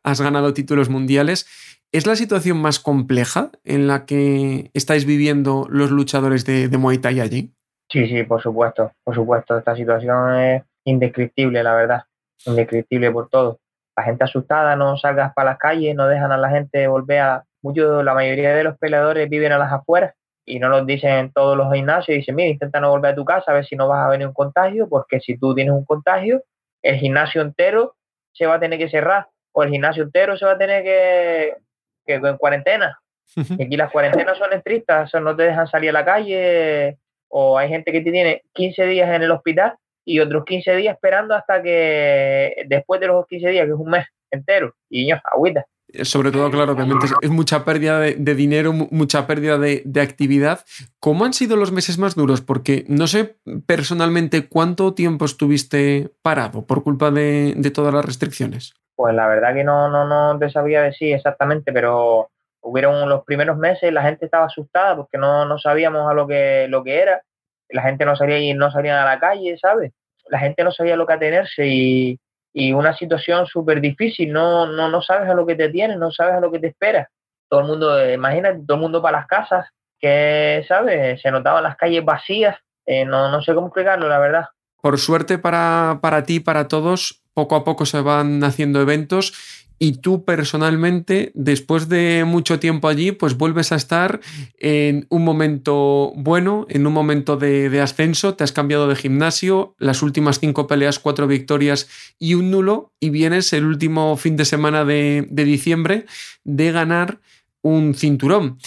has 0.03 0.21
ganado 0.23 0.55
títulos 0.55 0.89
mundiales. 0.89 1.47
¿Es 1.93 2.07
la 2.07 2.17
situación 2.17 2.59
más 2.59 2.81
compleja 2.81 3.51
en 3.65 3.87
la 3.87 4.07
que 4.07 4.71
estáis 4.75 5.05
viviendo 5.05 5.67
los 5.71 5.91
luchadores 5.91 6.45
de 6.45 6.69
Muay 6.77 6.99
Thai 6.99 7.21
allí? 7.21 7.55
Sí, 7.89 8.07
sí, 8.07 8.23
por 8.25 8.43
supuesto, 8.43 8.93
por 9.03 9.15
supuesto. 9.15 9.59
Esta 9.59 9.77
situación 9.77 10.35
es 10.37 10.63
indescriptible, 10.85 11.63
la 11.63 11.75
verdad. 11.75 12.03
Indescriptible 12.47 13.11
por 13.11 13.29
todo. 13.29 13.61
La 13.97 14.03
gente 14.03 14.25
asustada, 14.25 14.75
no 14.77 14.97
salgas 14.97 15.33
para 15.35 15.51
las 15.51 15.59
calles, 15.59 15.95
no 15.95 16.09
dejan 16.09 16.33
a 16.33 16.37
la 16.37 16.51
gente 16.51 16.87
volver 16.87 17.21
a... 17.21 17.45
Muchos, 17.63 18.05
la 18.05 18.13
mayoría 18.13 18.55
de 18.55 18.65
los 18.65 18.77
peleadores 18.77 19.29
viven 19.31 19.53
a 19.53 19.59
las 19.59 19.73
afueras 19.73 20.15
y 20.45 20.59
no 20.59 20.69
nos 20.69 20.85
dicen 20.85 21.11
en 21.13 21.33
todos 21.33 21.57
los 21.57 21.73
gimnasios. 21.73 22.17
Dicen, 22.17 22.35
mira, 22.35 22.51
intenta 22.51 22.81
no 22.81 22.91
volver 22.91 23.13
a 23.13 23.15
tu 23.15 23.25
casa 23.25 23.51
a 23.51 23.55
ver 23.55 23.65
si 23.65 23.77
no 23.77 23.89
vas 23.89 24.05
a 24.05 24.11
venir 24.11 24.27
un 24.27 24.35
contagio, 24.35 24.89
porque 24.89 25.21
si 25.21 25.39
tú 25.39 25.55
tienes 25.55 25.73
un 25.73 25.85
contagio, 25.85 26.43
el 26.83 26.97
gimnasio 26.97 27.41
entero 27.41 27.97
se 28.33 28.47
va 28.47 28.55
a 28.55 28.61
tener 28.61 28.79
que 28.79 28.91
cerrar 28.91 29.29
o 29.53 29.63
el 29.63 29.71
gimnasio 29.71 30.03
entero 30.03 30.37
se 30.37 30.45
va 30.45 30.53
a 30.53 30.59
tener 30.59 30.83
que, 30.83 31.57
que 32.05 32.15
en 32.15 32.37
cuarentena. 32.37 32.99
Y 33.59 33.63
aquí 33.65 33.77
las 33.77 33.91
cuarentenas 33.91 34.37
son 34.37 34.53
estrictas, 34.53 35.13
no 35.15 35.35
te 35.35 35.45
dejan 35.45 35.67
salir 35.67 35.91
a 35.91 35.95
la 35.95 36.05
calle, 36.05 36.99
o 37.37 37.59
hay 37.59 37.69
gente 37.69 37.91
que 37.91 38.01
tiene 38.01 38.43
15 38.53 38.87
días 38.87 39.13
en 39.13 39.23
el 39.25 39.31
hospital 39.33 39.75
y 40.05 40.21
otros 40.21 40.45
15 40.45 40.77
días 40.77 40.95
esperando 40.95 41.35
hasta 41.35 41.61
que 41.61 42.65
después 42.69 43.01
de 43.01 43.09
los 43.09 43.27
15 43.27 43.49
días, 43.49 43.67
que 43.67 43.73
es 43.73 43.79
un 43.79 43.91
mes 43.91 44.07
entero, 44.31 44.73
y 44.89 45.01
niños, 45.03 45.21
agüita. 45.25 45.67
Sobre 46.03 46.31
todo, 46.31 46.49
claro, 46.51 46.73
obviamente 46.75 47.07
es 47.23 47.31
mucha 47.31 47.65
pérdida 47.65 47.99
de, 47.99 48.35
dinero, 48.35 48.73
mucha 48.73 49.27
pérdida 49.27 49.59
de, 49.59 50.01
actividad. 50.01 50.61
¿Cómo 51.01 51.25
han 51.25 51.33
sido 51.33 51.57
los 51.57 51.73
meses 51.73 51.99
más 51.99 52.15
duros? 52.15 52.41
Porque 52.41 52.85
no 52.89 53.09
sé 53.09 53.37
personalmente 53.67 54.49
cuánto 54.49 54.95
tiempo 54.95 55.25
estuviste 55.25 56.11
parado 56.23 56.67
por 56.67 56.85
culpa 56.85 57.11
de, 57.11 57.55
de 57.57 57.71
todas 57.73 57.93
las 57.93 58.05
restricciones. 58.05 58.75
Pues 58.95 59.13
la 59.13 59.27
verdad 59.27 59.55
que 59.55 59.65
no, 59.65 59.89
no, 59.89 60.05
no 60.07 60.39
te 60.39 60.51
sabía 60.51 60.83
decir 60.83 61.15
exactamente, 61.15 61.73
pero 61.73 62.31
hubieron 62.65 63.09
los 63.09 63.25
primeros 63.25 63.57
meses, 63.57 63.93
la 63.93 64.03
gente 64.03 64.25
estaba 64.25 64.47
asustada 64.47 64.97
porque 64.97 65.19
no, 65.19 65.45
no 65.45 65.59
sabíamos 65.59 66.11
a 66.11 66.15
lo 66.15 66.27
que, 66.27 66.67
lo 66.69 66.83
que 66.83 67.01
era, 67.01 67.23
la 67.69 67.83
gente 67.83 68.05
no 68.05 68.17
salía 68.17 68.39
y 68.39 68.55
no 68.55 68.71
salía 68.71 69.03
a 69.03 69.05
la 69.05 69.21
calle, 69.21 69.57
¿sabes? 69.59 69.93
La 70.29 70.39
gente 70.39 70.65
no 70.65 70.73
sabía 70.73 70.97
lo 70.97 71.07
que 71.07 71.13
atenerse 71.13 71.67
y, 71.67 72.19
y 72.53 72.73
una 72.73 72.97
situación 72.97 73.47
súper 73.47 73.81
difícil, 73.81 74.33
no, 74.33 74.67
no, 74.67 74.89
no 74.89 75.03
sabes 75.03 75.29
a 75.29 75.35
lo 75.35 75.45
que 75.45 75.57
te 75.57 75.69
tienes, 75.69 75.99
no 75.99 76.11
sabes 76.11 76.35
a 76.35 76.41
lo 76.41 76.51
que 76.51 76.61
te 76.61 76.69
espera. 76.69 77.11
Todo 77.49 77.61
el 77.61 77.67
mundo, 77.67 78.13
imagínate, 78.13 78.61
todo 78.67 78.77
el 78.77 78.83
mundo 78.83 79.03
para 79.03 79.19
las 79.19 79.27
casas, 79.27 79.69
que, 79.99 80.65
¿sabes? 80.67 81.21
Se 81.21 81.31
notaban 81.31 81.65
las 81.65 81.77
calles 81.77 82.05
vacías, 82.05 82.57
eh, 82.87 83.05
no, 83.05 83.31
no 83.31 83.43
sé 83.43 83.55
cómo 83.55 83.67
explicarlo, 83.67 84.09
la 84.09 84.19
verdad. 84.19 84.45
Por 84.85 84.99
suerte 84.99 85.39
para, 85.39 86.01
para 86.03 86.25
ti, 86.25 86.41
para 86.41 86.69
todos, 86.69 87.23
poco 87.33 87.57
a 87.57 87.65
poco 87.65 87.87
se 87.87 88.03
van 88.03 88.45
haciendo 88.45 88.83
eventos 88.83 89.33
y 89.79 89.93
tú 89.93 90.27
personalmente, 90.27 91.33
después 91.35 91.89
de 91.89 92.25
mucho 92.27 92.61
tiempo 92.61 92.89
allí, 92.89 93.11
pues 93.11 93.39
vuelves 93.39 93.73
a 93.73 93.77
estar 93.77 94.21
en 94.59 95.07
un 95.09 95.25
momento 95.25 96.13
bueno, 96.17 96.67
en 96.69 96.87
un 96.87 96.93
momento 96.93 97.39
de, 97.39 97.81
ascenso, 97.81 98.35
te 98.35 98.45
has 98.45 98.53
cambiado 98.53 98.87
de 98.87 98.95
gimnasio, 98.95 99.75
las 99.79 100.03
últimas 100.03 100.39
cinco 100.39 100.67
peleas, 100.67 100.99
cuatro 100.99 101.27
victorias 101.27 101.89
y 102.19 102.35
un 102.35 102.51
nulo, 102.51 102.93
y 103.01 103.09
vienes 103.09 103.55
el 103.55 103.65
último 103.65 104.15
fin 104.19 104.37
de 104.37 104.45
semana 104.45 104.85
de, 104.85 105.27
de 105.31 105.45
diciembre 105.47 106.05
de 106.45 106.73
ganar 106.73 107.21
un 107.63 107.95
cinturón. 107.95 108.59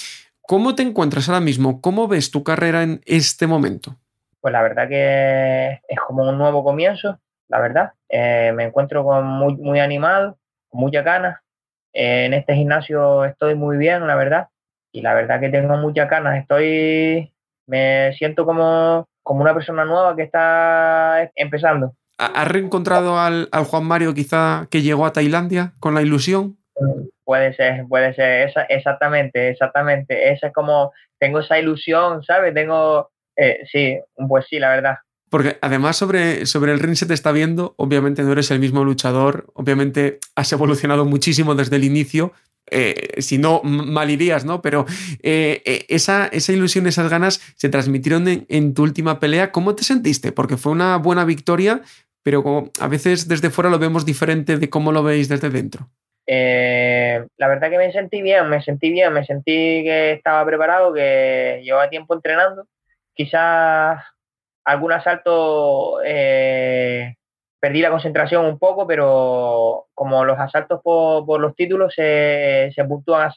¿Cómo 0.41 0.73
te 0.73 0.82
encuentras 0.82 1.30
ahora 1.30 1.41
mismo? 1.41 1.80
¿Cómo 1.80 2.08
ves 2.08 2.32
tu 2.32 2.43
carrera 2.43 2.82
en 2.82 3.01
este 3.06 3.45
momento? 3.45 3.99
Pues 4.41 4.52
la 4.52 4.62
verdad 4.62 4.88
que 4.88 5.82
es 5.88 6.00
como 6.06 6.28
un 6.28 6.38
nuevo 6.38 6.63
comienzo, 6.63 7.19
la 7.47 7.60
verdad. 7.60 7.93
Eh, 8.10 8.52
me 8.56 8.65
encuentro 8.65 9.04
muy, 9.21 9.56
muy 9.56 9.80
animado, 9.80 10.38
muchas 10.71 11.04
ganas. 11.04 11.39
en 11.93 12.34
este 12.34 12.56
gimnasio 12.56 13.26
estoy 13.26 13.56
muy 13.56 13.78
bien, 13.78 14.06
la 14.08 14.15
verdad. 14.15 14.50
Y 14.91 15.02
la 15.02 15.13
verdad 15.13 15.39
que 15.39 15.50
tengo 15.50 15.78
muchas 15.78 16.10
ganas. 16.10 16.38
Estoy, 16.38 17.34
me 17.67 18.13
siento 18.13 18.45
como, 18.45 19.08
como 19.23 19.41
una 19.41 19.54
persona 19.54 19.86
nueva 19.86 20.15
que 20.15 20.23
está 20.23 21.30
empezando. 21.36 21.95
¿Has 22.17 22.47
reencontrado 22.47 23.19
al, 23.19 23.47
Juan 23.69 23.86
Mario 23.86 24.13
quizá 24.13 24.67
que 24.71 24.82
llegó 24.82 25.06
a 25.06 25.13
Tailandia 25.13 25.73
con 25.80 25.93
la 25.93 26.02
ilusión? 26.02 26.58
Puede 27.23 27.54
ser, 27.54 27.86
puede 27.88 28.13
ser, 28.15 28.47
esa, 28.50 28.63
exactamente, 28.63 29.50
exactamente. 29.50 30.32
Esa 30.32 30.47
es 30.47 30.54
como, 30.54 30.93
tengo 31.19 31.39
esa 31.39 31.60
ilusión, 31.60 32.23
¿sabes? 32.23 32.54
Tengo, 32.54 33.12
eh, 33.38 33.60
sí, 33.71 33.97
pues 34.28 34.45
sí, 34.50 34.60
la 34.60 34.69
verdad. 34.69 34.97
Porque 35.30 35.58
además 35.62 35.97
sobre, 35.97 36.45
sobre 36.45 36.71
el 36.71 36.80
ring 36.80 36.95
se 36.95 37.06
te 37.06 37.13
está 37.13 37.32
viendo, 37.32 37.73
obviamente 37.78 38.23
no 38.23 38.32
eres 38.32 38.50
el 38.52 38.60
mismo 38.60 38.84
luchador, 38.84 39.47
obviamente 39.54 40.19
has 40.36 40.52
evolucionado 40.54 41.06
muchísimo 41.06 41.54
desde 41.54 41.76
el 41.76 41.84
inicio, 41.84 42.34
eh, 42.69 43.21
si 43.21 43.38
no, 43.38 43.62
mal 43.63 44.10
irías, 44.10 44.45
¿no? 44.45 44.62
Pero 44.62 44.86
eh, 45.23 45.62
eh, 45.65 45.86
esa, 45.89 46.28
esa, 46.28 46.52
ilusión, 46.52 46.88
esas 46.88 47.10
ganas 47.10 47.41
se 47.56 47.69
transmitieron 47.69 48.26
en, 48.28 48.73
tu 48.73 48.84
última 48.84 49.19
pelea. 49.19 49.52
¿Cómo 49.52 49.76
te 49.76 49.84
sentiste? 49.84 50.32
Porque 50.32 50.58
fue 50.58 50.71
una 50.71 50.97
buena 50.97 51.26
victoria, 51.26 51.82
pero 52.23 52.43
como 52.43 52.71
a 52.80 52.88
veces 52.88 53.28
desde 53.28 53.50
fuera 53.50 53.69
lo 53.69 53.80
vemos 53.80 54.06
diferente 54.06 54.58
de 54.58 54.69
cómo 54.69 54.91
lo 54.91 55.04
veis 55.04 55.30
desde 55.30 55.50
dentro. 55.50 55.89
la 56.28 57.47
verdad 57.47 57.69
que 57.69 57.78
me 57.78 57.91
sentí 57.91 58.21
bien, 58.21 58.50
me 58.50 58.62
sentí 58.62 58.91
bien, 58.91 59.13
me 59.13 59.26
sentí 59.26 59.52
que 59.84 60.13
estaba 60.13 60.45
preparado, 60.45 60.93
que 60.93 61.62
llevaba 61.63 61.89
tiempo 61.89 62.15
entrenando. 62.15 62.67
Quizás 63.17 63.99
algún 64.63 64.91
asalto 64.93 66.01
eh, 66.06 67.15
perdí 67.60 67.82
la 67.82 67.89
concentración 67.89 68.45
un 68.45 68.60
poco, 68.60 68.86
pero 68.86 69.88
como 69.95 70.23
los 70.23 70.38
asaltos 70.38 70.82
por, 70.84 71.39
los 71.39 71.56
títulos 71.56 71.95
se, 71.95 72.71
se 72.75 72.86
puntúan, 72.86 73.32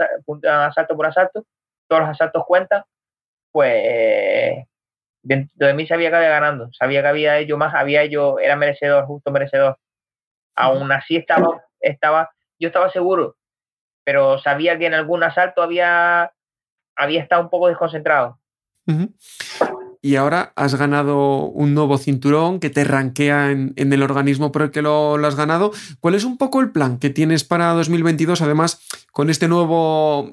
asalto 0.45 0.97
por 0.97 1.07
asalto, 1.07 1.47
todos 1.88 2.03
los 2.03 2.11
asaltos 2.11 2.45
cuentan, 2.47 2.83
pues 3.51 4.66
dentro 5.23 5.66
de 5.66 5.73
mí 5.73 5.87
sabía 5.87 6.11
que 6.11 6.16
había 6.16 6.29
ganando, 6.29 6.71
sabía 6.73 7.01
que 7.01 7.09
había 7.09 7.38
hecho 7.38 7.57
más, 7.57 7.75
había 7.75 8.03
hecho, 8.03 8.38
era 8.38 8.57
merecedor, 8.57 9.07
justo 9.07 9.31
merecedor. 9.31 9.79
Aún 10.57 10.92
así 10.92 11.17
estaba, 11.17 11.65
estaba, 11.81 12.31
yo 12.59 12.69
estaba 12.69 12.90
seguro, 12.90 13.37
pero 14.04 14.38
sabía 14.40 14.79
que 14.79 14.87
en 14.87 14.94
algún 14.94 15.23
asalto 15.23 15.63
había, 15.63 16.35
había 16.96 17.23
estado 17.23 17.40
un 17.40 17.48
poco 17.48 17.69
desconcentrado 17.69 18.40
y 20.03 20.17
ahora 20.17 20.53
has 20.57 20.75
ganado 20.77 21.45
un 21.45 21.75
nuevo 21.75 21.99
cinturón 21.99 22.59
que 22.59 22.71
te 22.71 22.85
rankea 22.85 23.51
en, 23.51 23.75
el 23.77 24.03
organismo 24.03 24.51
por 24.51 24.63
el 24.63 24.71
que 24.71 24.83
lo, 24.83 25.15
has 25.27 25.37
ganado. 25.37 25.73
¿Cuál 26.01 26.15
es 26.15 26.25
un 26.25 26.38
poco 26.38 26.61
el 26.61 26.73
plan 26.73 26.99
que 26.99 27.11
tienes 27.11 27.45
para 27.45 27.73
2022? 27.73 28.41
Además, 28.43 28.81
con 29.13 29.29
este 29.29 29.47
nuevo 29.47 30.31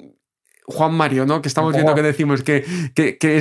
Juan 0.66 0.94
Mario, 0.94 1.26
¿no? 1.26 1.42
Que 1.42 1.48
estamos 1.48 1.74
viendo 1.74 1.94
que 1.94 2.02
decimos 2.02 2.42
que, 2.42 2.64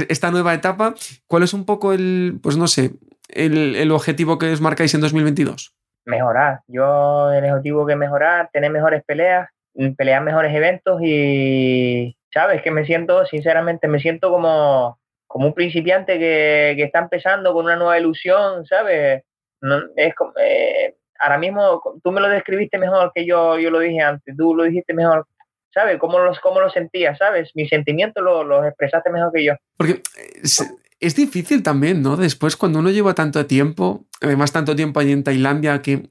esta 0.09 0.32
nueva 0.32 0.53
etapa, 0.53 0.95
¿cuál 1.28 1.43
es 1.43 1.53
un 1.53 1.65
poco 1.65 1.93
el, 1.93 2.39
pues 2.43 2.57
no 2.57 2.68
sé, 2.68 2.91
el, 3.30 3.91
objetivo 3.91 4.38
que 4.38 4.51
os 4.51 4.61
marcáis 4.61 4.93
en 4.93 5.01
2022? 5.01 5.74
mejorar. 6.07 6.61
Yo 6.68 7.32
el 7.34 7.43
objetivo 7.51 7.86
que 7.86 7.97
mejorar, 7.97 8.49
tener 8.53 8.72
mejores 8.72 9.03
peleas, 9.05 9.49
pelear 9.97 10.24
mejores 10.24 10.55
eventos 10.55 11.01
y, 11.03 12.18
¿sabes? 12.34 12.61
Que 12.61 12.72
me 12.72 12.86
siento, 12.86 13.26
sinceramente, 13.26 13.89
me 13.89 13.99
siento 13.99 14.32
como, 14.32 14.97
como 15.28 15.47
un 15.47 15.53
principiante 15.53 16.17
que, 16.17 16.73
que 16.75 16.84
está 16.84 16.99
empezando 16.99 17.53
con 17.53 17.65
una 17.65 17.75
nueva 17.75 17.99
ilusión, 17.99 18.65
¿sabes? 18.65 19.23
No, 19.61 19.82
es 19.95 20.15
como, 20.15 20.32
eh, 20.39 20.95
ahora 21.19 21.38
mismo 21.38 21.82
tú 22.03 22.11
me 22.11 22.21
lo 22.21 22.30
describiste 22.30 22.78
mejor 22.78 23.11
que 23.13 23.25
yo, 23.25 23.59
yo 23.59 23.69
lo 23.69 23.80
dije 23.80 24.01
antes, 24.01 24.36
tú 24.38 24.55
lo 24.55 24.63
dijiste 24.63 24.93
mejor, 24.93 25.28
¿sabes? 25.73 25.97
¿Cómo, 25.99 26.19
los, 26.19 26.39
cómo 26.39 26.59
lo 26.61 26.69
sentías, 26.69 27.17
¿sabes? 27.17 27.51
Mis 27.55 27.69
sentimientos 27.69 28.23
los 28.23 28.45
lo 28.45 28.65
expresaste 28.65 29.09
mejor 29.09 29.32
que 29.34 29.45
yo. 29.45 29.53
Porque 29.78 30.01
es, 30.41 30.63
es, 30.99 31.15
difícil 31.15 31.63
también, 31.63 32.01
¿no? 32.01 32.17
Después, 32.17 32.55
cuando 32.55 32.80
uno 32.80 32.89
lleva 32.89 33.13
tanto 33.13 33.45
tiempo, 33.45 34.05
además 34.21 34.51
tanto 34.51 34.75
tiempo 34.75 34.99
allí 34.99 35.11
en 35.11 35.23
Tailandia, 35.23 35.82
que, 35.82 36.09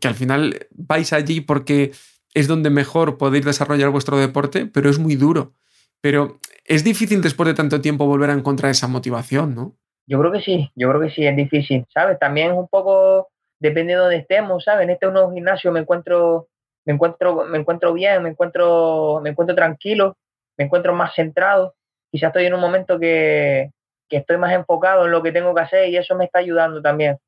que 0.00 0.08
al 0.08 0.14
final 0.14 0.66
vais 0.70 1.12
allí 1.12 1.40
porque 1.40 1.92
es 2.34 2.46
donde 2.46 2.70
mejor 2.70 3.18
podéis 3.18 3.44
desarrollar 3.44 3.90
vuestro 3.90 4.18
deporte, 4.18 4.66
pero 4.66 4.90
es 4.90 4.98
muy 4.98 5.16
duro. 5.16 5.54
Pero 6.00 6.38
es 6.64 6.84
difícil 6.84 7.20
después 7.20 7.48
de 7.48 7.54
tanto 7.54 7.80
tiempo 7.80 8.06
volver 8.06 8.30
a 8.30 8.34
encontrar 8.34 8.70
esa 8.70 8.88
motivación, 8.88 9.54
¿no? 9.54 9.76
Yo 10.06 10.18
creo 10.20 10.32
que 10.32 10.40
sí, 10.40 10.70
yo 10.74 10.88
creo 10.88 11.00
que 11.00 11.10
sí, 11.10 11.26
es 11.26 11.36
difícil, 11.36 11.84
¿sabes? 11.92 12.18
También 12.18 12.52
es 12.52 12.56
un 12.56 12.68
poco, 12.68 13.28
depende 13.58 13.92
de 13.92 13.98
dónde 13.98 14.16
estemos, 14.16 14.64
¿sabes? 14.64 14.84
En 14.84 14.90
este 14.90 15.06
nuevo 15.10 15.32
gimnasio 15.34 15.70
me 15.70 15.80
encuentro, 15.80 16.48
me 16.86 16.94
encuentro, 16.94 17.44
me 17.44 17.58
encuentro 17.58 17.92
bien, 17.92 18.22
me 18.22 18.30
encuentro, 18.30 19.20
me 19.22 19.30
encuentro 19.30 19.54
tranquilo, 19.54 20.16
me 20.56 20.64
encuentro 20.64 20.94
más 20.94 21.14
centrado. 21.14 21.74
Quizás 22.10 22.28
estoy 22.28 22.46
en 22.46 22.54
un 22.54 22.60
momento 22.60 22.98
que, 22.98 23.70
que 24.08 24.16
estoy 24.16 24.38
más 24.38 24.52
enfocado 24.52 25.04
en 25.04 25.10
lo 25.10 25.22
que 25.22 25.32
tengo 25.32 25.54
que 25.54 25.60
hacer 25.60 25.88
y 25.88 25.96
eso 25.96 26.14
me 26.16 26.24
está 26.24 26.38
ayudando 26.38 26.80
también. 26.80 27.18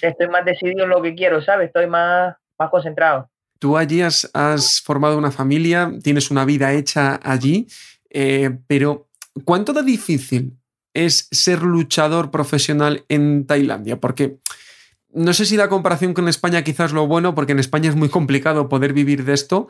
Estoy 0.00 0.28
más 0.28 0.44
decidido 0.44 0.84
en 0.84 0.90
lo 0.90 1.02
que 1.02 1.14
quiero, 1.14 1.42
¿sabes? 1.42 1.66
Estoy 1.66 1.86
más, 1.86 2.36
más 2.58 2.70
concentrado. 2.70 3.28
Tú 3.62 3.76
allí 3.76 4.00
has, 4.00 4.28
formado 4.84 5.16
una 5.16 5.30
familia, 5.30 5.92
tienes 6.02 6.32
una 6.32 6.44
vida 6.44 6.72
hecha 6.72 7.20
allí, 7.22 7.68
eh, 8.10 8.58
pero 8.66 9.08
¿cuánto 9.44 9.72
de 9.72 9.84
difícil 9.84 10.58
es 10.92 11.28
ser 11.30 11.62
luchador 11.62 12.32
profesional 12.32 13.04
en 13.08 13.46
Tailandia? 13.46 14.00
Porque 14.00 14.38
no 15.12 15.32
sé 15.32 15.44
si 15.44 15.56
la 15.56 15.68
comparación 15.68 16.14
con 16.14 16.28
España 16.28 16.62
quizás 16.62 16.92
lo 16.92 17.06
bueno, 17.06 17.34
porque 17.34 17.52
en 17.52 17.58
España 17.58 17.88
es 17.88 17.96
muy 17.96 18.08
complicado 18.08 18.68
poder 18.68 18.92
vivir 18.92 19.24
de 19.24 19.34
esto, 19.34 19.68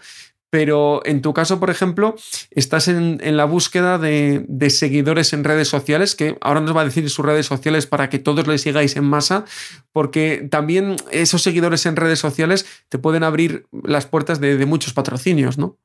pero 0.50 1.00
en 1.06 1.22
tu 1.22 1.32
caso, 1.32 1.58
por 1.58 1.70
ejemplo, 1.70 2.14
estás 2.50 2.86
en, 2.88 3.18
la 3.36 3.46
búsqueda 3.46 3.98
de, 3.98 4.44
seguidores 4.68 5.32
en 5.32 5.44
redes 5.44 5.68
sociales, 5.68 6.14
que 6.14 6.36
ahora 6.42 6.60
nos 6.60 6.76
va 6.76 6.82
a 6.82 6.84
decir 6.84 7.08
sus 7.08 7.24
redes 7.24 7.46
sociales 7.46 7.86
para 7.86 8.10
que 8.10 8.18
todos 8.18 8.46
le 8.46 8.58
sigáis 8.58 8.96
en 8.96 9.04
masa, 9.04 9.46
porque 9.92 10.46
también 10.50 10.96
esos 11.10 11.42
seguidores 11.42 11.86
en 11.86 11.96
redes 11.96 12.18
sociales 12.18 12.66
te 12.90 12.98
pueden 12.98 13.22
abrir 13.24 13.64
las 13.82 14.06
puertas 14.06 14.40
de, 14.40 14.58
de 14.58 14.66
muchos 14.66 14.92
patrocinios, 14.92 15.56
¿no? 15.56 15.78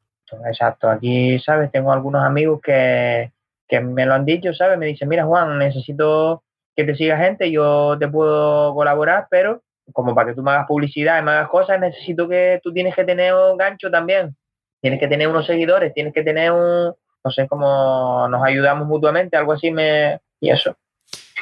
Exacto, 0.45 0.89
aquí, 0.89 1.39
¿sabes? 1.39 1.71
Tengo 1.71 1.93
algunos 1.93 2.23
amigos 2.25 2.59
que, 2.61 3.31
que 3.67 3.79
me 3.79 4.05
lo 4.05 4.13
han 4.13 4.25
dicho, 4.25 4.53
¿sabes? 4.53 4.77
Me 4.77 4.87
dicen, 4.87 5.07
mira 5.07 5.25
Juan, 5.25 5.57
necesito 5.57 6.43
que 6.77 6.83
te 6.83 6.95
siga 6.95 7.17
gente, 7.17 7.51
yo 7.51 7.97
te 7.99 8.07
puedo 8.07 8.73
colaborar, 8.75 9.27
pero 9.31 9.63
como 9.93 10.13
para 10.13 10.29
que 10.29 10.35
tú 10.35 10.43
me 10.43 10.51
hagas 10.51 10.67
publicidad 10.67 11.19
y 11.19 11.23
me 11.23 11.31
hagas 11.31 11.49
cosas, 11.49 11.79
necesito 11.79 12.29
que 12.29 12.59
tú 12.63 12.71
tienes 12.71 12.93
que 12.93 13.03
tener 13.03 13.33
un 13.33 13.57
gancho 13.57 13.89
también. 13.89 14.35
Tienes 14.79 14.99
que 14.99 15.07
tener 15.07 15.27
unos 15.27 15.47
seguidores, 15.47 15.91
tienes 15.95 16.13
que 16.13 16.21
tener 16.21 16.51
un, 16.51 16.93
no 17.23 17.31
sé 17.31 17.47
cómo 17.47 18.27
nos 18.29 18.43
ayudamos 18.43 18.87
mutuamente, 18.87 19.35
algo 19.35 19.53
así 19.53 19.71
me... 19.71 20.19
y 20.39 20.51
eso. 20.51 20.77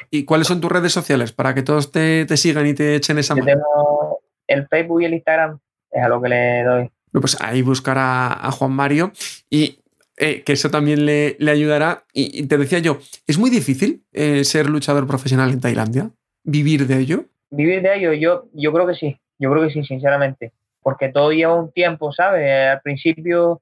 ¿Y 0.10 0.24
cuáles 0.24 0.48
son 0.48 0.62
tus 0.62 0.72
redes 0.72 0.94
sociales 0.94 1.34
para 1.34 1.54
que 1.54 1.64
todos 1.64 1.92
te, 1.92 2.26
te 2.26 2.38
sigan 2.38 2.66
y 2.68 2.74
te 2.74 2.96
echen 2.96 3.18
esa 3.18 3.36
mano? 3.36 3.46
Tengo 3.46 4.20
el 4.48 4.68
Facebook 4.70 5.02
y 5.02 5.06
el 5.06 5.16
Instagram, 5.16 5.60
es 5.92 6.02
a 6.02 6.08
lo 6.08 6.22
que 6.22 6.30
le 6.30 6.64
doy. 6.64 6.92
Pues 7.12 7.42
ahí 7.42 7.62
buscar 7.62 7.98
a, 7.98 8.48
a 8.48 8.52
Juan 8.52 8.72
Mario 8.72 9.12
y 9.50 9.80
eh, 10.18 10.44
que 10.44 10.54
eso 10.54 10.70
también 10.70 11.06
le, 11.06 11.38
ayudará. 11.50 12.04
Y, 12.14 12.48
te 12.48 12.58
decía 12.58 12.80
yo, 12.80 13.00
¿es 13.28 13.38
muy 13.38 13.50
difícil 13.50 14.04
eh, 14.14 14.44
ser 14.44 14.70
luchador 14.70 15.08
profesional 15.08 15.52
en 15.52 15.60
Tailandia? 15.60 16.12
¿Vivir 16.44 16.88
de 16.88 17.00
ello? 17.00 17.26
Vivir 17.50 17.82
de 17.82 17.96
ello, 17.96 18.14
yo, 18.14 18.46
yo 18.54 18.72
creo 18.74 18.88
que 18.88 18.96
sí, 18.96 19.20
yo 19.40 19.52
creo 19.52 19.64
que 19.64 19.74
sí, 19.74 19.84
sinceramente, 19.84 20.54
porque 20.82 21.10
todo 21.10 21.32
lleva 21.32 21.56
un 21.56 21.72
tiempo, 21.72 22.12
¿sabes? 22.12 22.50
Al 22.70 22.82
principio, 22.82 23.62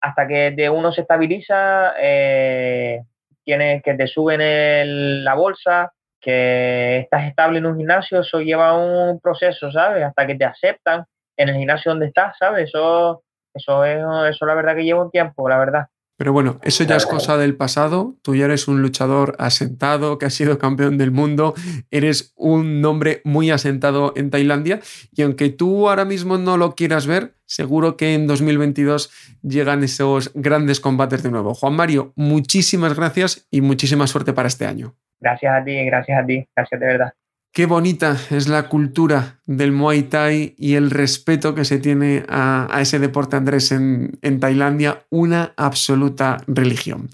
hasta 0.00 0.26
que 0.26 0.50
de 0.52 0.70
uno 0.70 0.92
se 0.92 1.02
estabiliza, 1.02 1.94
eh, 2.00 3.02
tienes 3.44 3.82
que 3.82 3.94
te 3.94 4.06
suben 4.06 5.24
la 5.24 5.34
bolsa, 5.34 5.92
que 6.20 6.98
estás 6.98 7.26
estable 7.26 7.58
en 7.58 7.66
un 7.66 7.76
gimnasio, 7.76 8.20
eso 8.20 8.40
lleva 8.40 8.76
un 8.76 9.20
proceso, 9.20 9.70
¿sabes? 9.70 10.04
Hasta 10.04 10.26
que 10.26 10.34
te 10.34 10.44
aceptan 10.44 11.04
en 11.36 11.48
el 11.48 11.56
gimnasio 11.56 11.92
donde 11.92 12.06
estás, 12.06 12.36
¿sabes? 12.38 12.68
Eso 12.68 13.22
eso 13.58 13.84
es, 13.84 13.98
eso 14.30 14.46
la 14.46 14.54
verdad 14.54 14.74
que 14.74 14.84
lleva 14.84 15.02
un 15.02 15.10
tiempo, 15.10 15.48
la 15.48 15.58
verdad. 15.58 15.88
Pero 16.18 16.32
bueno, 16.32 16.58
eso 16.64 16.82
ya 16.82 16.96
es 16.96 17.06
cosa 17.06 17.36
del 17.36 17.56
pasado. 17.56 18.16
Tú 18.22 18.34
ya 18.34 18.46
eres 18.46 18.66
un 18.66 18.82
luchador 18.82 19.36
asentado, 19.38 20.18
que 20.18 20.26
has 20.26 20.34
sido 20.34 20.58
campeón 20.58 20.98
del 20.98 21.12
mundo, 21.12 21.54
eres 21.92 22.32
un 22.34 22.80
nombre 22.80 23.20
muy 23.22 23.52
asentado 23.52 24.12
en 24.16 24.28
Tailandia 24.28 24.80
y 25.12 25.22
aunque 25.22 25.48
tú 25.48 25.88
ahora 25.88 26.04
mismo 26.04 26.36
no 26.36 26.56
lo 26.56 26.74
quieras 26.74 27.06
ver, 27.06 27.34
seguro 27.46 27.96
que 27.96 28.14
en 28.14 28.26
2022 28.26 29.12
llegan 29.42 29.84
esos 29.84 30.32
grandes 30.34 30.80
combates 30.80 31.22
de 31.22 31.30
nuevo. 31.30 31.54
Juan 31.54 31.74
Mario, 31.74 32.12
muchísimas 32.16 32.96
gracias 32.96 33.46
y 33.52 33.60
muchísima 33.60 34.08
suerte 34.08 34.32
para 34.32 34.48
este 34.48 34.66
año. 34.66 34.96
Gracias 35.20 35.54
a 35.54 35.64
ti, 35.64 35.84
gracias 35.84 36.20
a 36.20 36.26
ti, 36.26 36.48
gracias 36.56 36.80
de 36.80 36.86
verdad. 36.86 37.12
Qué 37.58 37.66
bonita 37.66 38.16
es 38.30 38.46
la 38.46 38.68
cultura 38.68 39.40
del 39.44 39.72
Muay 39.72 40.04
Thai 40.04 40.54
y 40.56 40.74
el 40.74 40.92
respeto 40.92 41.56
que 41.56 41.64
se 41.64 41.78
tiene 41.78 42.24
a, 42.28 42.68
ese 42.80 43.00
deporte, 43.00 43.34
Andrés, 43.34 43.72
en, 43.72 44.16
en, 44.22 44.38
Tailandia, 44.38 45.06
una 45.10 45.54
absoluta 45.56 46.36
religión. 46.46 47.10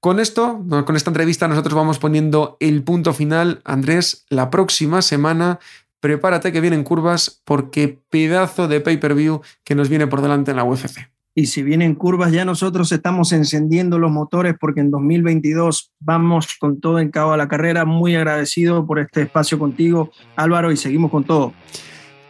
Con 0.00 0.20
esto, 0.20 0.64
con 0.86 0.96
esta 0.96 1.10
entrevista, 1.10 1.48
nosotros 1.48 1.74
vamos 1.74 1.98
poniendo 1.98 2.56
el 2.60 2.82
punto 2.82 3.12
final. 3.12 3.60
Andrés, 3.66 4.24
la 4.30 4.48
próxima 4.48 5.02
semana, 5.02 5.58
prepárate 6.00 6.50
que 6.50 6.62
vienen 6.62 6.82
curvas 6.82 7.42
porque 7.44 8.00
pedazo 8.08 8.68
de 8.68 8.80
pay-per-view 8.80 9.42
que 9.64 9.74
nos 9.74 9.90
viene 9.90 10.06
por 10.06 10.22
delante 10.22 10.52
en 10.52 10.56
la 10.56 10.64
UFC. 10.64 11.13
Y 11.36 11.46
si 11.46 11.62
vienen 11.62 11.96
curvas, 11.96 12.30
ya 12.30 12.44
nosotros 12.44 12.92
estamos 12.92 13.32
encendiendo 13.32 13.98
los 13.98 14.12
motores 14.12 14.54
porque 14.58 14.80
en 14.80 14.90
2022 14.90 15.92
vamos 15.98 16.56
con 16.60 16.80
todo 16.80 17.00
en 17.00 17.10
cabo 17.10 17.32
a 17.32 17.36
la 17.36 17.48
carrera. 17.48 17.84
Muy 17.84 18.14
agradecido 18.14 18.86
por 18.86 19.00
este 19.00 19.22
espacio 19.22 19.58
contigo, 19.58 20.10
Álvaro, 20.36 20.70
y 20.70 20.76
seguimos 20.76 21.10
con 21.10 21.24
todo. 21.24 21.52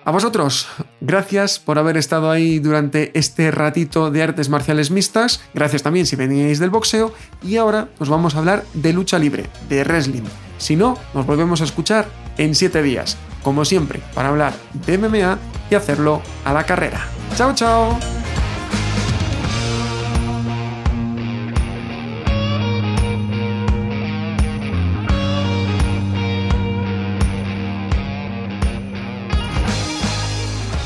A 0.06 0.10
vosotros, 0.10 0.68
gracias 1.00 1.58
por 1.58 1.78
haber 1.78 1.96
estado 1.96 2.30
ahí 2.30 2.58
durante 2.58 3.10
este 3.18 3.50
ratito 3.50 4.10
de 4.10 4.22
artes 4.22 4.48
marciales 4.48 4.90
mixtas. 4.90 5.42
Gracias 5.54 5.82
también 5.82 6.06
si 6.06 6.16
veníais 6.16 6.58
del 6.58 6.70
boxeo. 6.70 7.12
Y 7.42 7.56
ahora 7.56 7.88
nos 8.00 8.08
vamos 8.08 8.34
a 8.34 8.38
hablar 8.38 8.64
de 8.74 8.92
lucha 8.92 9.18
libre, 9.18 9.44
de 9.68 9.84
wrestling. 9.84 10.24
Si 10.58 10.76
no, 10.76 10.96
nos 11.14 11.26
volvemos 11.26 11.60
a 11.60 11.64
escuchar 11.64 12.06
en 12.38 12.54
siete 12.54 12.82
días, 12.82 13.18
como 13.42 13.64
siempre, 13.64 14.00
para 14.14 14.28
hablar 14.28 14.54
de 14.86 14.98
MMA 14.98 15.38
y 15.70 15.74
hacerlo 15.74 16.22
a 16.44 16.52
la 16.52 16.64
carrera. 16.64 17.06
¡Chao, 17.36 17.54
chao! 17.54 17.98